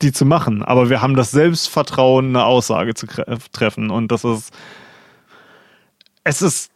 die 0.00 0.12
zu 0.12 0.24
machen, 0.24 0.62
aber 0.62 0.90
wir 0.90 1.02
haben 1.02 1.16
das 1.16 1.32
Selbstvertrauen, 1.32 2.28
eine 2.28 2.44
Aussage 2.44 2.94
zu 2.94 3.06
treffen 3.52 3.90
und 3.90 4.12
das 4.12 4.24
ist, 4.24 4.52
es 6.24 6.40
ist 6.40 6.70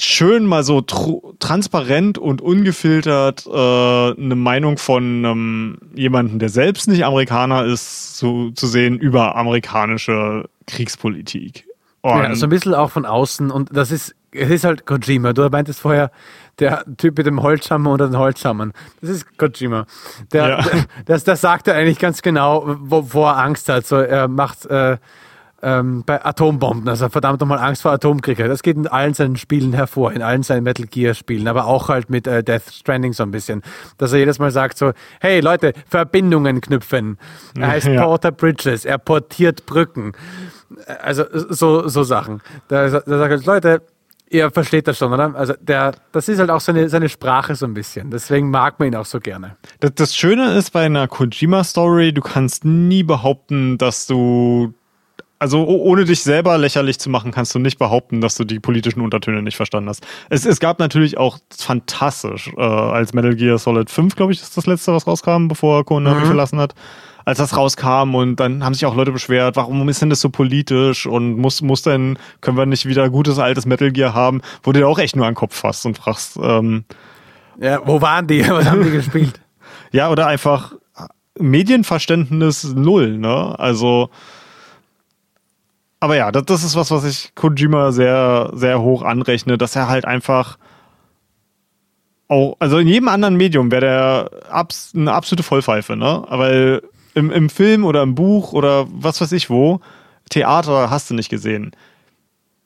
schön 0.00 0.46
mal 0.46 0.64
so 0.64 0.80
tr 0.80 1.20
transparent 1.38 2.18
und 2.18 2.40
ungefiltert 2.40 3.46
äh, 3.46 3.50
eine 3.50 4.34
Meinung 4.36 4.78
von 4.78 5.24
ähm, 5.24 5.78
jemandem, 5.94 6.38
der 6.38 6.48
selbst 6.48 6.88
nicht 6.88 7.04
Amerikaner 7.04 7.64
ist, 7.64 8.16
zu, 8.16 8.50
zu 8.52 8.66
sehen 8.66 8.98
über 8.98 9.36
amerikanische 9.36 10.48
Kriegspolitik. 10.66 11.66
Und 12.00 12.22
ja, 12.22 12.34
so 12.34 12.46
ein 12.46 12.50
bisschen 12.50 12.74
auch 12.74 12.90
von 12.90 13.04
außen 13.04 13.50
und 13.50 13.76
das 13.76 13.90
ist, 13.90 14.14
es 14.30 14.50
ist 14.50 14.64
halt 14.64 14.86
Kojima. 14.86 15.32
Du 15.32 15.48
meintest 15.48 15.80
vorher, 15.80 16.10
der 16.58 16.84
Typ 16.96 17.16
mit 17.18 17.26
dem 17.26 17.42
Holzhammer 17.42 17.92
oder 17.92 18.06
den 18.08 18.18
Holzhammern. 18.18 18.72
Das 19.00 19.10
ist 19.10 19.38
Kojima. 19.38 19.86
Der, 20.32 20.48
ja. 20.48 20.62
der, 20.62 20.84
das, 21.06 21.24
das 21.24 21.40
sagt 21.40 21.68
er 21.68 21.74
eigentlich 21.74 21.98
ganz 21.98 22.22
genau, 22.22 22.64
wovor 22.66 23.30
er 23.32 23.38
Angst 23.38 23.68
hat. 23.68 23.86
So, 23.86 23.96
er 23.96 24.28
macht 24.28 24.66
äh, 24.66 24.98
ähm, 25.62 26.04
bei 26.06 26.24
Atombomben, 26.24 26.88
also 26.88 27.08
verdammt 27.08 27.40
nochmal 27.40 27.58
Angst 27.58 27.82
vor 27.82 27.92
Atomkrieg. 27.92 28.38
Das 28.38 28.62
geht 28.62 28.76
in 28.76 28.86
allen 28.86 29.14
seinen 29.14 29.36
Spielen 29.36 29.72
hervor, 29.72 30.12
in 30.12 30.22
allen 30.22 30.42
seinen 30.42 30.62
Metal 30.62 30.86
Gear 30.86 31.14
Spielen, 31.14 31.48
aber 31.48 31.66
auch 31.66 31.88
halt 31.88 32.10
mit 32.10 32.26
äh, 32.26 32.44
Death 32.44 32.70
Stranding 32.72 33.12
so 33.12 33.24
ein 33.24 33.30
bisschen, 33.30 33.62
dass 33.96 34.12
er 34.12 34.20
jedes 34.20 34.38
Mal 34.38 34.50
sagt 34.50 34.78
so, 34.78 34.92
hey 35.20 35.40
Leute, 35.40 35.72
Verbindungen 35.88 36.60
knüpfen. 36.60 37.18
Er 37.58 37.68
heißt 37.68 37.88
ja. 37.88 38.04
Porter 38.04 38.30
Bridges, 38.30 38.84
er 38.84 38.98
portiert 38.98 39.66
Brücken. 39.66 40.12
Also 41.00 41.24
so, 41.32 41.88
so 41.88 42.02
Sachen. 42.04 42.40
Da, 42.68 42.88
da 42.88 43.00
sagt 43.00 43.32
er, 43.32 43.38
Leute, 43.38 43.82
ihr 44.30 44.50
versteht 44.50 44.86
das 44.86 44.98
schon, 44.98 45.12
oder? 45.12 45.34
Also 45.34 45.54
der, 45.60 45.94
das 46.12 46.28
ist 46.28 46.38
halt 46.38 46.50
auch 46.50 46.60
seine, 46.60 46.88
seine 46.88 47.08
Sprache 47.08 47.54
so 47.54 47.66
ein 47.66 47.74
bisschen. 47.74 48.10
Deswegen 48.10 48.50
mag 48.50 48.78
man 48.78 48.88
ihn 48.88 48.94
auch 48.94 49.06
so 49.06 49.18
gerne. 49.18 49.56
Das, 49.80 49.94
das 49.94 50.16
Schöne 50.16 50.52
ist 50.52 50.72
bei 50.72 50.86
einer 50.86 51.08
Kojima-Story, 51.08 52.12
du 52.12 52.20
kannst 52.20 52.64
nie 52.64 53.02
behaupten, 53.02 53.78
dass 53.78 54.06
du 54.06 54.74
also 55.38 55.66
ohne 55.66 56.04
dich 56.04 56.22
selber 56.22 56.58
lächerlich 56.58 56.98
zu 56.98 57.10
machen, 57.10 57.30
kannst 57.30 57.54
du 57.54 57.58
nicht 57.58 57.78
behaupten, 57.78 58.20
dass 58.20 58.34
du 58.34 58.44
die 58.44 58.58
politischen 58.58 59.00
Untertöne 59.00 59.42
nicht 59.42 59.56
verstanden 59.56 59.88
hast. 59.88 60.06
Es, 60.30 60.44
es 60.44 60.58
gab 60.58 60.78
natürlich 60.78 61.16
auch 61.16 61.38
fantastisch, 61.56 62.50
äh, 62.56 62.60
als 62.60 63.12
Metal 63.12 63.36
Gear 63.36 63.58
Solid 63.58 63.88
5, 63.88 64.16
glaube 64.16 64.32
ich, 64.32 64.42
ist 64.42 64.56
das 64.56 64.66
letzte, 64.66 64.92
was 64.92 65.06
rauskam, 65.06 65.48
bevor 65.48 65.84
Konami 65.84 66.22
mhm. 66.22 66.26
verlassen 66.26 66.58
hat. 66.58 66.74
Als 67.24 67.38
das 67.38 67.56
rauskam 67.56 68.14
und 68.14 68.36
dann 68.40 68.64
haben 68.64 68.72
sich 68.72 68.86
auch 68.86 68.96
Leute 68.96 69.12
beschwert, 69.12 69.54
warum 69.56 69.86
ist 69.88 70.00
denn 70.00 70.08
das 70.08 70.20
so 70.20 70.30
politisch 70.30 71.06
und 71.06 71.36
muss, 71.36 71.60
muss 71.60 71.82
denn, 71.82 72.18
können 72.40 72.56
wir 72.56 72.64
nicht 72.64 72.86
wieder 72.86 73.10
gutes 73.10 73.38
altes 73.38 73.66
Metal 73.66 73.92
Gear 73.92 74.14
haben, 74.14 74.40
wo 74.62 74.72
du 74.72 74.80
dir 74.80 74.88
auch 74.88 74.98
echt 74.98 75.14
nur 75.14 75.26
an 75.26 75.32
den 75.32 75.36
Kopf 75.36 75.54
fasst 75.54 75.84
und 75.84 75.98
fragst, 75.98 76.38
ähm, 76.42 76.84
Ja, 77.60 77.86
wo 77.86 78.00
waren 78.00 78.26
die? 78.26 78.40
Was 78.48 78.64
haben 78.64 78.82
die 78.82 78.90
gespielt? 78.90 79.40
ja, 79.92 80.10
oder 80.10 80.26
einfach 80.26 80.72
Medienverständnis 81.38 82.64
null, 82.74 83.18
ne? 83.18 83.58
Also, 83.58 84.10
aber 86.00 86.16
ja, 86.16 86.30
das, 86.30 86.44
das 86.44 86.64
ist 86.64 86.76
was, 86.76 86.90
was 86.90 87.04
ich 87.04 87.34
Kojima 87.34 87.92
sehr, 87.92 88.50
sehr 88.54 88.80
hoch 88.80 89.02
anrechne, 89.02 89.58
dass 89.58 89.76
er 89.76 89.88
halt 89.88 90.04
einfach 90.04 90.58
auch, 92.28 92.56
also 92.58 92.78
in 92.78 92.88
jedem 92.88 93.08
anderen 93.08 93.36
Medium 93.36 93.70
wäre 93.70 93.80
der 93.80 94.30
abs, 94.50 94.92
eine 94.94 95.12
absolute 95.12 95.42
Vollpfeife, 95.42 95.96
ne? 95.96 96.24
Weil 96.28 96.82
im, 97.14 97.30
im 97.30 97.48
Film 97.48 97.84
oder 97.84 98.02
im 98.02 98.14
Buch 98.14 98.52
oder 98.52 98.86
was 98.90 99.20
weiß 99.20 99.32
ich 99.32 99.50
wo, 99.50 99.80
Theater 100.30 100.90
hast 100.90 101.10
du 101.10 101.14
nicht 101.14 101.30
gesehen. 101.30 101.72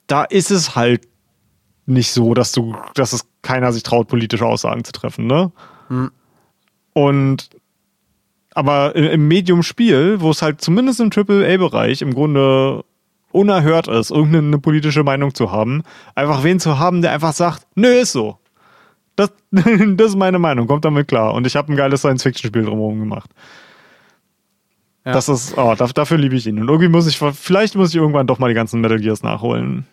Da 0.09 0.24
ist 0.24 0.51
es 0.51 0.74
halt 0.74 1.07
nicht 1.87 2.12
so, 2.12 2.35
dass 2.35 2.53
du, 2.53 2.76
dass 2.95 3.12
es 3.12 3.24
keiner 3.43 3.72
sich 3.72 3.83
traut, 3.83 4.09
politische 4.09 4.47
Aussagen 4.47 4.85
zu 4.85 4.93
treffen, 4.93 5.26
ne? 5.26 5.53
Hm. 5.89 6.11
Und 6.93 7.51
aber 8.55 8.95
im 8.95 9.28
Medium 9.28 9.62
Spiel, 9.62 10.20
wo 10.20 10.30
es 10.30 10.43
halt 10.43 10.61
zumindest 10.61 11.01
im 11.01 11.11
AAA-Bereich 11.11 12.03
im 12.03 12.12
Grunde 12.12 12.85
unerhört 13.33 13.89
ist, 13.89 14.11
irgendeine 14.11 14.59
politische 14.59 15.05
Meinung 15.05 15.35
zu 15.35 15.51
haben, 15.51 15.83
einfach 16.14 16.45
wen 16.45 16.61
zu 16.61 16.78
haben, 16.78 17.03
der 17.03 17.12
einfach 17.12 17.33
sagt, 17.33 17.66
nö, 17.74 17.89
ist 17.89 18.12
so. 18.12 18.39
Das, 19.16 19.33
das 19.51 20.09
ist 20.09 20.16
meine 20.16 20.39
Meinung, 20.39 20.66
kommt 20.66 20.85
damit 20.85 21.09
klar. 21.09 21.35
Und 21.35 21.47
ich 21.47 21.57
habe 21.57 21.72
ein 21.72 21.76
geiles 21.76 22.01
Science-Fiction-Spiel 22.01 22.64
drumherum 22.64 23.01
gemacht. 23.01 23.30
Ja. 25.05 25.12
Das 25.12 25.28
ist, 25.28 25.59
oh, 25.59 25.74
dafür 25.74 26.16
liebe 26.16 26.37
ich 26.37 26.47
ihn. 26.47 26.61
Und 26.61 26.68
irgendwie 26.68 26.89
muss 26.89 27.07
ich, 27.09 27.18
vielleicht 27.18 27.74
muss 27.74 27.91
ich 27.91 27.97
irgendwann 27.97 28.26
doch 28.26 28.39
mal 28.39 28.49
die 28.49 28.55
ganzen 28.55 28.80
Metal 28.80 29.01
Gears 29.01 29.22
nachholen. 29.22 29.87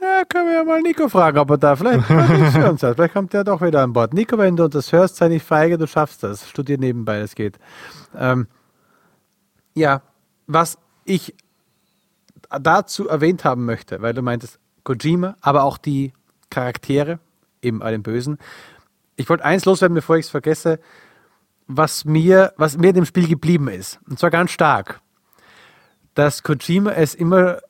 Ja, 0.00 0.24
können 0.28 0.48
wir 0.48 0.54
ja 0.56 0.64
mal 0.64 0.82
Nico 0.82 1.08
fragen, 1.08 1.38
ob 1.38 1.50
er 1.50 1.58
da 1.58 1.76
vielleicht 1.76 2.04
für 2.04 2.70
uns 2.70 2.82
hat. 2.82 2.96
Vielleicht 2.96 3.14
kommt 3.14 3.32
der 3.32 3.44
doch 3.44 3.62
wieder 3.62 3.82
an 3.82 3.92
Bord. 3.92 4.12
Nico, 4.12 4.36
wenn 4.36 4.56
du 4.56 4.68
das 4.68 4.92
hörst, 4.92 5.16
sei 5.16 5.28
nicht 5.28 5.46
feige, 5.46 5.78
du 5.78 5.86
schaffst 5.86 6.22
das. 6.24 6.48
Studier 6.48 6.76
nebenbei, 6.76 7.18
es 7.18 7.36
geht. 7.36 7.58
Ähm, 8.18 8.48
ja, 9.74 10.02
was 10.48 10.76
ich 11.04 11.34
dazu 12.60 13.08
erwähnt 13.08 13.44
haben 13.44 13.64
möchte, 13.64 14.02
weil 14.02 14.14
du 14.14 14.22
meintest, 14.22 14.58
Kojima, 14.84 15.36
aber 15.40 15.62
auch 15.64 15.78
die 15.78 16.12
Charaktere, 16.50 17.18
eben 17.62 17.78
bei 17.78 17.90
den 17.90 18.02
Bösen. 18.02 18.38
Ich 19.16 19.28
wollte 19.28 19.44
eins 19.44 19.64
loswerden, 19.64 19.94
bevor 19.94 20.16
ich 20.16 20.26
es 20.26 20.30
vergesse, 20.30 20.80
was 21.68 22.04
mir, 22.04 22.52
was 22.56 22.76
mir 22.76 22.88
in 22.88 22.96
dem 22.96 23.04
Spiel 23.04 23.28
geblieben 23.28 23.68
ist. 23.68 24.00
Und 24.08 24.18
zwar 24.18 24.30
ganz 24.30 24.50
stark. 24.50 25.00
Dass 26.14 26.42
Kojima 26.42 26.90
es 26.90 27.14
immer 27.14 27.60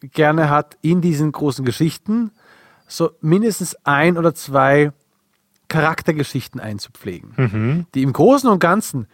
gerne 0.00 0.48
hat, 0.50 0.76
in 0.80 1.00
diesen 1.00 1.30
großen 1.30 1.64
Geschichten 1.64 2.32
so 2.88 3.10
mindestens 3.20 3.76
ein 3.84 4.18
oder 4.18 4.34
zwei 4.34 4.92
Charaktergeschichten 5.68 6.60
einzupflegen, 6.60 7.32
Mhm. 7.36 7.86
die 7.94 8.02
im 8.02 8.12
Großen 8.12 8.48
und 8.50 8.58
Ganzen 8.58 9.06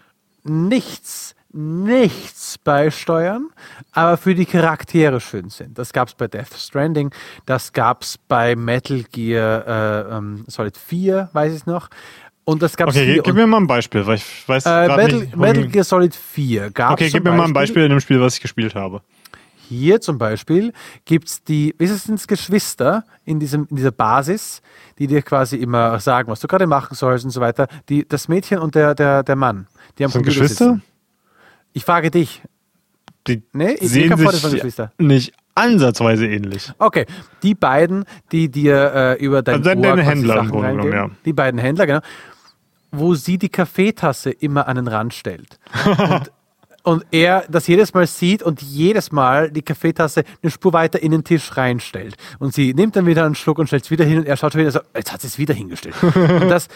nichts, 0.44 1.34
nichts 1.52 2.58
beisteuern, 2.58 3.48
aber 3.92 4.16
für 4.16 4.34
die 4.34 4.46
Charaktere 4.46 5.20
schön 5.20 5.48
sind. 5.48 5.78
Das 5.78 5.92
gab 5.92 6.08
es 6.08 6.14
bei 6.14 6.28
Death 6.28 6.54
Stranding, 6.54 7.10
das 7.46 7.72
gab 7.72 8.02
es 8.02 8.18
bei 8.18 8.54
Metal 8.54 9.02
Gear 9.10 9.66
äh, 9.66 10.16
ähm, 10.16 10.44
Solid 10.46 10.76
4, 10.76 11.30
weiß 11.32 11.54
ich 11.54 11.66
noch. 11.66 11.88
Und 12.44 12.62
das 12.62 12.76
gab 12.76 12.88
es 12.88 12.96
Okay, 12.96 13.20
gib, 13.22 13.34
mir 13.34 13.46
mal 13.46 13.58
ein 13.58 13.66
Beispiel, 13.66 14.06
weil 14.06 14.16
ich 14.16 14.48
weiß 14.48 14.64
äh, 14.66 14.88
Metal, 14.88 15.20
nicht. 15.20 15.36
Metal 15.36 15.66
Gear 15.68 15.84
Solid 15.84 16.14
4 16.14 16.70
gab 16.70 16.90
es 16.90 16.92
okay, 16.94 17.10
gib 17.10 17.24
mir 17.24 17.32
mal 17.32 17.44
ein 17.44 17.52
Beispiel 17.52 17.82
in 17.82 17.90
dem 17.90 18.00
Spiel, 18.00 18.20
was 18.20 18.34
ich 18.34 18.40
gespielt 18.40 18.74
habe. 18.74 19.02
Hier 19.68 20.00
zum 20.00 20.16
Beispiel 20.16 20.72
gibt 21.04 21.28
es 21.28 21.44
die, 21.44 21.74
wie 21.76 21.84
ist 21.84 22.08
es 22.08 22.26
Geschwister 22.26 23.04
in, 23.26 23.38
diesem, 23.38 23.66
in 23.68 23.76
dieser 23.76 23.90
Basis, 23.90 24.62
die 24.98 25.06
dir 25.06 25.20
quasi 25.20 25.56
immer 25.56 26.00
sagen, 26.00 26.30
was 26.30 26.40
du 26.40 26.48
gerade 26.48 26.66
machen 26.66 26.94
sollst 26.94 27.26
und 27.26 27.32
so 27.32 27.42
weiter. 27.42 27.68
Die, 27.90 28.08
das 28.08 28.28
Mädchen 28.28 28.60
und 28.60 28.74
der, 28.74 28.94
der, 28.94 29.22
der 29.22 29.36
Mann, 29.36 29.66
die 29.98 30.06
am 30.06 30.10
Sind 30.10 30.22
Geschwister? 30.22 30.64
sitzen. 30.70 30.82
Ich 31.72 31.84
frage 31.84 32.10
dich. 32.10 32.42
Die 33.26 33.42
Nee, 33.52 33.72
ich- 33.80 33.90
sehen 33.90 34.16
sich 34.16 34.52
Geschwister. 34.52 34.92
nicht 34.98 35.32
ansatzweise 35.54 36.26
ähnlich. 36.26 36.72
Okay, 36.78 37.04
die 37.42 37.54
beiden, 37.54 38.04
die 38.32 38.48
dir 38.50 38.92
äh, 38.94 39.24
über 39.24 39.42
dein 39.42 39.56
Also 39.56 39.70
deine 39.70 39.88
Ohr 39.88 39.96
Händler 39.98 40.34
im 40.34 40.38
Sachen 40.46 40.50
Grunde 40.50 40.70
genommen, 40.70 40.92
ja. 40.92 41.10
Die 41.24 41.32
beiden 41.32 41.58
Händler, 41.60 41.86
genau. 41.86 42.00
Wo 42.90 43.14
sie 43.14 43.36
die 43.36 43.48
Kaffeetasse 43.50 44.30
immer 44.30 44.66
an 44.66 44.76
den 44.76 44.88
Rand 44.88 45.12
stellt. 45.14 45.58
Und, 45.86 46.30
und 46.88 47.04
er 47.10 47.44
das 47.50 47.66
jedes 47.66 47.92
Mal 47.92 48.06
sieht 48.06 48.42
und 48.42 48.62
jedes 48.62 49.12
Mal 49.12 49.50
die 49.50 49.60
Kaffeetasse 49.60 50.24
eine 50.42 50.50
Spur 50.50 50.72
weiter 50.72 51.02
in 51.02 51.10
den 51.10 51.22
Tisch 51.22 51.54
reinstellt. 51.54 52.16
Und 52.38 52.54
sie 52.54 52.72
nimmt 52.72 52.96
dann 52.96 53.04
wieder 53.04 53.26
einen 53.26 53.34
Schluck 53.34 53.58
und 53.58 53.66
stellt 53.66 53.84
es 53.84 53.90
wieder 53.90 54.06
hin 54.06 54.20
und 54.20 54.26
er 54.26 54.38
schaut 54.38 54.52
schon 54.54 54.62
wieder 54.62 54.70
so, 54.70 54.80
jetzt 54.96 55.12
hat 55.12 55.20
sie 55.20 55.26
es 55.26 55.36
wieder 55.36 55.52
hingestellt. 55.52 55.94
und 56.02 56.48
das 56.48 56.68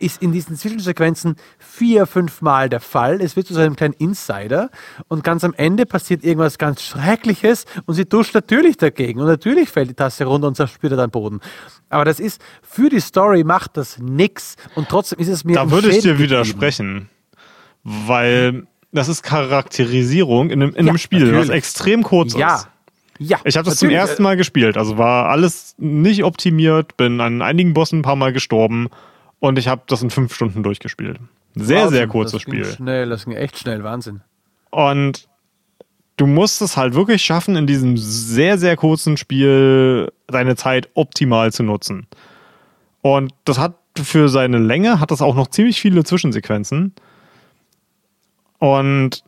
ist 0.00 0.20
in 0.20 0.32
diesen 0.32 0.56
Zwischensequenzen 0.56 1.36
vier, 1.60 2.06
fünf 2.06 2.42
Mal 2.42 2.68
der 2.68 2.80
Fall. 2.80 3.20
Es 3.20 3.36
wird 3.36 3.46
zu 3.46 3.54
so 3.54 3.60
einem 3.60 3.76
kleinen 3.76 3.94
Insider 3.94 4.70
und 5.06 5.22
ganz 5.22 5.44
am 5.44 5.54
Ende 5.54 5.86
passiert 5.86 6.24
irgendwas 6.24 6.58
ganz 6.58 6.82
Schreckliches 6.82 7.64
und 7.86 7.94
sie 7.94 8.06
duscht 8.06 8.34
natürlich 8.34 8.76
dagegen 8.76 9.20
und 9.20 9.28
natürlich 9.28 9.68
fällt 9.68 9.90
die 9.90 9.94
Tasse 9.94 10.24
runter 10.24 10.48
und 10.48 10.56
zerspürt 10.56 10.98
den 10.98 11.10
Boden. 11.10 11.38
Aber 11.90 12.04
das 12.04 12.18
ist, 12.18 12.42
für 12.60 12.88
die 12.88 12.98
Story 12.98 13.44
macht 13.44 13.76
das 13.76 14.00
nix 14.00 14.56
und 14.74 14.88
trotzdem 14.88 15.20
ist 15.20 15.28
es 15.28 15.44
mir 15.44 15.54
Da 15.54 15.70
würde 15.70 15.90
ich 15.90 16.00
dir 16.00 16.18
widersprechen, 16.18 17.08
weil 17.84 18.66
das 18.92 19.08
ist 19.08 19.22
Charakterisierung 19.22 20.50
in 20.50 20.62
einem, 20.62 20.74
in 20.74 20.86
Ja, 20.86 20.90
einem 20.90 20.98
Spiel, 20.98 21.22
was 21.26 21.30
natürlich. 21.30 21.50
extrem 21.50 22.02
kurz 22.02 22.34
Ja. 22.34 22.56
ist. 22.56 22.68
Ja, 23.22 23.38
Ich 23.44 23.56
habe 23.58 23.68
das 23.68 23.78
zum 23.78 23.90
ersten 23.90 24.22
Mal 24.22 24.36
gespielt, 24.38 24.78
also 24.78 24.96
war 24.96 25.28
alles 25.28 25.74
nicht 25.76 26.24
optimiert, 26.24 26.96
bin 26.96 27.20
an 27.20 27.42
einigen 27.42 27.74
Bossen 27.74 27.98
ein 27.98 28.02
paar 28.02 28.16
Mal 28.16 28.32
gestorben 28.32 28.88
und 29.40 29.58
ich 29.58 29.68
habe 29.68 29.82
das 29.88 30.02
in 30.02 30.08
fünf 30.08 30.34
Stunden 30.34 30.62
durchgespielt. 30.62 31.18
Sehr, 31.54 31.82
Wahnsinn, 31.82 31.96
sehr 31.98 32.06
kurzes 32.06 32.32
das 32.32 32.44
ging 32.46 32.64
Spiel. 32.64 32.74
Schnell, 32.76 33.08
das 33.10 33.26
ging 33.26 33.34
echt 33.34 33.58
schnell, 33.58 33.84
Wahnsinn. 33.84 34.22
Und 34.70 35.28
du 36.16 36.26
musst 36.26 36.62
es 36.62 36.78
halt 36.78 36.94
wirklich 36.94 37.22
schaffen, 37.22 37.56
in 37.56 37.66
diesem 37.66 37.98
sehr, 37.98 38.56
sehr 38.56 38.76
kurzen 38.76 39.18
Spiel 39.18 40.10
deine 40.26 40.56
Zeit 40.56 40.88
optimal 40.94 41.52
zu 41.52 41.62
nutzen. 41.62 42.06
Und 43.02 43.32
das 43.44 43.58
hat 43.58 43.74
für 44.02 44.28
seine 44.30 44.58
Länge, 44.58 44.98
hat 45.00 45.10
das 45.10 45.20
auch 45.20 45.34
noch 45.34 45.48
ziemlich 45.48 45.78
viele 45.80 46.04
Zwischensequenzen. 46.04 46.94
Und 48.60 49.24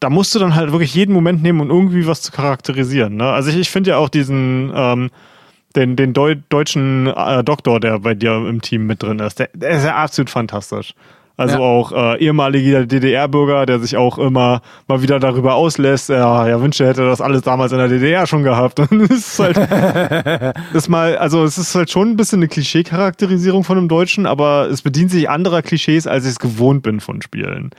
da 0.00 0.08
musst 0.08 0.34
du 0.34 0.38
dann 0.38 0.54
halt 0.54 0.72
wirklich 0.72 0.94
jeden 0.94 1.12
Moment 1.12 1.42
nehmen, 1.42 1.60
um 1.60 1.68
irgendwie 1.68 2.06
was 2.06 2.22
zu 2.22 2.32
charakterisieren. 2.32 3.16
Ne? 3.16 3.28
Also 3.28 3.50
ich, 3.50 3.56
ich 3.58 3.70
finde 3.70 3.90
ja 3.90 3.98
auch 3.98 4.08
diesen, 4.08 4.72
ähm, 4.74 5.10
den, 5.76 5.94
den 5.94 6.14
Deu 6.14 6.36
deutschen 6.48 7.06
äh, 7.08 7.44
Doktor, 7.44 7.80
der 7.80 7.98
bei 7.98 8.14
dir 8.14 8.36
im 8.36 8.62
Team 8.62 8.86
mit 8.86 9.02
drin 9.02 9.18
ist, 9.18 9.38
der, 9.38 9.50
der 9.52 9.70
ist 9.70 9.84
ja 9.84 9.96
absolut 9.96 10.30
fantastisch. 10.30 10.94
Also 11.36 11.56
Ja. 11.56 11.60
auch 11.60 11.92
äh, 11.92 12.18
ehemaliger 12.18 12.84
DDR-Bürger, 12.86 13.64
der 13.66 13.78
sich 13.78 13.96
auch 13.96 14.18
immer 14.18 14.60
mal 14.88 15.00
wieder 15.02 15.18
darüber 15.18 15.54
auslässt, 15.54 16.10
ja, 16.10 16.46
er 16.46 16.60
wünschte, 16.60 16.84
er 16.84 16.90
hätte 16.90 17.06
das 17.06 17.20
alles 17.22 17.42
damals 17.42 17.72
in 17.72 17.78
der 17.78 17.88
DDR 17.88 18.26
schon 18.26 18.42
gehabt. 18.42 18.78
Und 18.90 19.02
es 19.10 19.38
ist 19.38 19.38
halt, 19.38 19.56
das 20.72 20.88
mal, 20.88 21.16
also 21.18 21.44
es 21.44 21.56
ist 21.58 21.74
halt 21.74 21.90
schon 21.90 22.10
ein 22.10 22.16
bisschen 22.16 22.40
eine 22.40 22.48
Klischee-Charakterisierung 22.48 23.64
von 23.64 23.78
einem 23.78 23.88
Deutschen, 23.88 24.26
aber 24.26 24.68
es 24.70 24.82
bedient 24.82 25.10
sich 25.10 25.28
anderer 25.30 25.62
Klischees, 25.62 26.06
als 26.06 26.24
ich 26.24 26.32
es 26.32 26.38
gewohnt 26.38 26.82
bin 26.82 27.00
von 27.00 27.22
Spielen. 27.22 27.70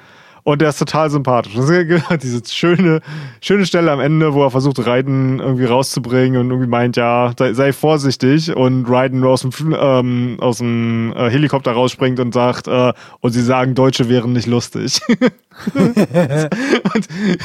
Und 0.43 0.61
der 0.61 0.69
ist 0.69 0.79
total 0.79 1.09
sympathisch. 1.09 1.53
Das 1.55 1.69
ist 1.69 2.23
diese 2.23 2.41
schöne, 2.51 3.01
schöne 3.41 3.65
Stelle 3.65 3.91
am 3.91 3.99
Ende, 3.99 4.33
wo 4.33 4.43
er 4.43 4.51
versucht, 4.51 4.85
Raiden 4.85 5.39
irgendwie 5.39 5.65
rauszubringen 5.65 6.39
und 6.41 6.49
irgendwie 6.49 6.69
meint, 6.69 6.97
ja, 6.97 7.33
sei, 7.37 7.53
sei 7.53 7.73
vorsichtig. 7.73 8.55
Und 8.55 8.85
Raiden 8.89 9.19
nur 9.19 9.31
aus 9.31 9.41
dem, 9.41 9.75
ähm, 9.79 10.37
aus 10.39 10.57
dem 10.57 11.13
äh, 11.15 11.29
Helikopter 11.29 11.71
rausspringt 11.73 12.19
und 12.19 12.33
sagt, 12.33 12.67
äh, 12.67 12.93
und 13.19 13.31
sie 13.31 13.43
sagen, 13.43 13.75
Deutsche 13.75 14.09
wären 14.09 14.33
nicht 14.33 14.47
lustig. 14.47 14.99
und 15.75 15.97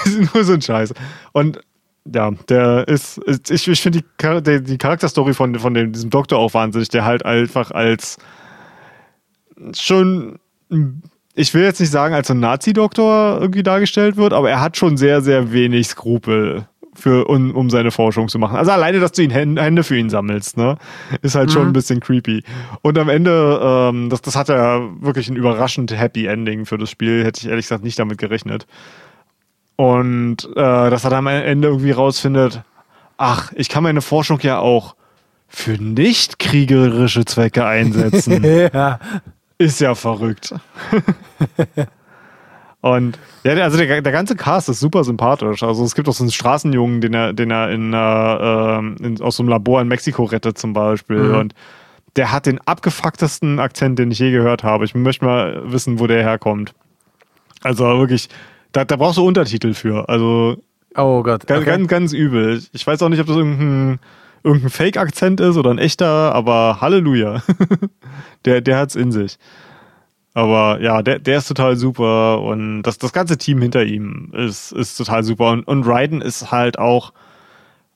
ist 0.04 0.34
nur 0.34 0.44
so 0.44 0.52
ein 0.54 0.62
Scheiß. 0.62 0.94
Und 1.32 1.60
ja, 2.12 2.30
der 2.48 2.86
ist, 2.88 3.20
ich, 3.50 3.68
ich 3.68 3.80
finde 3.80 4.02
die, 4.42 4.62
die 4.62 4.78
Charakterstory 4.78 5.34
von, 5.34 5.54
von 5.56 5.74
dem, 5.74 5.92
diesem 5.92 6.10
Doktor 6.10 6.38
auch 6.38 6.54
wahnsinnig, 6.54 6.88
der 6.88 7.04
halt 7.04 7.24
einfach 7.24 7.70
als 7.72 8.18
schon, 9.74 10.38
ich 11.36 11.52
will 11.52 11.62
jetzt 11.62 11.80
nicht 11.80 11.92
sagen, 11.92 12.14
als 12.14 12.30
ein 12.30 12.40
Nazi-Doktor 12.40 13.38
irgendwie 13.40 13.62
dargestellt 13.62 14.16
wird, 14.16 14.32
aber 14.32 14.50
er 14.50 14.60
hat 14.60 14.76
schon 14.76 14.96
sehr, 14.96 15.20
sehr 15.20 15.52
wenig 15.52 15.88
Skrupel. 15.88 16.66
Für, 16.98 17.28
um, 17.28 17.54
um 17.54 17.68
seine 17.68 17.90
Forschung 17.90 18.28
zu 18.28 18.38
machen. 18.38 18.56
Also 18.56 18.70
alleine, 18.70 19.00
dass 19.00 19.12
du 19.12 19.20
ihn 19.20 19.28
Hände, 19.28 19.84
für 19.84 19.98
ihn 19.98 20.08
sammelst, 20.08 20.56
ne, 20.56 20.78
ist 21.20 21.34
halt 21.34 21.52
schon 21.52 21.66
ein 21.66 21.74
bisschen 21.74 22.00
creepy. 22.00 22.42
Und 22.80 22.96
am 22.96 23.10
Ende, 23.10 23.60
ähm, 23.62 24.08
das, 24.08 24.22
das 24.22 24.34
hat 24.34 24.48
ja 24.48 24.80
wirklich 25.02 25.28
ein 25.28 25.36
überraschend 25.36 25.92
happy 25.92 26.24
Ending 26.24 26.64
für 26.64 26.78
das 26.78 26.88
Spiel. 26.88 27.22
Hätte 27.22 27.42
ich 27.42 27.48
ehrlich 27.48 27.66
gesagt 27.66 27.84
nicht 27.84 27.98
damit 27.98 28.16
gerechnet. 28.16 28.66
Und 29.76 30.48
äh, 30.52 30.54
dass 30.54 31.04
er 31.04 31.10
dann 31.10 31.26
am 31.28 31.34
Ende 31.34 31.68
irgendwie 31.68 31.90
rausfindet, 31.90 32.62
ach, 33.18 33.52
ich 33.54 33.68
kann 33.68 33.82
meine 33.82 34.00
Forschung 34.00 34.40
ja 34.40 34.58
auch 34.58 34.96
für 35.48 35.72
nicht 35.72 36.38
kriegerische 36.38 37.26
Zwecke 37.26 37.66
einsetzen. 37.66 38.42
Ja. 38.72 38.98
Ist 39.58 39.80
ja 39.80 39.94
verrückt. 39.94 40.54
Und 42.82 43.18
ja, 43.42 43.54
der- 43.54 43.64
also 43.64 43.78
der, 43.78 44.00
der 44.02 44.12
ganze 44.12 44.36
Cast 44.36 44.68
ist 44.68 44.80
super 44.80 45.02
sympathisch. 45.02 45.62
Also 45.62 45.84
es 45.84 45.94
gibt 45.94 46.08
auch 46.08 46.12
so 46.12 46.22
einen 46.22 46.30
Straßenjungen, 46.30 47.00
den 47.00 47.14
er, 47.14 47.32
den 47.32 47.50
er 47.50 47.70
in, 47.70 47.92
äh, 47.92 47.96
ähm, 48.78 48.96
in, 49.02 49.20
aus 49.20 49.36
so 49.36 49.42
einem 49.42 49.48
Labor 49.50 49.80
in 49.80 49.88
Mexiko 49.88 50.24
rettet 50.24 50.58
zum 50.58 50.72
Beispiel. 50.72 51.18
Mhm. 51.18 51.34
Und 51.34 51.54
der 52.16 52.32
hat 52.32 52.46
den 52.46 52.60
abgefucktesten 52.64 53.58
Akzent, 53.58 53.98
den 53.98 54.10
ich 54.10 54.18
je 54.18 54.30
gehört 54.30 54.62
habe. 54.62 54.84
Ich 54.84 54.94
möchte 54.94 55.24
mal 55.24 55.62
wissen, 55.72 55.98
wo 55.98 56.06
der 56.06 56.22
herkommt. 56.22 56.74
Also 57.62 57.84
wirklich, 57.98 58.28
da, 58.72 58.84
da 58.84 58.96
brauchst 58.96 59.18
du 59.18 59.26
Untertitel 59.26 59.74
für. 59.74 60.08
Also 60.08 60.56
Oh 60.94 61.22
Gott. 61.22 61.46
Ganz, 61.46 61.60
okay. 61.62 61.70
ganz, 61.70 61.88
ganz 61.88 62.12
übel. 62.12 62.62
Ich 62.72 62.86
weiß 62.86 63.02
auch 63.02 63.08
nicht, 63.10 63.20
ob 63.20 63.26
das 63.26 63.36
irgendein, 63.36 63.98
irgendein 64.46 64.70
Fake-Akzent 64.70 65.40
ist 65.40 65.56
oder 65.56 65.70
ein 65.70 65.78
echter, 65.78 66.34
aber 66.34 66.80
Halleluja. 66.80 67.42
der, 68.44 68.60
der 68.60 68.78
hat's 68.78 68.94
in 68.94 69.10
sich. 69.10 69.38
Aber 70.34 70.80
ja, 70.80 71.02
der, 71.02 71.18
der 71.18 71.38
ist 71.38 71.48
total 71.48 71.76
super 71.76 72.40
und 72.42 72.82
das, 72.82 72.98
das 72.98 73.12
ganze 73.12 73.38
Team 73.38 73.60
hinter 73.60 73.84
ihm 73.84 74.32
ist, 74.34 74.70
ist 74.70 74.96
total 74.96 75.24
super. 75.24 75.50
Und, 75.50 75.66
und 75.66 75.84
Raiden 75.84 76.20
ist 76.20 76.52
halt 76.52 76.78
auch 76.78 77.12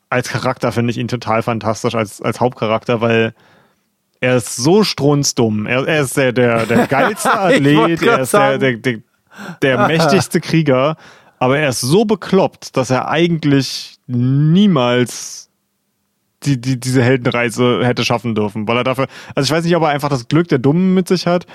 als 0.09 0.31
Charakter, 0.31 0.73
finde 0.73 0.91
ich 0.91 0.99
ihn 0.99 1.07
total 1.07 1.43
fantastisch, 1.43 1.95
als, 1.95 2.21
als 2.21 2.41
Hauptcharakter, 2.41 3.01
weil 3.01 3.35
er 4.21 4.37
ist 4.37 4.57
so 4.57 4.83
strunzdumm. 4.83 5.67
Er, 5.67 5.87
er 5.87 6.01
ist 6.01 6.17
der, 6.17 6.33
der, 6.33 6.67
der 6.67 6.87
geilste 6.89 7.39
Athlet, 7.39 8.03
er 8.03 8.21
ist 8.21 8.33
der, 8.33 8.59
der, 8.59 8.77
der, 8.79 8.99
der 9.63 9.87
mächtigste 9.87 10.41
Krieger, 10.41 10.97
aber 11.39 11.59
er 11.59 11.69
ist 11.69 11.83
so 11.83 12.05
bekloppt, 12.07 12.77
dass 12.77 12.91
er 12.91 13.09
eigentlich 13.09 13.99
niemals 14.07 15.50
die, 16.45 16.61
die, 16.61 16.81
diese 16.81 17.03
Heldenreise 17.03 17.81
hätte 17.85 18.05
schaffen 18.05 18.35
dürfen, 18.35 18.67
weil 18.67 18.77
er 18.79 18.85
dafür, 18.85 19.07
also 19.35 19.47
ich 19.47 19.57
weiß 19.57 19.65
nicht, 19.65 19.77
ob 19.77 19.83
er 19.83 19.89
einfach 19.91 20.09
das 20.09 20.29
Glück 20.29 20.49
der 20.49 20.59
Dummen 20.59 20.95
mit 20.95 21.09
sich 21.09 21.27
hat. 21.27 21.47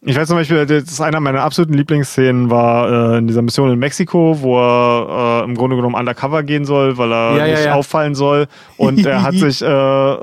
Ich 0.00 0.16
weiß 0.16 0.28
zum 0.28 0.36
Beispiel, 0.36 0.64
das 0.64 0.84
ist 0.84 1.00
einer 1.00 1.18
meiner 1.18 1.42
absoluten 1.42 1.74
Lieblingsszenen 1.74 2.50
war 2.50 3.14
äh, 3.14 3.18
in 3.18 3.26
dieser 3.26 3.42
Mission 3.42 3.70
in 3.70 3.80
Mexiko, 3.80 4.40
wo 4.40 4.58
er 4.60 5.40
äh, 5.40 5.44
im 5.44 5.56
Grunde 5.56 5.74
genommen 5.74 5.96
undercover 5.96 6.44
gehen 6.44 6.64
soll, 6.64 6.96
weil 6.98 7.12
er 7.12 7.36
Ja, 7.36 7.46
ja, 7.46 7.54
nicht 7.54 7.64
ja. 7.64 7.74
auffallen 7.74 8.14
soll. 8.14 8.46
Und 8.76 9.04
er 9.04 9.22
hat 9.22 9.34
sich 9.34 9.60
äh, 9.60 10.16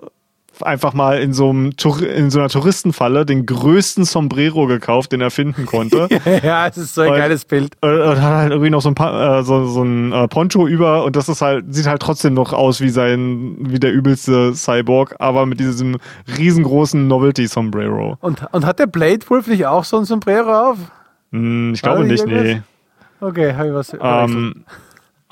einfach 0.62 0.94
mal 0.94 1.20
in 1.20 1.34
so, 1.34 1.50
einem, 1.50 1.72
in 2.16 2.30
so 2.30 2.40
einer 2.40 2.50
Touristenfalle 2.50 3.26
den 3.26 3.46
größten 3.46 4.06
Sombrero 4.06 4.68
gekauft, 4.68 5.12
den 5.12 5.22
er 5.22 5.32
finden 5.32 5.66
konnte. 5.66 6.08
ja, 6.44 6.68
es 6.68 6.78
ist 6.78 6.96
so 6.96 7.02
ein 7.02 7.12
und, 7.12 7.18
geiles 7.18 7.46
Bild. 7.46 7.76
Und, 7.82 8.00
und 8.00 8.22
hat 8.22 8.34
halt 8.34 8.52
irgendwie 8.52 8.70
noch 8.70 8.82
so 8.82 8.90
ein, 8.90 8.96
äh, 8.96 9.44
so, 9.44 9.66
so 9.66 9.84
ein 9.84 10.12
äh, 10.12 10.28
Poncho 10.28 10.68
über 10.68 11.04
und 11.04 11.16
das 11.16 11.30
ist 11.30 11.42
halt, 11.42 11.66
sieht 11.74 11.88
halt 11.88 12.02
trotzdem 12.02 12.34
noch 12.34 12.54
aus 12.54 12.82
wie 12.82 12.90
sein, 12.90 13.56
wie 13.60 13.80
der 13.80 13.94
übelste 13.94 14.54
Cyborg, 14.54 15.16
aber 15.20 15.46
mit 15.46 15.60
diesem 15.60 15.98
riesengroßen 16.38 17.08
Novelty-Sombrero. 17.08 18.18
Und, 18.22 18.46
und 18.52 18.66
hat 18.66 18.80
der 18.80 18.88
Blade 18.88 19.22
Wolf 19.30 19.48
nicht 19.48 19.66
auch 19.66 19.84
so 19.84 19.98
ein 19.98 20.06
Sombrero 20.06 20.72
auf? 20.72 20.78
Hm, 21.32 21.74
ich 21.74 21.82
glaube 21.82 22.06
nicht, 22.06 22.26
nee. 22.26 22.62
Okay, 23.22 23.54
habe 23.54 23.70
ich 23.70 23.74
was. 23.74 23.98
Ähm, 24.00 24.66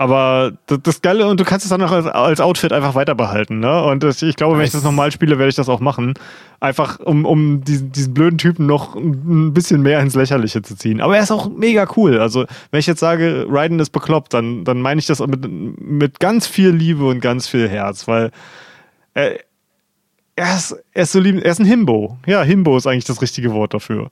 aber 0.03 0.51
das, 0.65 0.79
das, 0.83 1.01
Geile, 1.01 1.27
und 1.27 1.39
du 1.39 1.45
kannst 1.45 1.65
es 1.65 1.69
dann 1.69 1.81
auch 1.81 1.93
als, 1.93 2.05
als 2.07 2.41
Outfit 2.41 2.73
einfach 2.73 2.93
weiter 2.93 3.15
behalten, 3.15 3.61
ne? 3.61 3.83
Und 3.83 4.03
das, 4.03 4.21
ich 4.21 4.35
glaube, 4.35 4.57
wenn 4.57 4.65
ich 4.65 4.73
das 4.73 4.83
nochmal 4.83 5.13
spiele, 5.13 5.37
werde 5.39 5.47
ich 5.47 5.55
das 5.55 5.69
auch 5.69 5.79
machen. 5.79 6.13
Einfach, 6.59 6.99
um, 6.99 7.23
um 7.23 7.63
diesen, 7.63 7.93
diesen 7.93 8.13
blöden 8.13 8.37
Typen 8.37 8.65
noch 8.65 8.97
ein 8.97 9.53
bisschen 9.53 9.81
mehr 9.81 10.01
ins 10.01 10.13
Lächerliche 10.13 10.61
zu 10.61 10.75
ziehen. 10.75 10.99
Aber 10.99 11.15
er 11.15 11.23
ist 11.23 11.31
auch 11.31 11.49
mega 11.49 11.87
cool. 11.95 12.19
Also, 12.19 12.45
wenn 12.69 12.81
ich 12.81 12.85
jetzt 12.85 12.99
sage, 12.99 13.45
Raiden 13.47 13.79
ist 13.79 13.91
bekloppt, 13.91 14.33
dann, 14.33 14.65
dann 14.65 14.81
meine 14.81 14.99
ich 14.99 15.07
das 15.07 15.25
mit, 15.25 15.49
mit 15.49 16.19
ganz 16.19 16.47
viel 16.47 16.71
Liebe 16.71 17.05
und 17.05 17.21
ganz 17.21 17.47
viel 17.47 17.69
Herz, 17.69 18.05
weil 18.05 18.31
er, 19.13 19.39
er, 20.35 20.55
ist, 20.57 20.75
er 20.91 21.03
ist 21.03 21.13
so 21.13 21.21
lieb, 21.21 21.37
er 21.45 21.51
ist 21.51 21.59
ein 21.59 21.65
Himbo. 21.65 22.17
Ja, 22.25 22.43
Himbo 22.43 22.75
ist 22.75 22.87
eigentlich 22.87 23.05
das 23.05 23.21
richtige 23.21 23.53
Wort 23.53 23.73
dafür. 23.73 24.11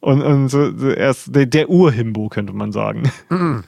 Und, 0.00 0.20
und 0.20 0.50
so, 0.50 0.60
er 0.90 1.10
ist 1.10 1.34
der, 1.34 1.46
der 1.46 1.70
Ur-Himbo, 1.70 2.28
könnte 2.28 2.52
man 2.52 2.70
sagen. 2.70 3.10
Mhm. 3.30 3.64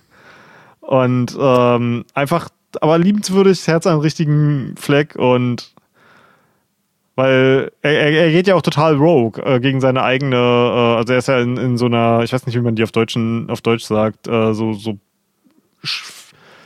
Und 0.87 1.37
ähm, 1.39 2.05
einfach, 2.15 2.51
aber 2.81 2.99
liebenswürdig, 2.99 3.67
Herz 3.67 3.87
am 3.87 4.01
richtigen 4.01 4.75
Fleck 4.77 5.17
und 5.17 5.73
weil 7.17 7.71
er, 7.83 7.93
er, 7.93 8.31
geht 8.33 8.49
ja 8.49 8.57
auch 8.57 8.63
total 8.63 8.97
rogue 8.97 9.41
äh, 9.45 9.61
gegen 9.61 9.81
seine 9.81 10.03
eigene, 10.03 10.37
äh, 10.37 10.97
also 10.99 11.13
er 11.13 11.19
ist 11.21 11.29
ja 11.29 11.39
in, 11.39 11.57
in 11.57 11.79
so 11.79 11.87
einer, 11.87 12.23
ich 12.25 12.33
weiß 12.33 12.45
nicht, 12.47 12.57
wie 12.57 12.61
man 12.61 12.75
die 12.75 12.83
auf, 12.83 12.91
Deutschen, 12.91 13.49
auf 13.51 13.61
Deutsch 13.61 13.85
sagt, 13.85 14.27
äh, 14.27 14.53
so, 14.53 14.73
so 14.73 14.99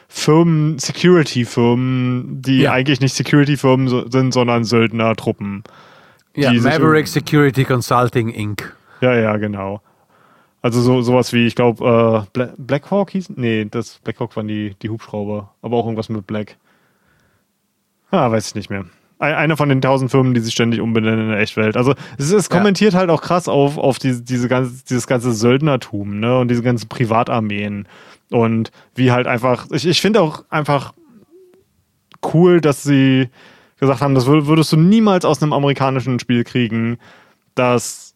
Firmen, 0.09 0.79
Security-Firmen, 0.79 2.41
die 2.41 2.61
ja. 2.61 2.73
eigentlich 2.73 3.01
nicht 3.01 3.15
Security-Firmen 3.15 4.11
sind, 4.11 4.33
sondern 4.33 4.65
Söldnertruppen. 4.65 5.65
Ja, 6.35 6.53
Maverick 6.53 7.09
Security 7.09 7.65
Consulting 7.65 8.31
Inc. 8.31 8.75
Ja, 9.01 9.15
ja, 9.15 9.37
genau. 9.37 9.83
Also 10.61 10.81
so 10.81 11.03
sowas 11.03 11.33
wie, 11.33 11.47
ich 11.47 11.55
glaube, 11.55 11.85
äh, 11.85 12.31
Bla 12.33 12.53
Blackhawk 12.57 13.11
hieß? 13.11 13.31
Nee, 13.37 13.67
das 13.71 14.01
Blackhawk 14.01 14.37
waren 14.37 14.49
die, 14.49 14.75
die 14.83 14.91
Hubschrauber. 14.91 15.55
Aber 15.63 15.77
auch 15.77 15.85
irgendwas 15.85 16.09
mit 16.09 16.27
Black. 16.27 16.57
Ah, 18.11 18.31
weiß 18.31 18.49
ich 18.49 18.55
nicht 18.55 18.71
mehr. 18.71 18.85
Eine 19.21 19.57
von 19.57 19.69
den 19.69 19.81
tausend 19.81 20.13
Firmen, 20.13 20.33
die 20.33 20.41
sich 20.41 20.55
ständig 20.55 20.81
umbenennen 20.81 21.23
in 21.27 21.31
der 21.31 21.41
Echtwelt. 21.41 21.77
Also 21.77 21.95
es, 22.19 22.31
es 22.31 22.49
kommentiert 22.49 22.93
ja. 22.93 23.01
halt 23.01 23.11
auch 23.11 23.21
krass 23.21 23.49
auf, 23.49 23.77
auf 23.77 23.99
diese, 23.99 24.23
diese 24.23 24.49
ganze, 24.49 24.85
dieses 24.85 25.09
ganze 25.09 25.33
Söldnertum, 25.33 26.21
ne? 26.21 26.39
Und 26.39 26.49
diese 26.49 26.63
ganzen 26.63 26.89
Privatarmeen. 26.89 27.89
Und 28.31 28.71
wie 28.95 29.11
halt 29.11 29.27
einfach, 29.27 29.67
ich, 29.73 29.87
ich 29.87 30.01
finde 30.01 30.21
auch 30.21 30.45
einfach 30.51 30.93
cool, 32.33 32.61
dass 32.61 32.85
sie 32.85 33.29
gesagt 33.81 34.01
haben, 34.01 34.15
das 34.15 34.27
würdest 34.27 34.73
du 34.73 34.77
niemals 34.77 35.25
aus 35.25 35.43
einem 35.43 35.53
amerikanischen 35.53 36.21
Spiel 36.21 36.45
kriegen, 36.45 36.99
dass 37.57 38.08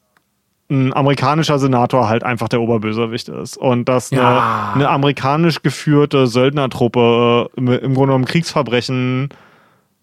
ein 0.72 0.92
amerikanischer 0.92 1.58
Senator 1.58 2.08
halt 2.08 2.24
einfach 2.24 2.48
der 2.48 2.60
Oberbösewicht 2.60 3.28
ist 3.28 3.56
und 3.56 3.88
dass 3.88 4.10
ja. 4.10 4.72
eine, 4.72 4.74
eine, 4.74 4.88
amerikanisch 4.88 5.62
geführte 5.62 6.26
Söldnertruppe 6.26 7.50
äh, 7.56 7.58
im, 7.58 7.68
im 7.68 7.94
Grunde 7.94 8.08
genommen 8.08 8.24
Kriegsverbrechen 8.24 9.28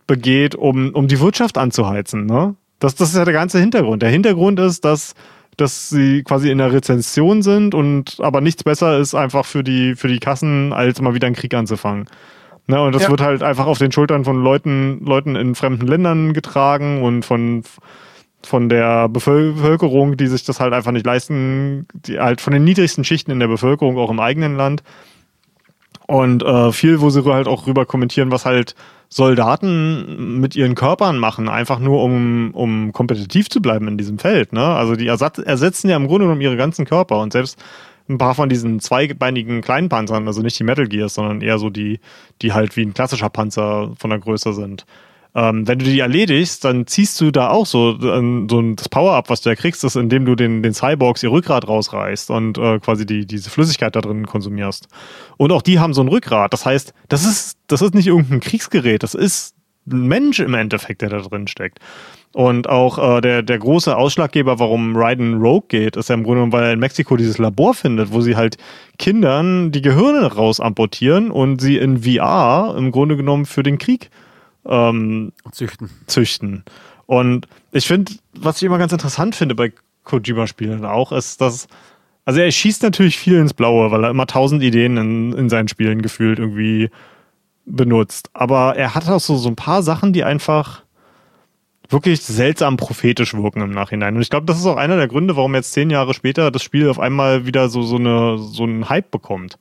begeht, 0.07 0.55
um, 0.55 0.91
um 0.93 1.07
die 1.07 1.20
Wirtschaft 1.20 1.57
anzuheizen. 1.57 2.26
Ne? 2.26 2.55
Das, 2.80 2.95
das 2.95 3.09
ist 3.09 3.15
ja 3.15 3.26
der 3.26 3.34
ganze 3.34 3.59
Hintergrund. 3.59 4.01
Der 4.01 4.09
Hintergrund 4.09 4.59
ist, 4.59 4.86
dass, 4.86 5.13
dass 5.57 5.89
sie 5.89 6.24
quasi 6.24 6.49
in 6.49 6.57
der 6.59 6.72
Rezension 6.72 7.41
sind 7.41 7.76
und 7.76 8.17
aber 8.20 8.41
nichts 8.41 8.63
besser 8.63 8.97
ist 8.97 9.15
einfach 9.15 9.45
für 9.45 9.63
die, 9.63 9.95
für 9.95 10.07
die 10.07 10.20
Kassen, 10.20 10.74
als 10.74 11.01
mal 11.01 11.13
wieder 11.13 11.28
einen 11.28 11.36
Krieg 11.36 11.53
anzufangen. 11.53 12.05
Ne, 12.70 12.80
und 12.80 12.93
das 12.93 13.03
ja. 13.03 13.09
wird 13.09 13.22
halt 13.22 13.41
einfach 13.41 13.65
auf 13.65 13.80
den 13.80 13.91
Schultern 13.91 14.24
von 14.26 14.43
Leuten, 14.43 15.03
Leuten 15.03 15.36
in 15.36 15.55
fremden 15.55 15.88
Ländern 15.88 16.34
getragen 16.34 17.01
und 17.01 17.26
von 17.26 17.63
von 18.43 18.69
der 18.69 19.09
Bevölkerung, 19.09 20.17
die 20.17 20.27
sich 20.27 20.43
das 20.43 20.59
halt 20.59 20.73
einfach 20.73 20.91
nicht 20.91 21.05
leisten, 21.05 21.87
die 21.93 22.19
halt 22.19 22.41
von 22.41 22.53
den 22.53 22.63
niedrigsten 22.63 23.03
Schichten 23.03 23.31
in 23.31 23.39
der 23.39 23.47
Bevölkerung, 23.47 23.97
auch 23.97 24.09
im 24.09 24.19
eigenen 24.19 24.55
Land. 24.55 24.83
Und 26.07 26.41
äh, 26.43 26.71
viel, 26.71 27.01
wo 27.01 27.09
sie 27.09 27.23
halt 27.25 27.47
auch 27.47 27.67
rüber 27.67 27.85
kommentieren, 27.85 28.31
was 28.31 28.45
halt 28.45 28.75
Soldaten 29.09 30.39
mit 30.39 30.55
ihren 30.55 30.75
Körpern 30.75 31.17
machen, 31.17 31.49
einfach 31.49 31.79
nur 31.79 32.03
um, 32.03 32.51
um 32.53 32.93
kompetitiv 32.93 33.49
zu 33.49 33.61
bleiben 33.61 33.87
in 33.87 33.97
diesem 33.97 34.19
Feld. 34.19 34.53
Ne? 34.53 34.63
Also 34.63 34.95
die 34.95 35.07
ersatz, 35.07 35.39
ersetzen 35.39 35.89
ja 35.89 35.97
im 35.97 36.07
Grunde 36.07 36.25
genommen 36.25 36.41
ihre 36.41 36.57
ganzen 36.57 36.85
Körper 36.85 37.19
und 37.19 37.33
selbst 37.33 37.59
ein 38.07 38.17
paar 38.17 38.33
von 38.33 38.49
diesen 38.49 38.79
zweibeinigen 38.79 39.61
kleinen 39.61 39.89
Panzern, 39.89 40.27
also 40.27 40.41
nicht 40.41 40.57
die 40.57 40.63
Metal 40.63 40.87
Gears, 40.87 41.13
sondern 41.13 41.41
eher 41.41 41.59
so 41.59 41.69
die, 41.69 41.99
die 42.41 42.53
halt 42.53 42.75
wie 42.75 42.81
ein 42.81 42.93
klassischer 42.93 43.29
Panzer 43.29 43.91
von 43.97 44.09
der 44.09 44.19
Größe 44.19 44.53
sind. 44.53 44.85
Ähm, 45.36 45.67
wenn 45.67 45.77
du 45.77 45.86
die 45.86 45.99
erledigst, 45.99 46.65
dann 46.65 46.88
ziehst 46.88 47.21
du 47.21 47.30
da 47.32 47.49
auch 47.49 47.67
so, 47.67 47.91
äh, 48.01 48.47
so 48.49 48.61
das 48.73 48.89
Power-Up, 48.89 49.30
was 49.30 49.41
du 49.41 49.49
da 49.49 49.55
kriegst, 49.55 49.84
ist, 49.84 49.95
indem 49.95 50.25
du 50.25 50.36
den, 50.36 50.63
den 50.63 50.73
Cyborgs 50.73 51.21
ihr 51.21 51.32
Rückgrat 51.32 51.67
rausreißt 51.67 52.32
und 52.32 52.57
äh, 52.57 52.80
quasi 52.80 53.05
die, 53.05 53.27
diese 53.27 53.51
Flüssigkeit 53.51 53.95
da 53.95 54.01
drin 54.01 54.25
konsumierst. 54.25 54.88
Und 55.38 55.51
auch 55.51 55.61
die 55.61 55.80
haben 55.80 55.93
so 55.93 56.01
ein 56.01 56.07
Rückgrat. 56.07 56.51
Das 56.51 56.65
heißt, 56.65 56.93
das 57.09 57.25
ist, 57.25 57.57
das 57.67 57.84
ist 57.84 57.93
nicht 57.93 58.07
irgendein 58.07 58.39
Kriegsgerät, 58.39 59.03
das 59.03 59.13
ist 59.13 59.55
ein 59.88 60.07
Mensch 60.07 60.39
im 60.39 60.55
Endeffekt, 60.55 61.01
der 61.03 61.09
da 61.09 61.19
drin 61.19 61.47
steckt. 61.47 61.80
Und 62.34 62.69
auch 62.69 63.17
äh, 63.17 63.21
der, 63.21 63.43
der 63.43 63.57
große 63.59 63.95
Ausschlaggeber, 63.95 64.59
warum 64.59 64.95
Raiden 64.95 65.41
Rogue 65.41 65.67
geht, 65.67 65.95
ist 65.95 66.09
ja 66.09 66.15
im 66.15 66.23
Grunde, 66.23 66.51
weil 66.51 66.63
er 66.63 66.73
in 66.73 66.80
Mexiko 66.80 67.17
dieses 67.17 67.38
Labor 67.38 67.73
findet, 67.73 68.11
wo 68.13 68.21
sie 68.21 68.36
halt 68.36 68.57
Kindern 68.97 69.71
die 69.71 69.82
Gehirne 69.82 70.34
rausamputieren 70.34 71.32
und 71.32 71.59
sie 71.59 71.77
in 71.77 72.03
VR 72.03 72.75
im 72.77 72.91
Grunde 72.91 73.15
genommen 73.17 73.45
für 73.45 73.63
den 73.63 73.77
Krieg 73.77 74.09
ähm, 74.70 75.34
züchten. 75.51 75.89
züchten. 76.07 76.63
Und 77.05 77.47
ich 77.72 77.88
finde, 77.88 78.13
was 78.34 78.57
ich 78.57 78.63
immer 78.63 78.78
ganz 78.78 78.91
interessant 78.91 79.36
finde 79.36 79.55
bei 79.55 79.74
Kojima-Spielen 80.03 80.86
auch, 80.86 81.11
ist, 81.11 81.41
dass 81.41 81.67
also 82.30 82.41
er 82.41 82.51
schießt 82.51 82.84
natürlich 82.84 83.17
viel 83.17 83.38
ins 83.38 83.55
Blaue, 83.55 83.89
weil 83.89 84.03
er 84.03 84.11
immer 84.11 84.28
tausend 84.28 84.61
Ideen 84.61 84.97
in, 84.97 85.34
in 85.34 85.49
seinen 85.49 85.67
Spielen 85.67 86.03
gefühlt 86.03 86.38
irgendwie 86.38 86.91
benutzt. 87.65 88.30
Aber 88.34 88.76
er 88.76 88.93
hat 88.93 89.09
auch 89.09 89.20
so, 89.20 89.36
so 89.36 89.49
ein 89.49 89.55
paar 89.55 89.82
Sachen, 89.82 90.13
die 90.13 90.24
einfach 90.24 90.84
wirklich 91.89 92.22
seltsam 92.22 92.78
prophetisch 92.78 93.34
wirken 93.34 93.61
im 93.61 93.72
Nachhinein. 93.72 94.15
Und 94.15 94.22
ich 94.22 94.30
glaube, 94.30 94.45
das 94.45 94.59
ist 94.59 94.67
auch 94.67 94.76
einer 94.76 94.95
der 94.95 95.07
Gründe, 95.07 95.36
warum 95.36 95.55
jetzt 95.55 95.74
zehn 95.74 95.89
Jahre 95.89 96.13
später 96.13 96.51
das 96.51 96.61
Spiel 96.61 96.88
auf 96.88 96.99
einmal 96.99 97.47
wieder 97.47 97.67
so, 97.70 97.82
so, 97.82 97.95
eine, 97.95 98.38
so 98.38 98.61
einen 98.61 98.89
Hype 98.89 99.09
bekommt. 99.09 99.57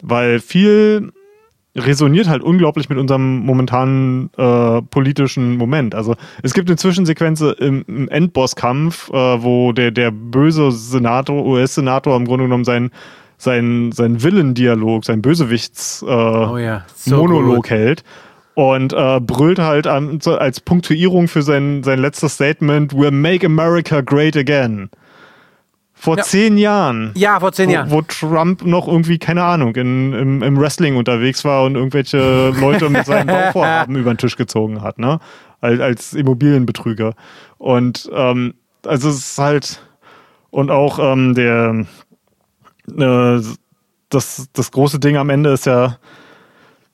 Weil 0.00 0.40
viel 0.40 1.12
resoniert 1.76 2.28
halt 2.28 2.42
unglaublich 2.42 2.88
mit 2.88 2.98
unserem 2.98 3.40
momentanen 3.40 4.30
äh, 4.36 4.82
politischen 4.82 5.56
Moment. 5.56 5.94
Also 5.94 6.14
es 6.42 6.54
gibt 6.54 6.68
eine 6.68 6.76
Zwischensequenz 6.76 7.40
im, 7.40 7.84
im 7.88 8.08
Endbosskampf, 8.08 9.10
äh, 9.10 9.42
wo 9.42 9.72
der, 9.72 9.90
der 9.90 10.10
böse 10.10 10.70
Senator, 10.70 11.44
US-Senator 11.44 12.16
im 12.16 12.26
Grunde 12.26 12.44
genommen 12.44 12.64
sein 12.64 12.90
sein, 13.36 13.90
sein 13.92 14.22
Villendialog, 14.22 15.04
sein 15.04 15.20
Bösewichts-Monolog 15.20 16.48
äh, 16.48 16.52
oh 16.52 16.56
ja. 16.58 16.84
so 16.94 17.62
hält 17.66 18.04
und 18.54 18.92
äh, 18.92 19.20
brüllt 19.20 19.58
halt 19.58 19.86
an, 19.86 20.20
als 20.24 20.60
Punktuierung 20.60 21.28
für 21.28 21.42
sein, 21.42 21.82
sein 21.82 21.98
letztes 21.98 22.34
Statement, 22.34 22.92
We'll 22.92 23.10
make 23.10 23.44
America 23.44 24.00
great 24.00 24.36
again. 24.36 24.90
Vor 26.04 26.18
ja. 26.18 26.22
zehn 26.22 26.58
Jahren. 26.58 27.12
Ja, 27.14 27.40
vor 27.40 27.52
zehn 27.52 27.70
wo, 27.70 27.72
Jahren. 27.72 27.90
Wo 27.90 28.02
Trump 28.02 28.62
noch 28.62 28.86
irgendwie, 28.86 29.18
keine 29.18 29.42
Ahnung, 29.42 29.74
in, 29.74 30.12
im, 30.12 30.42
im 30.42 30.60
Wrestling 30.60 30.96
unterwegs 30.96 31.46
war 31.46 31.64
und 31.64 31.76
irgendwelche 31.76 32.50
Leute 32.50 32.90
mit 32.90 33.06
seinen 33.06 33.26
Bauvorhaben 33.28 33.96
über 33.96 34.12
den 34.12 34.18
Tisch 34.18 34.36
gezogen 34.36 34.82
hat, 34.82 34.98
ne? 34.98 35.18
Als, 35.62 35.80
als 35.80 36.12
Immobilienbetrüger. 36.12 37.14
Und 37.56 38.10
ähm, 38.12 38.52
also 38.84 39.08
es 39.08 39.16
ist 39.16 39.38
halt, 39.38 39.80
und 40.50 40.70
auch 40.70 40.98
ähm, 40.98 41.34
der 41.34 41.86
äh, 42.98 43.40
das, 44.10 44.48
das 44.52 44.70
große 44.72 45.00
Ding 45.00 45.16
am 45.16 45.30
Ende 45.30 45.54
ist 45.54 45.64
ja, 45.64 45.96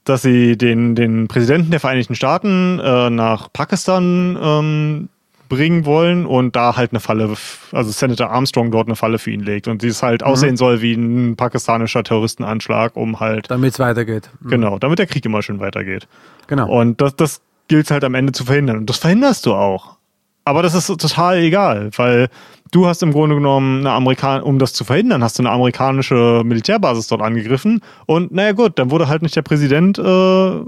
dass 0.05 0.23
sie 0.23 0.57
den, 0.57 0.95
den 0.95 1.27
Präsidenten 1.27 1.73
der 1.73 1.81
Vereinigten 1.81 2.15
Staaten 2.15 2.79
äh, 2.79 3.11
nach 3.11 3.53
Pakistan 3.53 4.39
ähm, 4.41 5.09
bringen 5.51 5.84
wollen 5.84 6.24
und 6.24 6.57
da 6.57 6.76
halt 6.76 6.92
eine 6.92 7.01
Falle, 7.01 7.36
also 7.72 7.90
Senator 7.90 8.30
Armstrong 8.30 8.70
dort 8.70 8.86
eine 8.88 8.96
Falle 8.96 9.18
für 9.18 9.30
ihn 9.30 9.40
legt 9.40 9.68
und 9.68 9.82
sie 9.82 9.88
es 9.88 10.03
halt 10.03 10.22
mhm. 10.22 10.28
aussehen 10.28 10.57
soll 10.57 10.80
wie 10.80 10.94
ein 10.94 11.36
pakistanischer 11.36 12.03
Terroristenanschlag, 12.03 12.96
um 12.96 13.20
halt. 13.20 13.51
Damit 13.51 13.74
es 13.74 13.78
weitergeht. 13.78 14.30
Mhm. 14.40 14.48
Genau, 14.48 14.78
damit 14.78 14.98
der 14.98 15.07
Krieg 15.07 15.26
immer 15.26 15.42
schön 15.42 15.61
weitergeht. 15.61 16.09
Genau. 16.46 16.70
Und 16.70 17.03
das, 17.03 17.16
das 17.16 17.42
gilt 17.68 17.90
halt 17.90 18.05
am 18.05 18.14
Ende 18.14 18.32
zu 18.32 18.44
verhindern. 18.44 18.78
Und 18.78 18.88
das 18.88 18.96
verhinderst 18.96 19.44
du 19.44 19.53
auch. 19.53 19.98
Aber 20.44 20.62
das 20.62 20.74
ist 20.74 20.86
total 20.86 21.38
egal, 21.38 21.90
weil 21.96 22.28
du 22.70 22.86
hast 22.86 23.03
im 23.03 23.12
Grunde 23.12 23.34
genommen 23.34 23.80
eine 23.80 23.90
Amerikan 23.90 24.42
um 24.42 24.59
das 24.59 24.72
zu 24.72 24.84
verhindern, 24.84 25.22
hast 25.22 25.38
du 25.38 25.42
eine 25.42 25.51
amerikanische 25.51 26.42
Militärbasis 26.44 27.09
dort 27.09 27.20
angegriffen 27.20 27.82
und 28.07 28.32
naja 28.32 28.53
gut, 28.53 28.78
dann 28.78 28.90
wurde 28.90 29.09
halt 29.09 29.22
nicht 29.22 29.36
der 29.36 29.42
Präsident 29.42 29.98
äh, 29.98 30.61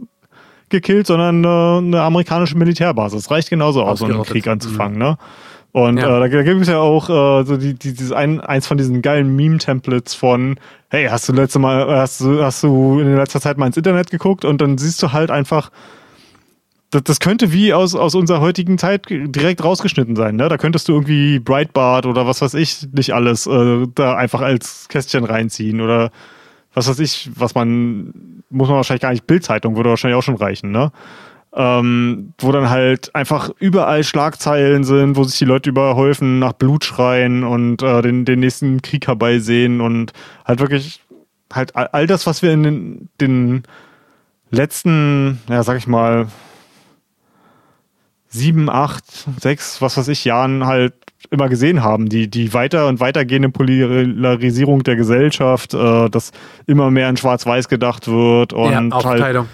gekillt, 0.73 1.07
sondern 1.07 1.45
eine, 1.45 1.79
eine 1.79 2.03
amerikanische 2.03 2.59
Militärbasis. 2.59 3.31
Reicht 3.31 3.51
genauso 3.51 3.85
aus, 3.85 4.01
um 4.01 4.11
einen 4.11 4.25
Krieg 4.25 4.49
anzufangen, 4.49 4.95
mhm. 4.95 5.05
ne? 5.05 5.19
Und 5.73 5.97
ja. 5.97 6.19
äh, 6.19 6.29
da 6.31 6.43
gibt 6.43 6.61
es 6.61 6.69
ja 6.69 6.79
auch 6.79 7.09
äh, 7.09 7.45
so 7.45 7.57
die, 7.57 7.73
die, 7.73 7.95
dieses 7.95 8.13
ein, 8.13 8.41
eins 8.41 8.67
von 8.67 8.77
diesen 8.77 9.01
geilen 9.01 9.35
Meme-Templates 9.35 10.15
von, 10.15 10.57
hey, 10.91 11.07
hast 11.07 11.29
du 11.31 11.33
letzte 11.33 11.59
Mal, 11.59 11.87
hast 11.97 12.21
du, 12.21 12.45
hast 12.45 12.63
du 12.63 13.01
in 13.01 13.17
letzter 13.17 13.41
Zeit 13.41 13.57
mal 13.57 13.69
ins 13.69 13.79
Internet 13.79 14.11
geguckt 14.11 14.45
und 14.45 14.61
dann 14.61 14.77
siehst 14.77 15.03
du 15.03 15.13
halt 15.13 15.31
einfach, 15.31 15.71
das, 16.91 17.05
das 17.05 17.21
könnte 17.21 17.53
wie 17.53 17.73
aus, 17.73 17.95
aus 17.95 18.15
unserer 18.15 18.41
heutigen 18.41 18.77
Zeit 18.77 19.07
direkt 19.09 19.65
rausgeschnitten 19.65 20.15
sein, 20.15 20.37
ne? 20.37 20.51
Da 20.51 20.59
könntest 20.59 20.89
du 20.89 20.93
irgendwie 20.93 21.39
Breitbart 21.39 22.05
oder 22.05 22.27
was 22.27 22.43
weiß 22.43 22.53
ich 22.53 22.89
nicht 22.93 23.15
alles 23.15 23.47
äh, 23.47 23.87
da 23.95 24.15
einfach 24.15 24.43
als 24.43 24.89
Kästchen 24.89 25.25
reinziehen 25.25 25.81
oder 25.81 26.11
was 26.75 26.89
weiß 26.89 26.99
ich, 27.01 27.31
was 27.35 27.55
man, 27.55 28.43
muss 28.51 28.69
man 28.69 28.77
wahrscheinlich 28.77 29.03
gar 29.03 29.11
nicht, 29.11 29.27
Bildzeitung 29.27 29.77
würde 29.77 29.91
wahrscheinlich 29.91 30.17
auch 30.17 30.23
schon 30.23 30.37
reichen, 30.37 30.71
ne? 30.71 30.93
ähm, 31.55 32.33
wo 32.39 32.51
dann 32.51 32.71
halt 32.71 33.15
einfach 33.15 33.51
überall 33.59 34.05
Schlagzeilen 34.05 34.85
sind, 34.85 35.17
wo 35.17 35.25
sich 35.25 35.39
die 35.39 35.45
Leute 35.45 35.71
überhäufen, 35.71 36.39
nach 36.39 36.55
Blut 36.55 36.85
schreien 36.85 37.45
und 37.45 37.83
äh, 37.83 38.01
den, 38.01 38.25
den 38.25 38.41
nächsten 38.41 38.81
Krieg 38.81 39.07
herbeisehen 39.07 39.81
und 39.81 40.13
halt 40.47 40.61
wirklich 40.61 41.01
halt 41.53 41.77
all 41.77 42.07
das, 42.07 42.27
was 42.27 42.41
wir 42.41 42.53
in 42.53 42.63
den, 42.63 43.09
den 43.21 43.63
letzten, 44.51 45.41
ja, 45.51 45.63
sag 45.63 45.77
ich 45.77 45.87
mal, 45.87 46.29
sieben, 48.33 48.69
acht, 48.69 49.05
sechs, 49.41 49.81
was 49.81 49.97
weiß 49.97 50.09
ich, 50.09 50.25
Jahren 50.25 50.67
halt 50.67 50.95
immer 51.31 51.49
gesehen 51.49 51.83
haben. 51.83 52.09
Die, 52.09 52.29
die 52.29 52.53
weiter 52.53 52.89
und 52.89 52.99
weitergehende 52.99 53.51
Polarisierung 53.51 54.83
der 54.83 54.97
Gesellschaft, 54.97 55.75
äh, 55.75 56.09
dass 56.09 56.33
immer 56.67 56.91
mehr 56.91 57.09
in 57.09 57.17
Schwarz-Weiß 57.17 57.69
gedacht 57.69 58.09
wird 58.09 58.53
und 58.53 58.91
ja, 58.91 59.05
halt 59.05 59.47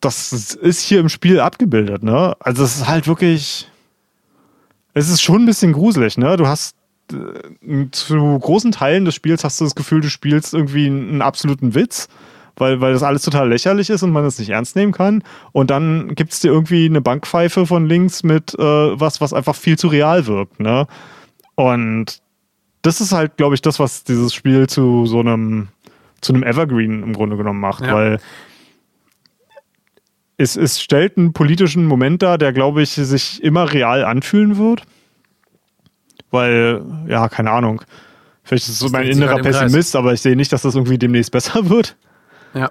das 0.00 0.32
ist 0.32 0.80
hier 0.80 1.00
im 1.00 1.08
Spiel 1.08 1.40
abgebildet, 1.40 2.02
ne? 2.02 2.36
Also 2.40 2.64
es 2.64 2.76
ist 2.76 2.88
halt 2.88 3.06
wirklich. 3.06 3.68
Es 4.94 5.08
ist 5.08 5.22
schon 5.22 5.42
ein 5.42 5.46
bisschen 5.46 5.72
gruselig, 5.72 6.18
ne? 6.18 6.36
Du 6.36 6.46
hast 6.46 6.76
äh, 7.12 7.86
zu 7.90 8.38
großen 8.38 8.72
Teilen 8.72 9.04
des 9.04 9.14
Spiels 9.14 9.44
hast 9.44 9.60
du 9.60 9.64
das 9.64 9.74
Gefühl, 9.74 10.00
du 10.00 10.10
spielst 10.10 10.54
irgendwie 10.54 10.86
einen 10.86 11.22
absoluten 11.22 11.74
Witz, 11.74 12.08
weil, 12.58 12.80
weil 12.80 12.92
das 12.92 13.02
alles 13.02 13.22
total 13.22 13.48
lächerlich 13.48 13.90
ist 13.90 14.02
und 14.02 14.12
man 14.12 14.24
es 14.24 14.38
nicht 14.38 14.50
ernst 14.50 14.76
nehmen 14.76 14.92
kann. 14.92 15.22
Und 15.52 15.70
dann 15.70 16.14
gibt 16.14 16.32
es 16.32 16.40
dir 16.40 16.52
irgendwie 16.52 16.86
eine 16.86 17.00
Bankpfeife 17.00 17.66
von 17.66 17.86
links 17.86 18.22
mit 18.22 18.54
äh, 18.54 18.62
was, 18.62 19.20
was 19.20 19.32
einfach 19.32 19.54
viel 19.54 19.78
zu 19.78 19.88
real 19.88 20.26
wirkt, 20.26 20.60
ne? 20.60 20.86
Und 21.54 22.22
das 22.82 23.00
ist 23.00 23.12
halt, 23.12 23.36
glaube 23.36 23.54
ich, 23.54 23.62
das, 23.62 23.78
was 23.78 24.04
dieses 24.04 24.32
Spiel 24.32 24.68
zu 24.68 25.06
so 25.06 25.20
einem, 25.20 25.68
zu 26.20 26.32
einem 26.32 26.44
Evergreen 26.44 27.02
im 27.02 27.12
Grunde 27.12 27.36
genommen 27.36 27.60
macht, 27.60 27.84
ja. 27.84 27.94
weil 27.94 28.20
es, 30.36 30.56
es 30.56 30.80
stellt 30.80 31.18
einen 31.18 31.32
politischen 31.32 31.84
Moment 31.84 32.22
dar, 32.22 32.38
der, 32.38 32.52
glaube 32.52 32.82
ich, 32.82 32.90
sich 32.90 33.42
immer 33.42 33.72
real 33.72 34.04
anfühlen 34.04 34.56
wird. 34.56 34.82
Weil, 36.30 36.82
ja, 37.08 37.28
keine 37.28 37.50
Ahnung. 37.50 37.82
Vielleicht 38.44 38.64
ist 38.64 38.74
es 38.74 38.78
so 38.78 38.88
mein 38.88 39.08
innerer 39.08 39.38
Pessimist, 39.38 39.96
aber 39.96 40.12
ich 40.12 40.20
sehe 40.20 40.36
nicht, 40.36 40.52
dass 40.52 40.62
das 40.62 40.74
irgendwie 40.74 40.96
demnächst 40.98 41.32
besser 41.32 41.68
wird. 41.68 41.96
Ja. 42.54 42.70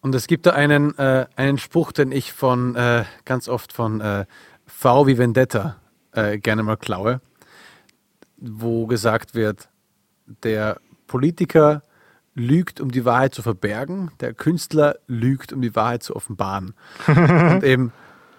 Und 0.00 0.14
es 0.14 0.26
gibt 0.26 0.46
da 0.46 0.50
einen, 0.50 0.96
äh, 0.98 1.26
einen 1.36 1.58
Spruch, 1.58 1.92
den 1.92 2.12
ich 2.12 2.32
von 2.32 2.76
äh, 2.76 3.04
ganz 3.24 3.48
oft 3.48 3.72
von 3.72 4.00
äh, 4.00 4.26
V 4.66 5.06
wie 5.06 5.18
Vendetta 5.18 5.76
äh, 6.12 6.38
gerne 6.38 6.62
mal 6.62 6.76
klaue, 6.76 7.20
wo 8.36 8.86
gesagt 8.86 9.34
wird, 9.34 9.68
der 10.42 10.78
Politiker 11.06 11.82
lügt, 12.34 12.80
um 12.80 12.90
die 12.90 13.04
Wahrheit 13.04 13.34
zu 13.34 13.42
verbergen, 13.42 14.10
der 14.20 14.34
Künstler 14.34 14.96
lügt, 15.06 15.52
um 15.52 15.62
die 15.62 15.74
Wahrheit 15.74 16.02
zu 16.02 16.14
offenbaren. 16.14 16.74
und 17.06 17.64
eben, 17.64 17.92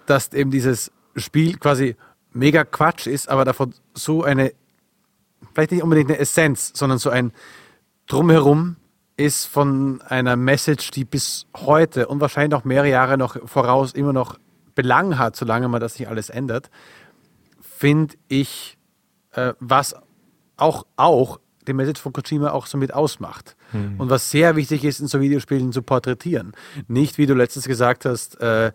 dass 0.06 0.32
eben 0.34 0.52
dieses 0.52 0.92
Spiel 1.16 1.58
quasi 1.58 1.96
mega 2.32 2.64
Quatsch 2.64 3.08
ist, 3.08 3.28
aber 3.28 3.44
davon 3.44 3.74
so 3.94 4.24
eine, 4.24 4.54
vielleicht 5.54 5.72
nicht 5.72 5.84
unbedingt 5.84 6.12
eine 6.12 6.20
Essenz, 6.20 6.72
sondern 6.76 7.00
so 7.00 7.10
ein 7.10 7.34
Drumherum 8.06 8.78
ist 9.18 9.46
von 9.46 10.02
einer 10.04 10.36
Message, 10.36 10.92
die 10.92 11.04
bis 11.04 11.48
heute 11.56 12.08
und 12.08 12.22
wahrscheinlich 12.22 12.52
noch 12.52 12.64
mehrere 12.64 12.90
Jahre 12.90 13.18
noch 13.18 13.38
voraus 13.50 13.94
immer 13.94 14.14
noch 14.14 14.38
Belang 14.76 15.18
hat, 15.18 15.36
solange 15.36 15.68
man 15.68 15.82
das 15.82 15.98
nicht 15.98 16.08
alles 16.08 16.30
ändert, 16.30 16.70
finde 17.60 18.16
ich, 18.28 18.78
äh, 19.32 19.54
was 19.60 19.96
auch, 20.56 20.86
auch 20.96 21.40
die 21.68 21.74
Message 21.74 22.00
von 22.00 22.14
Kojima 22.14 22.52
auch 22.52 22.68
so 22.68 22.78
mit 22.78 22.94
ausmacht. 22.94 23.56
Mhm. 23.74 24.00
Und 24.00 24.10
was 24.12 24.30
sehr 24.30 24.56
wichtig 24.56 24.86
ist, 24.86 25.00
in 25.00 25.08
so 25.08 25.20
Videospielen 25.20 25.72
zu 25.72 25.82
porträtieren. 25.82 26.54
Nicht, 26.88 27.18
wie 27.18 27.26
du 27.26 27.34
letztens 27.34 27.68
gesagt 27.68 28.06
hast, 28.06 28.40
äh, 28.40 28.72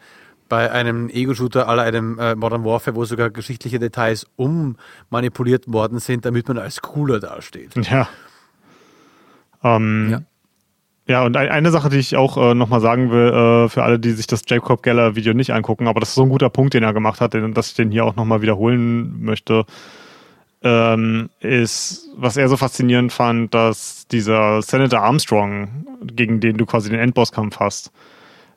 bei 0.48 0.70
einem 0.70 1.08
Ego-Shooter 1.08 1.68
aller 1.68 1.84
einem 1.84 2.18
äh, 2.18 2.34
Modern 2.34 2.64
Warfare, 2.64 2.94
wo 2.96 3.04
sogar 3.04 3.30
geschichtliche 3.30 3.78
Details 3.78 4.26
ummanipuliert 4.36 5.72
worden 5.72 5.98
sind, 5.98 6.26
damit 6.26 6.48
man 6.48 6.58
als 6.58 6.82
cooler 6.82 7.20
dasteht. 7.20 7.74
Ja. 7.86 8.08
Ähm, 9.62 10.08
ja. 10.10 10.22
Ja, 11.12 11.24
und 11.26 11.36
eine 11.36 11.70
Sache, 11.70 11.90
die 11.90 11.98
ich 11.98 12.16
auch 12.16 12.38
äh, 12.38 12.54
nochmal 12.54 12.80
sagen 12.80 13.10
will, 13.10 13.28
äh, 13.28 13.68
für 13.68 13.82
alle, 13.82 13.98
die 13.98 14.12
sich 14.12 14.26
das 14.26 14.44
Jacob 14.46 14.82
Geller 14.82 15.14
Video 15.14 15.34
nicht 15.34 15.52
angucken, 15.52 15.86
aber 15.86 16.00
das 16.00 16.08
ist 16.08 16.14
so 16.14 16.22
ein 16.22 16.30
guter 16.30 16.48
Punkt, 16.48 16.72
den 16.72 16.82
er 16.82 16.94
gemacht 16.94 17.20
hat, 17.20 17.34
den, 17.34 17.52
dass 17.52 17.68
ich 17.68 17.74
den 17.74 17.90
hier 17.90 18.06
auch 18.06 18.16
nochmal 18.16 18.40
wiederholen 18.40 19.22
möchte 19.22 19.66
ähm, 20.62 21.28
ist, 21.40 22.08
was 22.16 22.38
er 22.38 22.48
so 22.48 22.56
faszinierend 22.56 23.12
fand, 23.12 23.52
dass 23.52 24.06
dieser 24.08 24.62
Senator 24.62 25.00
Armstrong, 25.00 25.84
gegen 26.02 26.40
den 26.40 26.56
du 26.56 26.64
quasi 26.64 26.88
den 26.88 26.98
Endbosskampf 26.98 27.60
hast, 27.60 27.92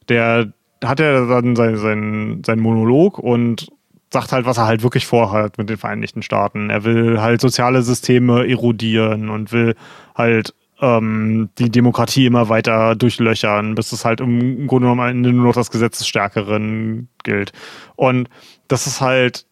der 0.08 0.54
hat 0.82 1.02
ja 1.02 1.26
dann 1.26 1.58
seinen 1.58 1.76
sein, 1.76 2.42
sein 2.46 2.60
Monolog 2.62 3.20
und 3.20 3.68
sagt 4.14 4.32
halt, 4.32 4.46
was 4.46 4.60
er 4.60 4.66
halt 4.66 4.82
wirklich 4.82 5.06
vorhat 5.06 5.58
mit 5.58 5.70
den 5.70 5.76
Vereinigten 5.76 6.22
Staaten. 6.22 6.70
Er 6.70 6.86
will 6.86 7.20
halt 7.20 7.42
soziale 7.42 7.82
Systeme 7.82 8.48
erodieren 8.48 9.30
und 9.30 9.52
will 9.52 9.76
halt 10.16 10.54
ähm, 10.82 11.50
die 11.58 11.70
Demokratie 11.70 12.26
immer 12.26 12.50
weiter 12.50 12.96
durchlöchern, 12.96 13.76
bis 13.76 13.92
es 13.92 14.06
halt 14.06 14.22
im 14.22 14.68
Grunde 14.68 14.86
genommen 14.86 15.02
am 15.02 15.10
Ende 15.10 15.32
nur 15.32 15.46
noch 15.46 15.56
das 15.56 15.72
Gesetz 15.72 15.98
des 16.00 16.08
Stärkeren 16.08 17.10
gilt. 17.24 17.54
Und 17.96 18.30
das 18.68 18.88
ist 18.88 19.02
halt 19.02 19.46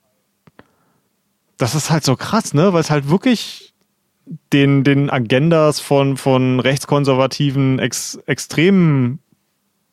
das 1.57 1.75
ist 1.75 1.91
halt 1.91 2.03
so 2.03 2.15
krass, 2.15 2.53
ne? 2.53 2.73
Weil 2.73 2.81
es 2.81 2.89
halt 2.89 3.09
wirklich 3.09 3.73
den, 4.51 4.83
den 4.83 5.09
Agendas 5.09 5.79
von, 5.79 6.17
von 6.17 6.59
rechtskonservativen 6.59 7.79
ex, 7.79 8.15
extremen 8.25 9.19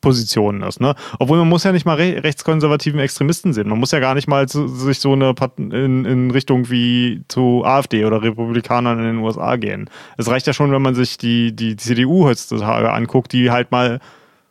Positionen 0.01 0.61
ist, 0.63 0.81
ne? 0.81 0.95
Obwohl 1.19 1.37
man 1.37 1.49
muss 1.49 1.63
ja 1.63 1.71
nicht 1.71 1.85
mal 1.85 1.95
re 1.95 2.23
rechtskonservativen 2.23 2.99
Extremisten 2.99 3.53
sehen. 3.53 3.69
Man 3.69 3.79
muss 3.79 3.91
ja 3.91 3.99
gar 3.99 4.15
nicht 4.15 4.27
mal 4.27 4.47
zu, 4.47 4.67
sich 4.67 4.99
so 4.99 5.13
eine 5.13 5.33
Part 5.33 5.57
in, 5.59 6.05
in 6.05 6.31
Richtung 6.31 6.69
wie 6.69 7.23
zu 7.27 7.63
AfD 7.63 8.05
oder 8.05 8.21
Republikanern 8.21 8.99
in 8.99 9.05
den 9.05 9.17
USA 9.19 9.55
gehen. 9.55 9.89
Es 10.17 10.27
reicht 10.27 10.47
ja 10.47 10.53
schon, 10.53 10.71
wenn 10.71 10.81
man 10.81 10.95
sich 10.95 11.17
die, 11.17 11.55
die, 11.55 11.75
die 11.75 11.75
CDU 11.77 12.25
heutzutage 12.25 12.91
anguckt, 12.91 13.33
die 13.33 13.51
halt 13.51 13.71
mal 13.71 13.99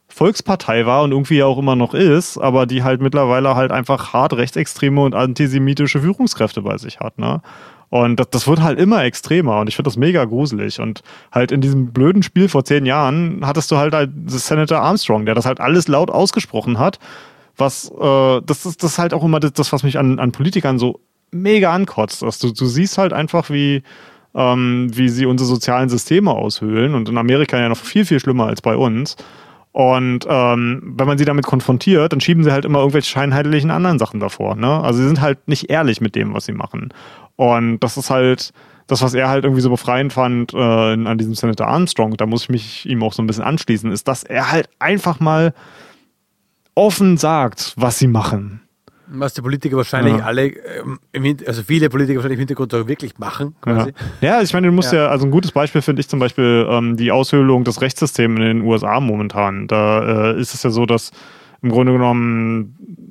Volkspartei 0.09 0.87
war 0.87 1.05
und 1.05 1.13
irgendwie 1.13 1.43
auch 1.43 1.59
immer 1.59 1.77
noch 1.77 1.95
ist, 1.95 2.37
aber 2.39 2.67
die 2.67 2.83
halt 2.83 3.01
mittlerweile 3.01 3.55
halt 3.55 3.71
einfach 3.71 4.13
hart 4.13 4.33
rechtsextreme 4.33 5.01
und 5.01 5.15
antisemitische 5.15 6.01
Führungskräfte 6.01 6.63
bei 6.63 6.79
sich 6.79 7.01
hat, 7.01 7.19
ne? 7.19 7.43
Und 7.91 8.21
das, 8.21 8.31
das 8.31 8.47
wird 8.47 8.63
halt 8.63 8.79
immer 8.79 9.05
extremer 9.05 9.61
und 9.61 9.69
ich 9.69 9.77
finde 9.77 9.89
das 9.89 9.97
mega 9.97 10.25
gruselig. 10.25 10.81
Und 10.81 11.03
halt 11.33 11.51
in 11.51 11.61
diesem 11.61 11.93
blöden 11.93 12.23
Spiel 12.23 12.49
vor 12.49 12.65
zehn 12.65 12.87
Jahren 12.87 13.41
hattest 13.45 13.71
du 13.71 13.77
halt, 13.77 13.95
halt 13.95 14.11
Senator 14.27 14.79
Armstrong, 14.79 15.27
der 15.27 15.35
das 15.35 15.45
halt 15.45 15.61
alles 15.61 15.89
laut 15.89 16.11
ausgesprochen 16.11 16.79
hat. 16.79 17.01
Was, 17.57 17.91
äh, 17.91 18.41
das 18.47 18.65
ist 18.65 18.83
das 18.83 18.93
ist 18.93 18.99
halt 18.99 19.13
auch 19.13 19.25
immer 19.25 19.41
das, 19.41 19.73
was 19.73 19.83
mich 19.83 19.99
an, 19.99 20.21
an 20.21 20.31
Politikern 20.31 20.79
so 20.79 21.01
mega 21.33 21.73
ankotzt. 21.73 22.23
Dass 22.23 22.39
du, 22.39 22.53
du 22.53 22.67
siehst 22.67 22.97
halt 22.97 23.13
einfach, 23.13 23.51
wie, 23.51 23.83
ähm, 24.37 24.91
wie 24.95 25.09
sie 25.09 25.27
unsere 25.27 25.49
sozialen 25.49 25.89
Systeme 25.89 26.31
aushöhlen 26.31 26.95
und 26.95 27.09
in 27.09 27.19
Amerika 27.19 27.59
ja 27.59 27.69
noch 27.69 27.77
viel, 27.77 28.05
viel 28.05 28.21
schlimmer 28.21 28.47
als 28.47 28.63
bei 28.63 28.77
uns. 28.77 29.17
Und 29.73 30.27
ähm, 30.29 30.95
wenn 30.97 31.07
man 31.07 31.17
sie 31.17 31.25
damit 31.25 31.47
konfrontiert, 31.47 32.13
dann 32.13 32.21
schieben 32.21 32.43
sie 32.43 32.51
halt 32.51 32.65
immer 32.65 32.81
irgendwelche 32.81 33.09
scheinheitlichen 33.09 33.71
anderen 33.71 34.01
Sachen 34.01 34.19
davor. 34.19 34.57
Ne? 34.57 34.81
Also 34.83 35.01
sie 35.01 35.07
sind 35.07 35.21
halt 35.21 35.47
nicht 35.47 35.71
ehrlich 35.71 36.01
mit 36.01 36.17
dem, 36.17 36.35
was 36.35 36.47
sie 36.47 36.53
machen. 36.53 36.93
Und 37.41 37.81
das 37.81 37.97
ist 37.97 38.11
halt 38.11 38.53
das, 38.87 39.01
was 39.01 39.15
er 39.15 39.31
halt 39.31 39.45
irgendwie 39.45 39.63
so 39.63 39.71
befreiend 39.71 40.13
fand 40.13 40.53
äh, 40.53 40.59
an 40.59 41.17
diesem 41.17 41.35
Senator 41.35 41.69
Armstrong, 41.69 42.15
da 42.19 42.27
muss 42.27 42.43
ich 42.43 42.49
mich 42.51 42.87
ihm 42.87 43.03
auch 43.03 43.15
so 43.15 43.23
ein 43.23 43.27
bisschen 43.27 43.45
anschließen, 43.45 43.91
ist, 43.91 44.09
dass 44.09 44.25
er 44.25 44.53
halt 44.53 44.69
einfach 44.79 45.21
mal 45.21 45.55
offen 46.75 47.17
sagt, 47.17 47.73
was 47.79 47.99
sie 47.99 48.09
machen. 48.09 48.61
Was 49.07 49.33
die 49.33 49.41
Politiker 49.41 49.79
wahrscheinlich 49.79 50.19
ja. 50.19 50.25
alle, 50.25 50.49
ähm, 51.15 51.39
also 51.47 51.63
viele 51.63 51.89
Politiker 51.89 52.19
wahrscheinlich 52.19 52.37
im 52.37 52.41
Hintergrund 52.41 52.75
auch 52.75 52.87
wirklich 52.87 53.17
machen. 53.17 53.57
Quasi. 53.63 53.95
Ja. 54.21 54.37
ja, 54.37 54.43
ich 54.43 54.53
meine, 54.53 54.67
du 54.67 54.75
musst 54.75 54.93
ja. 54.93 55.05
ja, 55.05 55.09
also 55.09 55.25
ein 55.25 55.31
gutes 55.31 55.53
Beispiel 55.53 55.81
finde 55.81 56.01
ich 56.01 56.09
zum 56.11 56.21
Beispiel 56.21 56.67
ähm, 56.69 56.99
die 56.99 57.11
Aushöhlung 57.11 57.65
des 57.65 57.81
Rechtssystems 57.81 58.39
in 58.39 58.45
den 58.45 58.61
USA 58.61 59.01
momentan. 59.01 59.67
Da 59.67 60.33
äh, 60.33 60.39
ist 60.39 60.53
es 60.53 60.63
ja 60.63 60.69
so, 60.69 60.85
dass 60.85 61.11
im 61.63 61.71
Grunde 61.71 61.93
genommen 61.93 63.10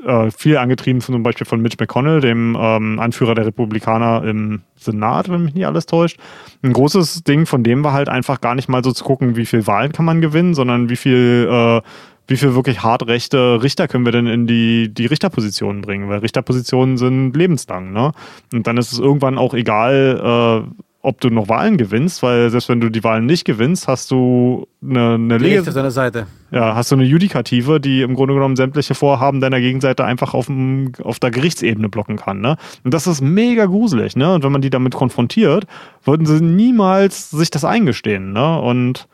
äh, 0.00 0.30
viel 0.30 0.56
angetrieben 0.56 1.00
zum 1.00 1.22
Beispiel 1.22 1.46
von 1.46 1.60
Mitch 1.60 1.76
McConnell, 1.78 2.20
dem 2.20 2.56
ähm, 2.58 2.98
Anführer 2.98 3.34
der 3.34 3.46
Republikaner 3.46 4.24
im 4.24 4.62
Senat, 4.76 5.28
wenn 5.28 5.44
mich 5.44 5.54
nicht 5.54 5.66
alles 5.66 5.86
täuscht. 5.86 6.18
Ein 6.62 6.72
großes 6.72 7.24
Ding 7.24 7.46
von 7.46 7.62
dem 7.62 7.84
war 7.84 7.92
halt 7.92 8.08
einfach 8.08 8.40
gar 8.40 8.54
nicht 8.54 8.68
mal 8.68 8.84
so 8.84 8.92
zu 8.92 9.04
gucken, 9.04 9.36
wie 9.36 9.46
viel 9.46 9.66
Wahlen 9.66 9.92
kann 9.92 10.04
man 10.04 10.20
gewinnen, 10.20 10.54
sondern 10.54 10.88
wie 10.88 10.96
viel 10.96 11.48
äh, 11.50 11.80
wie 12.28 12.36
viel 12.36 12.54
wirklich 12.54 12.82
hart 12.82 13.06
rechte 13.06 13.62
Richter 13.62 13.86
können 13.88 14.04
wir 14.04 14.12
denn 14.12 14.26
in 14.26 14.46
die, 14.46 14.92
die 14.92 15.06
Richterpositionen 15.06 15.82
bringen? 15.82 16.08
Weil 16.08 16.18
Richterpositionen 16.18 16.96
sind 16.98 17.36
lebenslang, 17.36 17.92
ne? 17.92 18.12
Und 18.52 18.66
dann 18.66 18.78
ist 18.78 18.92
es 18.92 18.98
irgendwann 18.98 19.38
auch 19.38 19.54
egal, 19.54 20.64
äh, 20.66 20.85
ob 21.06 21.20
du 21.20 21.30
noch 21.30 21.48
Wahlen 21.48 21.76
gewinnst, 21.76 22.24
weil 22.24 22.50
selbst 22.50 22.68
wenn 22.68 22.80
du 22.80 22.90
die 22.90 23.04
Wahlen 23.04 23.26
nicht 23.26 23.44
gewinnst, 23.44 23.86
hast 23.86 24.10
du 24.10 24.66
eine, 24.82 25.14
eine 25.14 25.38
Lege 25.38 25.60
auf 25.60 25.72
deiner 25.72 25.92
Seite. 25.92 26.26
Ja, 26.50 26.74
hast 26.74 26.90
du 26.90 26.96
eine 26.96 27.04
Judikative, 27.04 27.78
die 27.80 28.02
im 28.02 28.14
Grunde 28.14 28.34
genommen 28.34 28.56
sämtliche 28.56 28.96
Vorhaben 28.96 29.40
deiner 29.40 29.60
Gegenseite 29.60 30.04
einfach 30.04 30.34
auf, 30.34 30.46
dem, 30.46 30.90
auf 31.00 31.20
der 31.20 31.30
Gerichtsebene 31.30 31.88
blocken 31.88 32.16
kann. 32.16 32.40
Ne? 32.40 32.56
Und 32.82 32.92
das 32.92 33.06
ist 33.06 33.20
mega 33.20 33.66
gruselig. 33.66 34.16
Ne? 34.16 34.34
Und 34.34 34.42
wenn 34.42 34.50
man 34.50 34.62
die 34.62 34.70
damit 34.70 34.94
konfrontiert, 34.94 35.66
würden 36.04 36.26
sie 36.26 36.42
niemals 36.42 37.30
sich 37.30 37.52
das 37.52 37.64
eingestehen. 37.64 38.32
Ne? 38.32 38.60
Und 38.60 39.06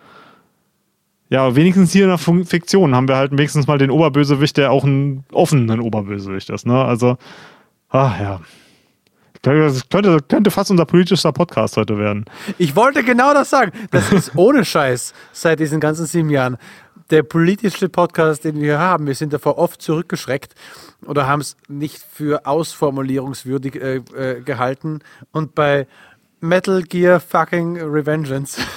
ja, 1.28 1.54
wenigstens 1.54 1.92
hier 1.92 2.04
in 2.04 2.08
der 2.08 2.46
Fiktion 2.46 2.94
haben 2.94 3.06
wir 3.06 3.16
halt 3.16 3.32
wenigstens 3.32 3.66
mal 3.66 3.76
den 3.76 3.90
Oberbösewicht, 3.90 4.56
der 4.56 4.72
auch 4.72 4.84
ein 4.84 5.24
offenen 5.30 5.78
Oberbösewicht 5.80 6.48
ist. 6.48 6.66
Ne? 6.66 6.82
Also, 6.82 7.18
ach 7.90 8.18
ja. 8.18 8.40
Das 9.42 9.88
könnte, 9.88 10.18
könnte 10.28 10.50
fast 10.52 10.70
unser 10.70 10.86
politischer 10.86 11.32
Podcast 11.32 11.76
heute 11.76 11.98
werden. 11.98 12.24
Ich 12.58 12.76
wollte 12.76 13.02
genau 13.02 13.34
das 13.34 13.50
sagen. 13.50 13.72
Das 13.90 14.12
ist 14.12 14.32
ohne 14.36 14.64
Scheiß 14.64 15.12
seit 15.32 15.58
diesen 15.58 15.80
ganzen 15.80 16.06
sieben 16.06 16.30
Jahren 16.30 16.58
der 17.10 17.24
politische 17.24 17.88
Podcast, 17.88 18.44
den 18.44 18.60
wir 18.60 18.78
haben. 18.78 19.06
Wir 19.06 19.16
sind 19.16 19.32
davor 19.32 19.58
oft 19.58 19.82
zurückgeschreckt 19.82 20.54
oder 21.06 21.26
haben 21.26 21.40
es 21.40 21.56
nicht 21.68 21.98
für 21.98 22.46
ausformulierungswürdig 22.46 23.74
äh, 23.74 23.96
äh, 23.96 24.40
gehalten. 24.40 25.00
Und 25.32 25.54
bei 25.54 25.86
Metal 26.42 26.82
Gear 26.82 27.20
fucking 27.20 27.78
Revengeance. 27.78 28.58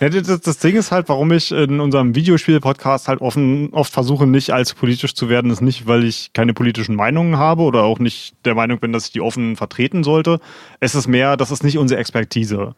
Ja. 0.00 0.08
das, 0.08 0.40
das, 0.40 0.58
Ding 0.58 0.76
ist 0.76 0.90
halt, 0.90 1.08
warum 1.08 1.30
ich 1.32 1.52
in 1.52 1.78
unserem 1.78 2.14
Videospiel-Podcast 2.14 3.08
halt 3.08 3.20
offen, 3.20 3.68
oft 3.72 3.92
versuche, 3.92 4.26
nicht 4.26 4.50
allzu 4.50 4.74
politisch 4.74 5.14
zu 5.14 5.28
werden, 5.28 5.50
ist 5.50 5.60
nicht, 5.60 5.86
weil 5.86 6.04
ich 6.04 6.32
keine 6.32 6.54
politischen 6.54 6.96
Meinungen 6.96 7.36
habe 7.36 7.62
oder 7.62 7.82
auch 7.82 7.98
nicht 7.98 8.34
der 8.44 8.54
Meinung 8.54 8.78
bin, 8.78 8.92
dass 8.92 9.06
ich 9.06 9.12
die 9.12 9.20
offen 9.20 9.56
vertreten 9.56 10.04
sollte. 10.04 10.40
Es 10.80 10.94
ist 10.94 11.06
mehr, 11.06 11.36
das 11.36 11.50
ist 11.50 11.62
nicht 11.64 11.78
unsere 11.78 12.00
Expertise. 12.00 12.74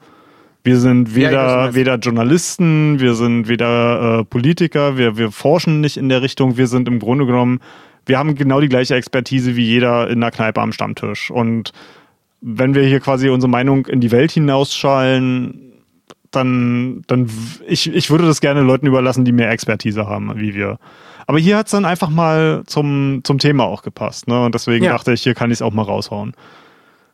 Wir 0.64 0.78
sind 0.78 1.14
weder, 1.14 1.66
ja, 1.66 1.74
weder 1.74 1.96
Journalisten, 1.96 2.98
wir 2.98 3.14
sind 3.14 3.48
weder 3.48 4.20
äh, 4.20 4.24
Politiker, 4.24 4.96
wir, 4.96 5.16
wir 5.16 5.30
forschen 5.30 5.80
nicht 5.80 5.96
in 5.96 6.08
der 6.08 6.22
Richtung, 6.22 6.56
wir 6.56 6.66
sind 6.66 6.88
im 6.88 6.98
Grunde 6.98 7.26
genommen, 7.26 7.60
wir 8.06 8.18
haben 8.18 8.34
genau 8.34 8.60
die 8.60 8.68
gleiche 8.68 8.94
Expertise 8.94 9.56
wie 9.56 9.64
jeder 9.64 10.08
in 10.08 10.20
der 10.20 10.30
Kneipe 10.30 10.60
am 10.60 10.72
Stammtisch. 10.72 11.30
Und 11.30 11.72
wenn 12.46 12.74
wir 12.74 12.82
hier 12.82 13.00
quasi 13.00 13.30
unsere 13.30 13.50
Meinung 13.50 13.86
in 13.86 14.00
die 14.00 14.10
Welt 14.10 14.30
hinausschallen, 14.30 15.72
dann, 16.30 17.02
dann 17.06 17.30
ich, 17.66 17.92
ich 17.92 18.10
würde 18.10 18.26
das 18.26 18.42
gerne 18.42 18.60
Leuten 18.60 18.86
überlassen, 18.86 19.24
die 19.24 19.32
mehr 19.32 19.50
Expertise 19.50 20.06
haben, 20.06 20.30
wie 20.36 20.54
wir. 20.54 20.78
Aber 21.26 21.38
hier 21.38 21.56
hat 21.56 21.66
es 21.66 21.72
dann 21.72 21.86
einfach 21.86 22.10
mal 22.10 22.62
zum, 22.66 23.22
zum 23.24 23.38
Thema 23.38 23.64
auch 23.64 23.80
gepasst. 23.80 24.28
Ne? 24.28 24.44
Und 24.44 24.54
deswegen 24.54 24.84
ja. 24.84 24.92
dachte 24.92 25.14
ich, 25.14 25.22
hier 25.22 25.34
kann 25.34 25.50
ich 25.50 25.58
es 25.58 25.62
auch 25.62 25.72
mal 25.72 25.82
raushauen. 25.84 26.34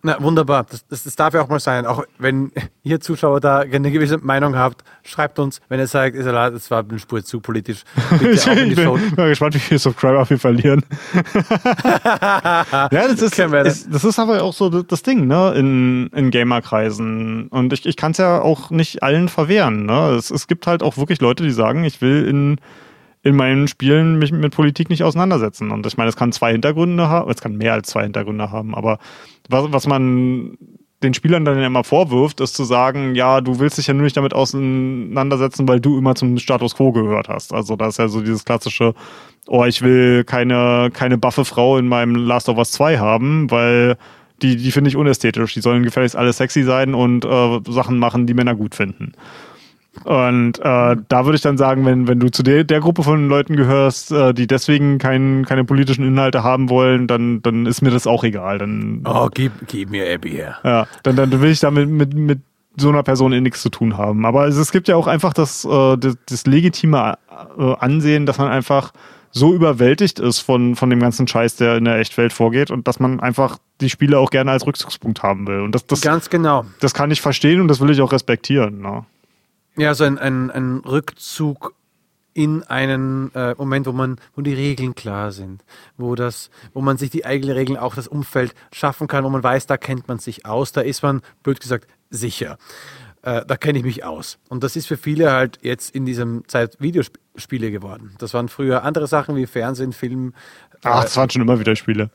Na, 0.02 0.16
wunderbar. 0.20 0.64
Das, 0.70 0.86
das, 0.86 1.02
das, 1.04 1.14
darf 1.14 1.34
ja 1.34 1.42
auch 1.42 1.48
mal 1.48 1.60
sein. 1.60 1.84
Auch 1.84 2.04
wenn 2.18 2.52
ihr 2.82 3.00
Zuschauer 3.00 3.40
da 3.40 3.58
eine 3.58 3.90
gewisse 3.90 4.16
Meinung 4.18 4.56
habt, 4.56 4.82
schreibt 5.02 5.38
uns, 5.38 5.60
wenn 5.68 5.78
ihr 5.78 5.86
sagt, 5.86 6.16
das 6.16 6.70
war 6.70 6.84
eine 6.88 6.98
Spur 6.98 7.22
zu 7.22 7.40
politisch. 7.40 7.84
ich 8.32 8.44
bin, 8.46 8.74
bin 8.74 9.14
gespannt, 9.16 9.54
wie 9.54 9.58
viele 9.58 9.78
Subscriber 9.78 10.28
wir 10.28 10.38
verlieren. 10.38 10.82
ja, 11.84 12.88
das 12.90 13.20
ist, 13.20 13.38
ist, 13.38 13.88
das 13.92 14.04
ist 14.04 14.18
aber 14.18 14.42
auch 14.42 14.54
so 14.54 14.82
das 14.82 15.02
Ding, 15.02 15.26
ne, 15.26 15.52
in, 15.54 16.06
in 16.14 16.30
Gamerkreisen. 16.30 17.48
Und 17.48 17.72
ich, 17.74 17.84
ich 17.84 17.96
kann 17.96 18.12
es 18.12 18.18
ja 18.18 18.40
auch 18.40 18.70
nicht 18.70 19.02
allen 19.02 19.28
verwehren. 19.28 19.84
Ne? 19.84 20.14
Es, 20.16 20.30
es 20.30 20.46
gibt 20.46 20.66
halt 20.66 20.82
auch 20.82 20.96
wirklich 20.96 21.20
Leute, 21.20 21.42
die 21.42 21.50
sagen, 21.50 21.84
ich 21.84 22.00
will 22.00 22.26
in 22.26 22.58
in 23.22 23.36
meinen 23.36 23.68
Spielen 23.68 24.18
mich 24.18 24.32
mit 24.32 24.54
Politik 24.54 24.88
nicht 24.88 25.02
auseinandersetzen. 25.02 25.70
Und 25.70 25.86
ich 25.86 25.96
meine, 25.96 26.08
es 26.08 26.16
kann 26.16 26.32
zwei 26.32 26.52
Hintergründe 26.52 27.08
haben, 27.08 27.30
es 27.30 27.40
kann 27.40 27.56
mehr 27.56 27.74
als 27.74 27.88
zwei 27.88 28.04
Hintergründe 28.04 28.50
haben, 28.50 28.74
aber 28.74 28.98
was, 29.48 29.72
was 29.72 29.86
man 29.86 30.56
den 31.02 31.14
Spielern 31.14 31.44
dann 31.44 31.62
immer 31.62 31.84
vorwirft, 31.84 32.40
ist 32.40 32.54
zu 32.54 32.64
sagen, 32.64 33.14
ja, 33.14 33.40
du 33.40 33.58
willst 33.58 33.78
dich 33.78 33.86
ja 33.86 33.94
nur 33.94 34.02
nicht 34.04 34.16
damit 34.16 34.34
auseinandersetzen, 34.34 35.66
weil 35.66 35.80
du 35.80 35.96
immer 35.96 36.14
zum 36.14 36.36
Status 36.38 36.74
quo 36.74 36.92
gehört 36.92 37.28
hast. 37.28 37.54
Also 37.54 37.76
da 37.76 37.88
ist 37.88 37.98
ja 37.98 38.08
so 38.08 38.20
dieses 38.20 38.44
klassische, 38.44 38.94
oh, 39.46 39.64
ich 39.64 39.80
will 39.80 40.24
keine, 40.24 40.90
keine 40.92 41.16
buffe 41.16 41.46
Frau 41.46 41.78
in 41.78 41.88
meinem 41.88 42.14
Last 42.14 42.50
of 42.50 42.58
Us 42.58 42.72
2 42.72 42.98
haben, 42.98 43.50
weil 43.50 43.96
die, 44.42 44.56
die 44.56 44.70
finde 44.72 44.88
ich 44.88 44.96
unästhetisch. 44.96 45.54
Die 45.54 45.60
sollen 45.60 45.82
gefälligst 45.82 46.16
alle 46.16 46.32
sexy 46.32 46.64
sein 46.64 46.94
und 46.94 47.24
äh, 47.24 47.60
Sachen 47.68 47.98
machen, 47.98 48.26
die 48.26 48.34
Männer 48.34 48.54
gut 48.54 48.74
finden. 48.74 49.12
Und 50.04 50.58
äh, 50.60 50.96
da 51.08 51.24
würde 51.24 51.34
ich 51.36 51.42
dann 51.42 51.58
sagen, 51.58 51.84
wenn, 51.84 52.06
wenn 52.06 52.20
du 52.20 52.30
zu 52.30 52.42
der, 52.42 52.64
der 52.64 52.80
Gruppe 52.80 53.02
von 53.02 53.28
Leuten 53.28 53.56
gehörst, 53.56 54.12
äh, 54.12 54.32
die 54.32 54.46
deswegen 54.46 54.98
kein, 54.98 55.44
keine 55.44 55.64
politischen 55.64 56.06
Inhalte 56.06 56.44
haben 56.44 56.70
wollen, 56.70 57.06
dann, 57.06 57.42
dann 57.42 57.66
ist 57.66 57.82
mir 57.82 57.90
das 57.90 58.06
auch 58.06 58.24
egal. 58.24 58.58
Dann, 58.58 59.02
oh, 59.04 59.28
gib, 59.32 59.52
gib 59.66 59.90
mir 59.90 60.12
Abby 60.12 60.30
her. 60.30 60.58
Ja, 60.64 60.86
dann, 61.02 61.16
dann 61.16 61.40
will 61.40 61.50
ich 61.50 61.60
damit 61.60 61.90
mit, 61.90 62.14
mit 62.14 62.40
so 62.76 62.88
einer 62.88 63.02
Person 63.02 63.32
eh 63.32 63.40
nichts 63.40 63.62
zu 63.62 63.68
tun 63.68 63.98
haben. 63.98 64.24
Aber 64.24 64.46
es, 64.46 64.56
es 64.56 64.72
gibt 64.72 64.88
ja 64.88 64.96
auch 64.96 65.06
einfach 65.06 65.32
das, 65.32 65.64
äh, 65.64 65.96
das, 65.96 66.16
das 66.26 66.46
legitime 66.46 67.18
äh, 67.58 67.74
Ansehen, 67.78 68.26
dass 68.26 68.38
man 68.38 68.48
einfach 68.48 68.92
so 69.32 69.54
überwältigt 69.54 70.18
ist 70.18 70.40
von, 70.40 70.74
von 70.76 70.90
dem 70.90 71.00
ganzen 71.00 71.28
Scheiß, 71.28 71.56
der 71.56 71.76
in 71.76 71.84
der 71.84 71.98
Echtwelt 71.98 72.32
vorgeht 72.32 72.70
und 72.70 72.88
dass 72.88 72.98
man 72.98 73.20
einfach 73.20 73.58
die 73.80 73.90
Spiele 73.90 74.18
auch 74.18 74.30
gerne 74.30 74.50
als 74.50 74.66
Rückzugspunkt 74.66 75.22
haben 75.22 75.46
will. 75.46 75.60
Und 75.60 75.74
das, 75.74 75.86
das, 75.86 76.00
Ganz 76.00 76.30
genau. 76.30 76.64
Das 76.80 76.94
kann 76.94 77.10
ich 77.10 77.20
verstehen 77.20 77.60
und 77.60 77.68
das 77.68 77.80
will 77.80 77.90
ich 77.90 78.00
auch 78.00 78.12
respektieren. 78.12 78.80
Ne? 78.80 79.04
Ja, 79.80 79.94
so 79.94 80.04
ein, 80.04 80.18
ein, 80.18 80.50
ein 80.50 80.76
Rückzug 80.80 81.74
in 82.34 82.62
einen 82.64 83.34
äh, 83.34 83.54
Moment, 83.56 83.86
wo 83.86 83.92
man, 83.92 84.18
wo 84.34 84.42
die 84.42 84.52
Regeln 84.52 84.94
klar 84.94 85.32
sind, 85.32 85.64
wo 85.96 86.14
das, 86.14 86.50
wo 86.74 86.82
man 86.82 86.98
sich 86.98 87.08
die 87.08 87.24
eigenen 87.24 87.56
Regeln 87.56 87.78
auch 87.78 87.94
das 87.94 88.06
Umfeld 88.06 88.54
schaffen 88.72 89.06
kann, 89.06 89.24
wo 89.24 89.30
man 89.30 89.42
weiß, 89.42 89.66
da 89.68 89.78
kennt 89.78 90.06
man 90.06 90.18
sich 90.18 90.44
aus, 90.44 90.72
da 90.72 90.82
ist 90.82 91.02
man, 91.02 91.22
blöd 91.42 91.60
gesagt, 91.60 91.88
sicher. 92.10 92.58
Äh, 93.22 93.46
da 93.46 93.56
kenne 93.56 93.78
ich 93.78 93.84
mich 93.86 94.04
aus. 94.04 94.38
Und 94.50 94.64
das 94.64 94.76
ist 94.76 94.86
für 94.86 94.98
viele 94.98 95.32
halt 95.32 95.58
jetzt 95.62 95.94
in 95.94 96.04
diesem 96.04 96.46
Zeit 96.46 96.78
Videospiele 96.78 97.70
geworden. 97.70 98.14
Das 98.18 98.34
waren 98.34 98.50
früher 98.50 98.84
andere 98.84 99.06
Sachen 99.06 99.34
wie 99.34 99.46
Fernsehen, 99.46 99.94
Film, 99.94 100.34
Ach, 100.82 101.02
das 101.02 101.16
waren 101.16 101.28
schon 101.28 101.42
immer 101.42 101.60
wieder 101.60 101.76
Spiele. 101.76 102.10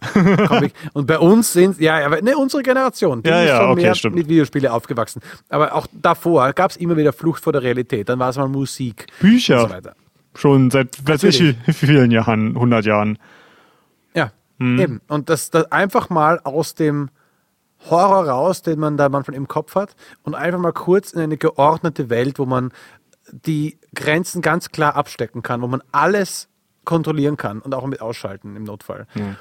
Und 0.93 1.05
bei 1.05 1.19
uns 1.19 1.53
sind, 1.53 1.79
ja, 1.79 2.03
aber 2.03 2.21
ne, 2.21 2.35
unsere 2.35 2.63
Generation, 2.63 3.21
die 3.21 3.29
ja, 3.29 3.41
ist 3.41 3.47
ja, 3.49 3.57
schon 3.57 3.69
okay, 3.69 3.81
mehr 3.81 3.95
stimmt. 3.95 4.15
mit 4.15 4.27
Videospiele 4.27 4.73
aufgewachsen. 4.73 5.21
Aber 5.49 5.75
auch 5.75 5.85
davor 5.93 6.51
gab 6.53 6.71
es 6.71 6.77
immer 6.77 6.97
wieder 6.97 7.13
Flucht 7.13 7.43
vor 7.43 7.53
der 7.53 7.61
Realität. 7.61 8.09
Dann 8.09 8.17
war 8.17 8.29
es 8.29 8.37
mal 8.37 8.47
Musik. 8.47 9.05
Bücher. 9.19 9.63
Und 9.63 9.69
so 9.69 9.75
weiter. 9.75 9.95
Schon 10.33 10.71
seit 10.71 11.07
weiß 11.07 11.23
ich, 11.25 11.55
vielen 11.73 12.11
Jahren, 12.11 12.55
100 12.55 12.85
Jahren. 12.85 13.19
Ja, 14.15 14.31
hm. 14.59 14.79
eben. 14.79 15.01
Und 15.07 15.29
das, 15.29 15.51
das 15.51 15.71
einfach 15.71 16.09
mal 16.09 16.39
aus 16.43 16.73
dem 16.73 17.09
Horror 17.89 18.27
raus, 18.27 18.63
den 18.63 18.79
man 18.79 18.97
da 18.97 19.09
manchmal 19.09 19.37
im 19.37 19.47
Kopf 19.47 19.75
hat, 19.75 19.95
und 20.23 20.33
einfach 20.33 20.59
mal 20.59 20.73
kurz 20.73 21.11
in 21.13 21.21
eine 21.21 21.37
geordnete 21.37 22.09
Welt, 22.09 22.39
wo 22.39 22.45
man 22.45 22.71
die 23.31 23.77
Grenzen 23.93 24.41
ganz 24.41 24.71
klar 24.71 24.95
abstecken 24.95 25.43
kann, 25.43 25.61
wo 25.61 25.67
man 25.67 25.81
alles 25.91 26.49
kontrollieren 26.85 27.37
kann 27.37 27.59
und 27.59 27.73
auch 27.73 27.85
mit 27.85 28.01
ausschalten 28.01 28.55
im 28.55 28.63
Notfall. 28.63 29.07
Ja. 29.15 29.35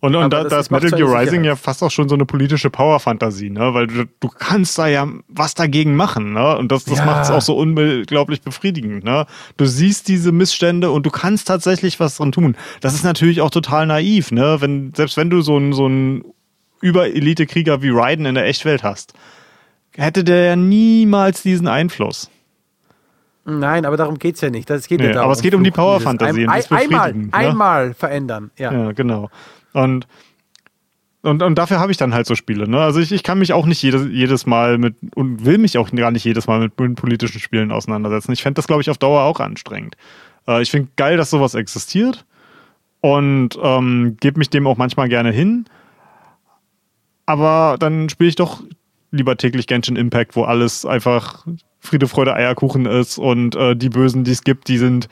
Und, 0.00 0.14
und 0.14 0.32
da, 0.32 0.44
da 0.44 0.60
ist 0.60 0.70
Metal 0.70 0.90
Gear 0.90 1.12
Rising 1.12 1.42
ja 1.42 1.56
fast 1.56 1.82
auch 1.82 1.90
schon 1.90 2.08
so 2.08 2.14
eine 2.14 2.24
politische 2.24 2.70
Power-Fantasie, 2.70 3.50
ne? 3.50 3.74
Weil 3.74 3.88
du, 3.88 4.04
du 4.20 4.28
kannst 4.28 4.78
da 4.78 4.86
ja 4.86 5.08
was 5.26 5.54
dagegen 5.54 5.96
machen, 5.96 6.34
ne? 6.34 6.56
Und 6.56 6.70
das, 6.70 6.84
das 6.84 6.98
ja. 6.98 7.04
macht 7.04 7.24
es 7.24 7.30
auch 7.30 7.40
so 7.40 7.56
unglaublich 7.56 8.42
befriedigend, 8.42 9.02
ne? 9.02 9.26
Du 9.56 9.66
siehst 9.66 10.06
diese 10.06 10.30
Missstände 10.30 10.92
und 10.92 11.04
du 11.04 11.10
kannst 11.10 11.48
tatsächlich 11.48 11.98
was 11.98 12.16
dran 12.16 12.30
tun. 12.30 12.56
Das 12.80 12.94
ist 12.94 13.02
natürlich 13.02 13.40
auch 13.40 13.50
total 13.50 13.86
naiv, 13.86 14.30
ne? 14.30 14.58
Wenn, 14.60 14.92
selbst 14.94 15.16
wenn 15.16 15.30
du 15.30 15.40
so 15.40 15.56
einen 15.56 15.72
so 15.72 15.86
einen 15.86 16.24
Über-Elite-Krieger 16.80 17.82
wie 17.82 17.90
Raiden 17.90 18.24
in 18.24 18.36
der 18.36 18.46
Echtwelt 18.46 18.84
hast, 18.84 19.14
hätte 19.96 20.22
der 20.22 20.44
ja 20.44 20.56
niemals 20.56 21.42
diesen 21.42 21.66
Einfluss. 21.66 22.30
Nein, 23.48 23.86
aber 23.86 23.96
darum 23.96 24.18
geht 24.18 24.34
es 24.34 24.42
ja 24.42 24.50
nicht. 24.50 24.68
Das 24.68 24.86
geht 24.86 25.00
nee, 25.00 25.06
ja 25.06 25.12
darum, 25.12 25.24
aber 25.24 25.32
es 25.32 25.40
geht 25.40 25.54
um 25.54 25.64
die 25.64 25.70
Power-Fantasie. 25.70 26.46
Ein, 26.46 26.62
einmal, 26.70 27.14
ne? 27.14 27.28
einmal 27.32 27.94
verändern. 27.94 28.50
Ja, 28.58 28.72
ja 28.72 28.92
genau. 28.92 29.30
Und, 29.72 30.06
und, 31.22 31.42
und 31.42 31.54
dafür 31.56 31.80
habe 31.80 31.90
ich 31.90 31.96
dann 31.96 32.12
halt 32.12 32.26
so 32.26 32.34
Spiele. 32.34 32.68
Ne? 32.68 32.78
Also 32.78 33.00
ich, 33.00 33.10
ich 33.10 33.22
kann 33.22 33.38
mich 33.38 33.54
auch 33.54 33.64
nicht 33.64 33.82
jedes, 33.82 34.06
jedes 34.10 34.44
Mal 34.44 34.76
mit 34.76 34.96
und 35.14 35.46
will 35.46 35.56
mich 35.56 35.78
auch 35.78 35.90
gar 35.90 36.10
nicht 36.10 36.24
jedes 36.24 36.46
Mal 36.46 36.60
mit, 36.60 36.78
mit 36.78 36.96
politischen 36.96 37.40
Spielen 37.40 37.72
auseinandersetzen. 37.72 38.32
Ich 38.32 38.42
fände 38.42 38.56
das, 38.56 38.66
glaube 38.66 38.82
ich, 38.82 38.90
auf 38.90 38.98
Dauer 38.98 39.22
auch 39.22 39.40
anstrengend. 39.40 39.96
Äh, 40.46 40.60
ich 40.60 40.70
finde 40.70 40.90
geil, 40.96 41.16
dass 41.16 41.30
sowas 41.30 41.54
existiert 41.54 42.26
und 43.00 43.58
ähm, 43.62 44.18
gebe 44.20 44.38
mich 44.38 44.50
dem 44.50 44.66
auch 44.66 44.76
manchmal 44.76 45.08
gerne 45.08 45.30
hin. 45.30 45.64
Aber 47.24 47.76
dann 47.78 48.10
spiele 48.10 48.28
ich 48.28 48.36
doch 48.36 48.62
lieber 49.10 49.38
täglich 49.38 49.66
Genshin 49.66 49.96
Impact, 49.96 50.36
wo 50.36 50.44
alles 50.44 50.84
einfach 50.84 51.46
Friede, 51.88 52.06
Freude, 52.06 52.34
Eierkuchen 52.34 52.86
ist 52.86 53.18
und 53.18 53.56
äh, 53.56 53.74
die 53.74 53.88
Bösen, 53.88 54.24
die 54.24 54.32
es 54.32 54.42
gibt, 54.42 54.68
die 54.68 54.78
sind, 54.78 55.08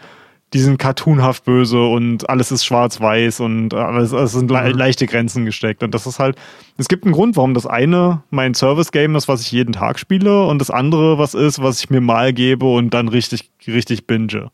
die 0.52 0.60
sind 0.60 0.78
cartoonhaft 0.78 1.44
böse 1.44 1.82
und 1.82 2.28
alles 2.28 2.52
ist 2.52 2.64
schwarz-weiß 2.64 3.40
und 3.40 3.74
alles, 3.74 4.12
es 4.12 4.32
sind 4.32 4.50
le 4.50 4.62
mhm. 4.62 4.78
leichte 4.78 5.06
Grenzen 5.06 5.44
gesteckt. 5.44 5.82
Und 5.82 5.94
das 5.94 6.06
ist 6.06 6.18
halt, 6.18 6.36
es 6.76 6.88
gibt 6.88 7.04
einen 7.04 7.14
Grund, 7.14 7.36
warum 7.36 7.54
das 7.54 7.66
eine 7.66 8.22
mein 8.30 8.54
Service-Game 8.54 9.16
ist, 9.16 9.26
was 9.26 9.40
ich 9.40 9.50
jeden 9.50 9.72
Tag 9.72 9.98
spiele 9.98 10.44
und 10.46 10.60
das 10.60 10.70
andere 10.70 11.18
was 11.18 11.34
ist, 11.34 11.62
was 11.62 11.80
ich 11.80 11.90
mir 11.90 12.00
mal 12.00 12.32
gebe 12.32 12.66
und 12.66 12.94
dann 12.94 13.08
richtig, 13.08 13.50
richtig 13.66 14.06
binge. 14.06 14.50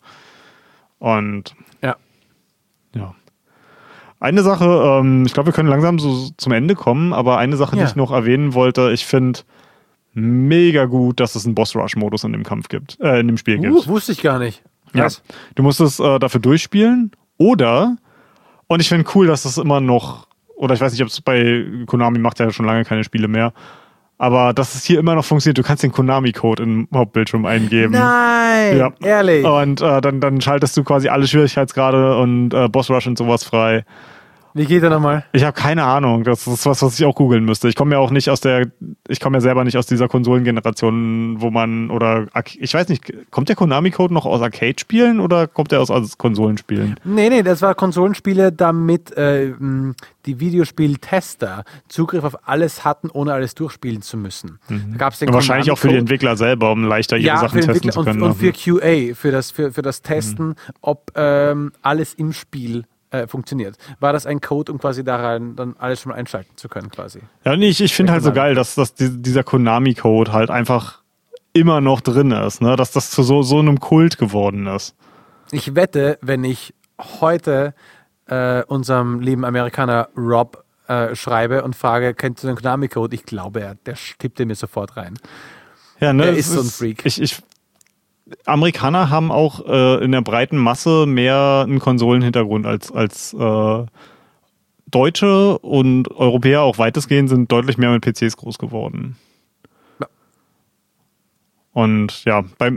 Und 0.98 1.54
Ja. 1.82 1.96
ja. 2.94 3.14
Eine 4.20 4.42
Sache, 4.44 4.64
ähm, 4.64 5.24
ich 5.26 5.34
glaube, 5.34 5.48
wir 5.48 5.52
können 5.52 5.68
langsam 5.68 5.98
so 5.98 6.30
zum 6.36 6.52
Ende 6.52 6.76
kommen, 6.76 7.12
aber 7.12 7.38
eine 7.38 7.56
Sache, 7.56 7.76
Ja. 7.76 7.82
die 7.82 7.88
ich 7.90 7.96
noch 7.96 8.12
erwähnen 8.12 8.54
wollte, 8.54 8.92
ich 8.92 9.04
finde 9.04 9.40
mega 10.14 10.84
gut, 10.84 11.20
dass 11.20 11.34
es 11.34 11.44
einen 11.46 11.54
Boss-Rush-Modus 11.54 12.24
in 12.24 12.32
dem 12.32 12.42
Kampf 12.42 12.68
gibt, 12.68 12.98
äh, 13.00 13.20
in 13.20 13.26
dem 13.28 13.38
Spiel 13.38 13.58
gibt. 13.58 13.72
Uh, 13.72 13.86
wusste 13.86 14.12
ich 14.12 14.22
gar 14.22 14.38
nicht. 14.38 14.62
Ja. 14.94 15.04
Was? 15.04 15.22
Du 15.54 15.62
musst 15.62 15.80
es 15.80 15.98
äh, 16.00 16.18
dafür 16.18 16.40
durchspielen 16.40 17.12
oder, 17.38 17.96
und 18.66 18.80
ich 18.80 18.88
finde 18.88 19.08
cool, 19.14 19.26
dass 19.26 19.44
das 19.44 19.58
immer 19.58 19.80
noch, 19.80 20.26
oder 20.54 20.74
ich 20.74 20.80
weiß 20.80 20.92
nicht, 20.92 21.02
ob 21.02 21.08
es 21.08 21.20
bei 21.20 21.64
Konami 21.86 22.18
macht 22.18 22.38
ja 22.40 22.50
schon 22.50 22.66
lange 22.66 22.84
keine 22.84 23.04
Spiele 23.04 23.26
mehr, 23.26 23.52
aber 24.18 24.52
dass 24.52 24.74
es 24.74 24.84
hier 24.84 25.00
immer 25.00 25.14
noch 25.16 25.24
funktioniert. 25.24 25.58
Du 25.58 25.62
kannst 25.62 25.82
den 25.82 25.90
Konami-Code 25.90 26.62
im 26.62 26.88
Hauptbildschirm 26.94 27.44
eingeben. 27.44 27.92
Nein, 27.92 28.76
Ja. 28.78 28.92
ehrlich. 29.02 29.44
Und 29.44 29.80
äh, 29.80 30.00
dann, 30.00 30.20
dann 30.20 30.40
schaltest 30.40 30.76
du 30.76 30.84
quasi 30.84 31.08
alle 31.08 31.26
Schwierigkeitsgrade 31.26 32.16
und 32.18 32.54
äh, 32.54 32.68
Boss 32.68 32.88
Rush 32.88 33.06
und 33.08 33.18
sowas 33.18 33.42
frei. 33.42 33.84
Wie 34.54 34.66
geht 34.66 34.82
er 34.82 34.90
nochmal? 34.90 35.24
Ich 35.32 35.44
habe 35.44 35.54
keine 35.54 35.84
Ahnung. 35.84 36.24
Das 36.24 36.46
ist 36.46 36.66
was, 36.66 36.82
was 36.82 36.98
ich 36.98 37.06
auch 37.06 37.14
googeln 37.14 37.44
müsste. 37.44 37.68
Ich 37.68 37.76
komme 37.76 37.94
ja 37.94 37.98
auch 37.98 38.10
nicht 38.10 38.28
aus 38.28 38.40
der, 38.40 38.70
ich 39.08 39.20
komme 39.20 39.38
ja 39.38 39.40
selber 39.40 39.64
nicht 39.64 39.78
aus 39.78 39.86
dieser 39.86 40.08
Konsolengeneration, 40.08 41.40
wo 41.40 41.50
man 41.50 41.90
oder 41.90 42.26
ich 42.58 42.74
weiß 42.74 42.88
nicht, 42.88 43.12
kommt 43.30 43.48
der 43.48 43.56
Konami-Code 43.56 44.12
noch 44.12 44.26
aus 44.26 44.42
Arcade-Spielen 44.42 45.20
oder 45.20 45.46
kommt 45.46 45.72
der 45.72 45.80
aus, 45.80 45.90
aus 45.90 46.18
Konsolenspielen? 46.18 46.96
Nee, 47.04 47.30
nee, 47.30 47.42
das 47.42 47.62
war 47.62 47.74
Konsolenspiele, 47.74 48.52
damit 48.52 49.16
äh, 49.16 49.52
die 50.26 50.40
Videospieltester 50.40 51.64
Zugriff 51.88 52.24
auf 52.24 52.48
alles 52.48 52.84
hatten, 52.84 53.10
ohne 53.10 53.32
alles 53.32 53.54
durchspielen 53.54 54.02
zu 54.02 54.16
müssen. 54.16 54.58
Da 54.68 54.96
gab's 54.98 55.18
den 55.18 55.32
Wahrscheinlich 55.32 55.70
auch 55.70 55.78
für 55.78 55.88
die. 55.88 56.02
Entwickler 56.02 56.36
selber, 56.36 56.72
um 56.72 56.84
leichter 56.84 57.16
ihre 57.16 57.26
ja, 57.26 57.38
Sachen 57.38 57.60
testen 57.60 57.92
zu 57.92 58.02
können. 58.02 58.22
und, 58.22 58.30
und 58.30 58.36
für? 58.36 58.52
QA, 58.52 59.14
für 59.14 59.30
das, 59.30 59.50
für, 59.50 59.72
für 59.72 59.82
das 59.82 60.02
Testen, 60.02 60.56
ob 60.80 61.12
ähm, 61.14 61.72
alles 61.82 62.14
im 62.14 62.32
Spiel 62.32 62.84
äh, 63.12 63.26
funktioniert. 63.26 63.76
War 64.00 64.12
das 64.12 64.26
ein 64.26 64.40
Code, 64.40 64.72
um 64.72 64.78
quasi 64.78 65.04
daran 65.04 65.54
dann 65.54 65.76
alles 65.78 66.00
schon 66.00 66.10
mal 66.10 66.16
einschalten 66.16 66.56
zu 66.56 66.68
können, 66.68 66.90
quasi? 66.90 67.20
Ja, 67.44 67.56
nee, 67.56 67.68
ich, 67.68 67.80
ich 67.80 67.94
finde 67.94 68.12
halt 68.12 68.22
so 68.22 68.30
Konami. 68.30 68.48
geil, 68.48 68.54
dass, 68.54 68.74
dass 68.74 68.94
die, 68.94 69.22
dieser 69.22 69.44
Konami-Code 69.44 70.32
halt 70.32 70.50
einfach 70.50 71.02
immer 71.52 71.80
noch 71.80 72.00
drin 72.00 72.30
ist, 72.30 72.62
ne? 72.62 72.76
dass 72.76 72.90
das 72.92 73.10
zu 73.10 73.22
so, 73.22 73.42
so 73.42 73.58
einem 73.58 73.80
Kult 73.80 74.18
geworden 74.18 74.66
ist. 74.66 74.94
Ich 75.50 75.74
wette, 75.74 76.18
wenn 76.22 76.44
ich 76.44 76.74
heute 77.20 77.74
äh, 78.26 78.62
unserem 78.64 79.20
lieben 79.20 79.44
Amerikaner 79.44 80.08
Rob 80.16 80.64
äh, 80.88 81.14
schreibe 81.14 81.62
und 81.64 81.76
frage, 81.76 82.14
kennst 82.14 82.42
du 82.42 82.46
den 82.46 82.56
Konami-Code? 82.56 83.14
Ich 83.14 83.24
glaube, 83.24 83.60
er, 83.60 83.74
der 83.74 83.96
tippt 84.18 84.38
mir 84.38 84.54
sofort 84.54 84.96
rein. 84.96 85.18
Ja, 86.00 86.12
ne? 86.12 86.24
Er 86.24 86.32
es 86.32 86.38
ist 86.38 86.52
so 86.52 86.60
ein 86.60 86.66
Freak. 86.66 87.04
Ich, 87.04 87.20
ich, 87.20 87.42
Amerikaner 88.46 89.10
haben 89.10 89.30
auch 89.30 89.66
äh, 89.66 90.04
in 90.04 90.12
der 90.12 90.22
breiten 90.22 90.56
Masse 90.56 91.06
mehr 91.06 91.64
einen 91.66 91.78
Konsolenhintergrund 91.78 92.66
als, 92.66 92.92
als 92.92 93.34
äh, 93.34 93.86
Deutsche 94.90 95.58
und 95.58 96.10
Europäer 96.10 96.62
auch 96.62 96.78
weitestgehend 96.78 97.28
sind 97.28 97.50
deutlich 97.50 97.78
mehr 97.78 97.90
mit 97.90 98.04
PCs 98.04 98.36
groß 98.36 98.58
geworden. 98.58 99.16
Ja. 100.00 100.06
Und 101.72 102.24
ja, 102.24 102.44
bei, 102.58 102.72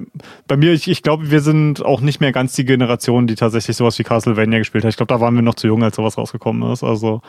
bei 0.48 0.58
mir, 0.58 0.72
ich, 0.72 0.88
ich 0.88 1.04
glaube, 1.04 1.30
wir 1.30 1.42
sind 1.42 1.84
auch 1.84 2.02
nicht 2.02 2.22
mehr 2.22 2.32
ganz 2.32 2.54
die 2.54 2.66
Generation, 2.66 3.28
die 3.28 3.36
tatsächlich 3.36 3.78
sowas 3.78 4.00
wie 4.00 4.04
Castlevania 4.04 4.60
gespielt 4.60 4.84
hat. 4.84 4.90
Ich 4.90 4.98
glaube, 4.98 5.14
da 5.14 5.20
waren 5.20 5.36
wir 5.36 5.42
noch 5.42 5.56
zu 5.56 5.68
jung, 5.68 5.84
als 5.84 5.98
sowas 5.98 6.18
rausgekommen 6.18 6.72
ist. 6.72 6.84
Also 6.84 7.22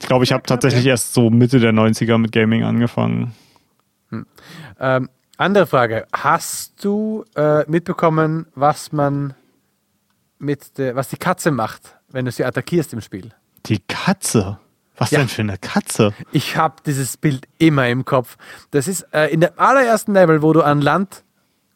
ich 0.00 0.06
glaube, 0.06 0.24
ich 0.24 0.32
habe 0.32 0.44
tatsächlich 0.44 0.86
erst 0.86 1.14
so 1.14 1.30
Mitte 1.30 1.58
der 1.58 1.72
90er 1.72 2.18
mit 2.18 2.32
Gaming 2.32 2.62
angefangen. 2.62 3.32
Ähm, 4.78 5.08
andere 5.36 5.66
Frage. 5.66 6.06
Hast 6.12 6.84
du 6.84 7.24
äh, 7.34 7.68
mitbekommen, 7.70 8.46
was 8.54 8.92
man 8.92 9.34
mit 10.38 10.78
der, 10.78 10.96
was 10.96 11.08
die 11.08 11.16
Katze 11.16 11.50
macht, 11.50 11.96
wenn 12.08 12.24
du 12.24 12.30
sie 12.32 12.44
attackierst 12.44 12.92
im 12.92 13.00
Spiel? 13.00 13.30
Die 13.66 13.80
Katze? 13.80 14.58
Was 14.98 15.10
Ja. 15.10 15.18
denn 15.18 15.28
für 15.28 15.42
eine 15.42 15.58
Katze? 15.58 16.14
Ich 16.32 16.56
habe 16.56 16.76
dieses 16.86 17.16
Bild 17.18 17.46
immer 17.58 17.86
im 17.88 18.04
Kopf. 18.06 18.36
Das 18.70 18.88
ist 18.88 19.02
äh, 19.12 19.26
in 19.28 19.40
der 19.40 19.58
allerersten 19.60 20.14
Level, 20.14 20.40
wo 20.42 20.52
du 20.54 20.62
an 20.62 20.80
Land 20.80 21.22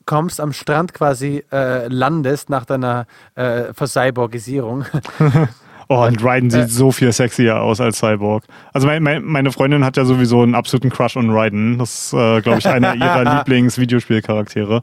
kommst, 0.07 0.41
am 0.41 0.53
Strand 0.55 0.95
quasi 0.95 1.45
äh, 1.53 1.87
landest 1.89 2.49
nach 2.49 2.65
deiner 2.65 3.07
äh, 3.35 3.73
Vercyborgisierung. 3.75 4.87
Oh, 5.93 6.05
und 6.07 6.22
Raiden 6.24 6.51
Äh. 6.51 6.53
sieht 6.53 6.70
so 6.70 6.93
viel 6.93 7.11
sexier 7.12 7.61
aus 7.61 7.80
als 7.80 7.99
Cyborg. 7.99 8.45
Also 8.72 8.86
mein, 8.86 9.03
mein, 9.03 9.24
meine 9.24 9.51
Freundin 9.51 9.84
hat 9.84 9.97
ja 9.97 10.05
sowieso 10.05 10.41
einen 10.43 10.55
absoluten 10.55 10.88
Crush 10.88 11.16
on 11.16 11.30
Raiden. 11.30 11.78
Das 11.78 12.07
ist, 12.07 12.12
äh, 12.12 12.41
glaube 12.43 12.61
ich, 12.61 12.68
einer 12.68 12.95
ihrer 12.95 13.24
Lieblings-Videospielcharaktere. 13.38 14.82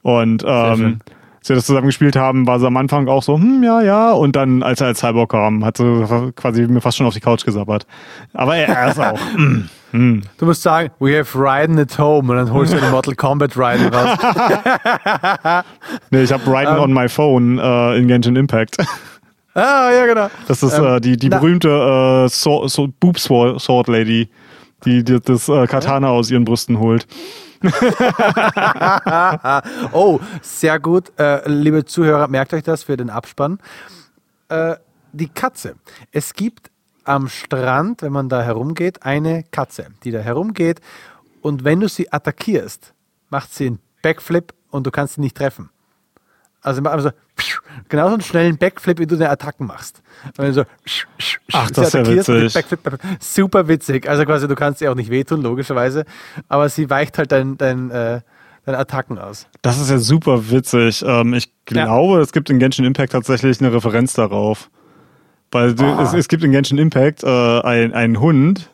Und 0.00 0.42
ähm, 0.46 1.00
als 1.40 1.48
wir 1.50 1.56
das 1.56 1.66
zusammen 1.66 1.88
gespielt 1.88 2.16
haben, 2.16 2.46
war 2.46 2.58
sie 2.60 2.66
am 2.66 2.78
Anfang 2.78 3.08
auch 3.08 3.22
so, 3.22 3.36
hm, 3.36 3.62
ja, 3.62 3.82
ja. 3.82 4.12
Und 4.12 4.36
dann, 4.36 4.62
als 4.62 4.80
er 4.80 4.86
als 4.86 5.00
Cyborg 5.00 5.30
kam, 5.32 5.66
hat 5.66 5.76
sie 5.76 6.32
quasi 6.34 6.66
mir 6.66 6.80
fast 6.80 6.96
schon 6.96 7.06
auf 7.06 7.12
die 7.14 7.20
Couch 7.20 7.44
gesabbert. 7.44 7.86
Aber 8.32 8.56
er, 8.56 8.68
er 8.74 8.90
ist 8.90 8.98
auch. 9.00 9.20
mm, 9.36 9.68
mm. 9.92 10.22
Du 10.38 10.46
musst 10.46 10.62
sagen, 10.62 10.90
we 10.98 11.18
have 11.18 11.38
Raiden 11.38 11.78
at 11.78 11.98
home 11.98 12.30
und 12.30 12.36
dann 12.38 12.52
holst 12.54 12.72
du 12.72 12.78
den 12.78 12.90
Mortal 12.90 13.14
Kombat 13.16 13.52
Raiden 13.56 13.88
raus. 13.92 14.18
Nee, 16.10 16.22
ich 16.22 16.32
habe 16.32 16.42
Raiden 16.50 16.76
Ähm. 16.76 16.82
on 16.82 16.92
my 16.94 17.08
phone 17.08 17.58
äh, 17.58 17.98
in 17.98 18.08
Genshin 18.08 18.36
Impact. 18.36 18.78
Ah, 19.58 19.90
ja, 19.92 20.06
genau. 20.06 20.28
Das 20.46 20.62
ist 20.62 20.72
Ähm, 20.78 20.84
äh, 20.84 21.00
die, 21.00 21.16
die 21.16 21.28
na- 21.28 21.38
berühmte 21.38 21.68
äh, 21.68 22.28
Sword, 22.28 22.70
so, 22.70 22.88
Boob 23.00 23.18
Sword, 23.18 23.88
Lady, 23.88 24.28
die, 24.84 25.02
die 25.04 25.20
das 25.20 25.48
äh, 25.48 25.66
Katana 25.66 26.08
aus 26.08 26.30
ihren 26.30 26.44
Brüsten 26.44 26.78
holt. 26.78 27.06
Oh, 29.92 30.20
sehr 30.42 30.78
gut. 30.78 31.12
Äh, 31.18 31.48
liebe 31.50 31.84
Zuhörer, 31.84 32.28
merkt 32.28 32.54
euch 32.54 32.62
das 32.62 32.84
für 32.84 32.96
den 32.96 33.10
Abspann. 33.10 33.58
Äh, 34.48 34.76
die 35.12 35.28
Katze. 35.28 35.74
Es 36.12 36.34
gibt 36.34 36.70
am 37.04 37.28
Strand, 37.28 38.02
wenn 38.02 38.12
man 38.12 38.28
da 38.28 38.42
herumgeht, 38.42 39.02
eine 39.02 39.42
Katze, 39.50 39.86
die 40.04 40.10
da 40.10 40.20
herumgeht. 40.20 40.80
Und 41.40 41.64
wenn 41.64 41.80
du 41.80 41.88
sie 41.88 42.12
attackierst, 42.12 42.92
macht 43.30 43.52
sie 43.54 43.66
einen 43.68 43.78
Backflip 44.02 44.52
und 44.70 44.86
du 44.86 44.90
kannst 44.90 45.14
sie 45.14 45.20
nicht 45.22 45.36
treffen. 45.36 45.70
Also 46.60 46.82
macht 46.82 47.00
so 47.00 47.10
genauso 47.88 48.14
einen 48.14 48.22
schnellen 48.22 48.56
Backflip, 48.58 48.98
wie 48.98 49.06
du 49.06 49.16
deine 49.16 49.30
Attacken 49.30 49.66
machst. 49.66 50.02
Und 50.26 50.38
wenn 50.38 50.46
du 50.46 50.52
so 50.54 50.64
Ach, 51.52 51.70
das 51.70 51.88
ist 51.88 51.94
ja 51.94 52.06
witzig. 52.06 52.52
Backflip, 52.54 52.80
super 53.20 53.68
witzig. 53.68 54.08
Also 54.08 54.24
quasi, 54.24 54.48
du 54.48 54.54
kannst 54.54 54.80
ihr 54.80 54.90
auch 54.90 54.96
nicht 54.96 55.10
wehtun, 55.10 55.42
logischerweise. 55.42 56.04
Aber 56.48 56.68
sie 56.68 56.88
weicht 56.90 57.18
halt 57.18 57.30
dein, 57.32 57.56
dein, 57.58 57.90
äh, 57.90 58.20
deine 58.64 58.78
Attacken 58.78 59.18
aus. 59.18 59.46
Das 59.62 59.80
ist 59.80 59.90
ja 59.90 59.98
super 59.98 60.50
witzig. 60.50 61.04
Ähm, 61.06 61.34
ich 61.34 61.46
Ja. 61.70 61.84
glaube, 61.84 62.20
es 62.20 62.32
gibt 62.32 62.50
in 62.50 62.58
Genshin 62.58 62.84
Impact 62.84 63.12
tatsächlich 63.12 63.60
eine 63.60 63.72
Referenz 63.72 64.12
darauf. 64.14 64.70
Weil 65.50 65.74
du, 65.74 65.84
Ah. 65.84 66.02
es, 66.02 66.12
es 66.12 66.28
gibt 66.28 66.44
in 66.44 66.52
Genshin 66.52 66.76
Impact 66.78 67.22
äh, 67.24 67.60
ein- 67.62 67.94
einen 67.94 68.20
Hund, 68.20 68.68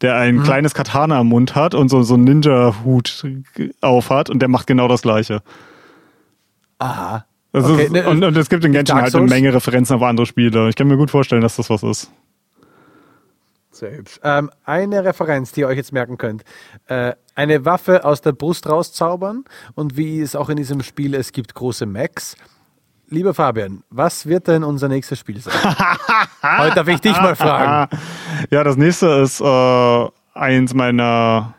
der 0.00 0.14
ein 0.16 0.36
Mhm. 0.36 0.42
kleines 0.44 0.74
Katana 0.74 1.20
im 1.20 1.26
Mund 1.26 1.54
hat 1.56 1.74
und 1.74 1.88
so, 1.88 2.02
so 2.02 2.14
einen 2.14 2.24
Ninja-Hut 2.24 3.24
aufhat 3.80 4.30
und 4.30 4.38
der 4.40 4.48
macht 4.48 4.66
genau 4.66 4.86
das 4.88 5.02
Gleiche. 5.02 5.42
Aha. 6.78 7.24
Okay, 7.52 7.84
ist, 7.84 7.92
ne, 7.92 8.08
und, 8.08 8.22
und 8.22 8.36
es 8.36 8.48
gibt 8.48 8.64
in 8.64 8.72
Genshin 8.72 8.96
halt 8.96 9.14
eine? 9.14 9.26
Menge 9.26 9.52
Referenzen 9.52 9.96
auf 9.96 10.02
andere 10.02 10.26
Spiele. 10.26 10.68
Ich 10.68 10.76
kann 10.76 10.86
mir 10.86 10.96
gut 10.96 11.10
vorstellen, 11.10 11.42
dass 11.42 11.56
das 11.56 11.68
was 11.68 11.82
ist. 11.82 12.10
Sehr 13.72 13.96
hübsch. 13.96 14.20
Ähm, 14.22 14.50
eine 14.64 15.04
Referenz, 15.04 15.52
die 15.52 15.60
ihr 15.60 15.68
euch 15.68 15.76
jetzt 15.76 15.92
merken 15.92 16.18
könnt. 16.18 16.44
Äh, 16.86 17.14
eine 17.34 17.64
Waffe 17.64 18.04
aus 18.04 18.20
der 18.20 18.32
Brust 18.32 18.68
rauszaubern 18.68 19.44
und 19.74 19.96
wie 19.96 20.20
es 20.20 20.36
auch 20.36 20.48
in 20.48 20.56
diesem 20.56 20.82
Spiel, 20.82 21.14
es 21.14 21.32
gibt 21.32 21.54
große 21.54 21.86
Mechs. 21.86 22.36
Lieber 23.08 23.34
Fabian, 23.34 23.82
was 23.90 24.26
wird 24.26 24.46
denn 24.46 24.62
unser 24.62 24.86
nächstes 24.88 25.18
Spiel 25.18 25.40
sein? 25.40 25.54
Heute 26.58 26.74
darf 26.76 26.88
ich 26.88 27.00
dich 27.00 27.16
mal 27.16 27.34
fragen. 27.34 27.96
Ja, 28.50 28.62
das 28.62 28.76
nächste 28.76 29.08
ist 29.22 29.40
äh, 29.40 30.08
eins 30.34 30.74
meiner 30.74 31.54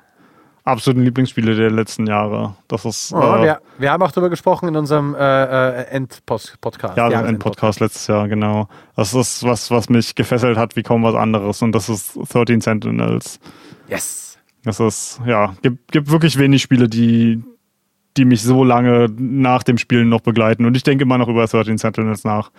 absoluten 0.64 1.04
Lieblingsspiele 1.04 1.56
der 1.56 1.72
letzten 1.72 2.08
Jahre. 2.08 2.56
Das 2.68 2.86
ist 2.86 3.14
Oh, 3.14 3.20
äh, 3.20 3.44
wir, 3.44 3.62
wir 3.78 3.92
haben 3.92 4.04
auch 4.04 4.12
darüber 4.12 4.30
gesprochen 4.30 4.70
in 4.70 4.76
unserem 4.76 5.16
äh, 5.16 5.80
äh, 5.80 5.84
End-Podcast. 5.88 6.98
ja, 6.98 7.08
ein 7.08 7.40
Podcast 7.40 7.80
letztes 7.80 8.08
Jahr, 8.08 8.28
genau. 8.28 8.68
Das 8.96 9.14
ist 9.14 9.44
was, 9.44 9.72
was 9.72 9.90
mich 9.90 10.16
gefesselt 10.16 10.58
hat 10.58 10.76
wie 10.76 10.84
kaum 10.84 11.04
was 11.04 11.16
anderes 11.16 11.62
und 11.62 11.72
das 11.74 11.90
ist 11.90 12.18
13 12.32 12.62
Sentinels. 12.62 13.40
Yes. 13.88 14.38
Das 14.64 14.80
ist, 14.80 15.20
ja, 15.26 15.56
gibt, 15.62 15.92
gibt 15.92 16.12
wirklich 16.12 16.38
wenig 16.38 16.62
Spiele, 16.62 16.88
die, 16.88 17.44
die 18.18 18.26
mich 18.26 18.44
so 18.44 18.64
lange 18.64 19.08
nach 19.18 19.64
dem 19.64 19.78
Spielen 19.78 20.10
noch 20.10 20.22
begleiten. 20.22 20.66
Und 20.66 20.78
ich 20.78 20.84
denke 20.84 21.04
immer 21.04 21.18
noch 21.18 21.28
über 21.28 21.46
13 21.46 21.78
Sentinels 21.78 22.24
nach. 22.24 22.52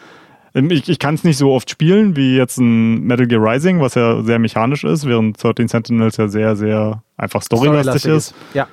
Ähm, 0.54 0.70
Ich, 0.70 0.88
ich 0.88 0.98
kann 0.98 1.14
es 1.14 1.24
nicht 1.24 1.38
so 1.38 1.52
oft 1.52 1.70
spielen 1.70 2.16
wie 2.16 2.36
jetzt 2.36 2.58
ein 2.58 3.04
Metal 3.04 3.26
Gear 3.26 3.42
Rising, 3.42 3.80
was 3.80 3.94
ja 3.94 4.22
sehr 4.22 4.38
mechanisch 4.38 4.84
ist, 4.84 5.06
während 5.06 5.42
13 5.42 5.68
Sentinels 5.68 6.16
ja 6.16 6.28
sehr, 6.28 6.56
sehr 6.56 7.02
einfach 7.16 7.42
storylastig 7.42 8.04
ist. 8.06 8.34
Ja. 8.54 8.68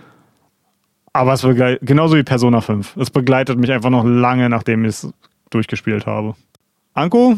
Aber 1.14 1.34
es 1.34 1.42
begleitet, 1.42 1.88
genauso 1.88 2.16
wie 2.16 2.24
Persona 2.24 2.62
5. 2.62 2.98
Es 2.98 3.10
begleitet 3.10 3.58
mich 3.58 3.72
einfach 3.72 3.90
noch 3.90 4.06
lange, 4.06 4.50
nachdem 4.50 4.86
ich 4.86 4.90
es 4.90 5.14
durchgespielt 5.50 6.06
habe. 6.06 6.36
Anko, 6.94 7.38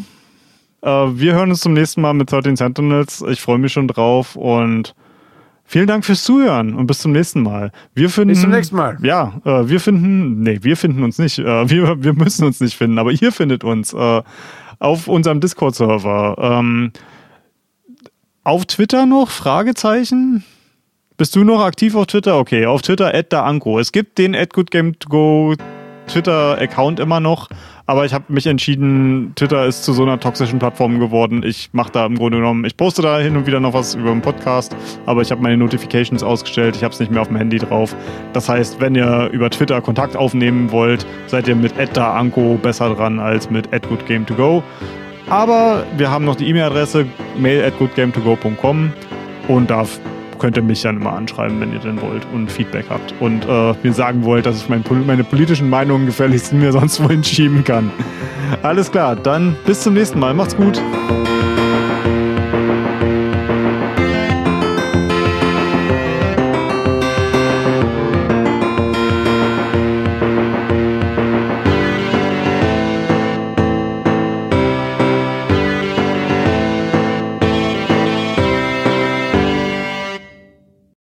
äh, 0.82 0.88
wir 0.88 1.34
hören 1.34 1.50
uns 1.50 1.60
zum 1.60 1.72
nächsten 1.72 2.00
Mal 2.00 2.12
mit 2.12 2.30
13 2.30 2.56
Sentinels. 2.56 3.24
Ich 3.28 3.40
freue 3.40 3.58
mich 3.58 3.72
schon 3.72 3.88
drauf 3.88 4.36
und 4.36 4.94
Vielen 5.64 5.86
Dank 5.86 6.04
fürs 6.04 6.24
Zuhören 6.24 6.74
und 6.74 6.86
bis 6.86 6.98
zum 6.98 7.12
nächsten 7.12 7.42
Mal. 7.42 7.72
Wir 7.94 8.10
finden, 8.10 8.30
Bis 8.30 8.42
zum 8.42 8.50
nächsten 8.50 8.76
Mal. 8.76 8.98
Ja, 9.02 9.40
äh, 9.44 9.68
wir 9.68 9.80
finden, 9.80 10.42
nee, 10.42 10.58
wir 10.62 10.76
finden 10.76 11.02
uns 11.02 11.18
nicht. 11.18 11.38
Äh, 11.38 11.70
wir, 11.70 12.02
wir 12.02 12.12
müssen 12.12 12.44
uns 12.44 12.60
nicht 12.60 12.76
finden, 12.76 12.98
aber 12.98 13.10
ihr 13.12 13.32
findet 13.32 13.64
uns 13.64 13.92
äh, 13.94 14.22
auf 14.78 15.08
unserem 15.08 15.40
Discord-Server. 15.40 16.36
Ähm, 16.38 16.92
auf 18.44 18.66
Twitter 18.66 19.06
noch? 19.06 19.30
Fragezeichen? 19.30 20.44
Bist 21.16 21.36
du 21.36 21.44
noch 21.44 21.62
aktiv 21.62 21.94
auf 21.94 22.06
Twitter? 22.06 22.38
Okay, 22.38 22.66
auf 22.66 22.82
Twitter 22.82 23.12
@daanko. 23.22 23.78
Es 23.78 23.92
gibt 23.92 24.18
den 24.18 24.34
@goodgame2go 24.34 25.56
Twitter-Account 26.08 27.00
immer 27.00 27.20
noch, 27.20 27.48
aber 27.86 28.04
ich 28.04 28.14
habe 28.14 28.24
mich 28.28 28.46
entschieden, 28.46 29.32
Twitter 29.34 29.66
ist 29.66 29.84
zu 29.84 29.92
so 29.92 30.02
einer 30.02 30.18
toxischen 30.20 30.58
Plattform 30.58 30.98
geworden. 30.98 31.42
Ich 31.44 31.70
mache 31.72 31.92
da 31.92 32.06
im 32.06 32.16
Grunde 32.16 32.38
genommen, 32.38 32.64
ich 32.64 32.76
poste 32.76 33.02
da 33.02 33.18
hin 33.18 33.36
und 33.36 33.46
wieder 33.46 33.60
noch 33.60 33.74
was 33.74 33.94
über 33.94 34.10
den 34.10 34.22
Podcast, 34.22 34.76
aber 35.06 35.22
ich 35.22 35.30
habe 35.30 35.42
meine 35.42 35.56
Notifications 35.56 36.22
ausgestellt, 36.22 36.76
ich 36.76 36.84
habe 36.84 36.92
es 36.92 37.00
nicht 37.00 37.10
mehr 37.10 37.20
auf 37.20 37.28
dem 37.28 37.36
Handy 37.36 37.58
drauf. 37.58 37.94
Das 38.32 38.48
heißt, 38.48 38.80
wenn 38.80 38.94
ihr 38.94 39.28
über 39.32 39.50
Twitter 39.50 39.80
Kontakt 39.80 40.16
aufnehmen 40.16 40.70
wollt, 40.70 41.06
seid 41.26 41.48
ihr 41.48 41.56
mit 41.56 41.72
@daanko 41.92 42.58
besser 42.62 42.94
dran 42.94 43.18
als 43.18 43.50
mit 43.50 43.68
@goodgame2go. 43.68 44.62
Aber 45.28 45.84
wir 45.96 46.10
haben 46.10 46.24
noch 46.24 46.36
die 46.36 46.48
E-Mail-Adresse 46.48 47.06
mail 47.38 47.64
at 47.64 47.74
goodgame2go.com 47.80 48.92
und 49.48 49.70
da 49.70 49.84
könnt 50.42 50.56
ihr 50.56 50.62
mich 50.62 50.82
dann 50.82 50.96
immer 50.96 51.12
anschreiben, 51.12 51.60
wenn 51.60 51.72
ihr 51.72 51.78
denn 51.78 52.02
wollt 52.02 52.26
und 52.34 52.50
Feedback 52.50 52.86
habt 52.90 53.14
und 53.20 53.46
äh, 53.48 53.74
mir 53.80 53.92
sagen 53.92 54.24
wollt, 54.24 54.44
dass 54.44 54.56
ich 54.56 54.68
mein, 54.68 54.82
meine 55.06 55.22
politischen 55.22 55.70
Meinungen 55.70 56.04
gefälligst 56.04 56.52
mir 56.52 56.72
sonst 56.78 57.02
wohin 57.02 57.22
schieben 57.22 57.62
kann. 57.62 57.92
Alles 58.62 58.90
klar, 58.90 59.14
dann 59.14 59.56
bis 59.64 59.82
zum 59.82 59.94
nächsten 59.94 60.18
Mal. 60.18 60.34
Macht's 60.34 60.56
gut. 60.56 60.82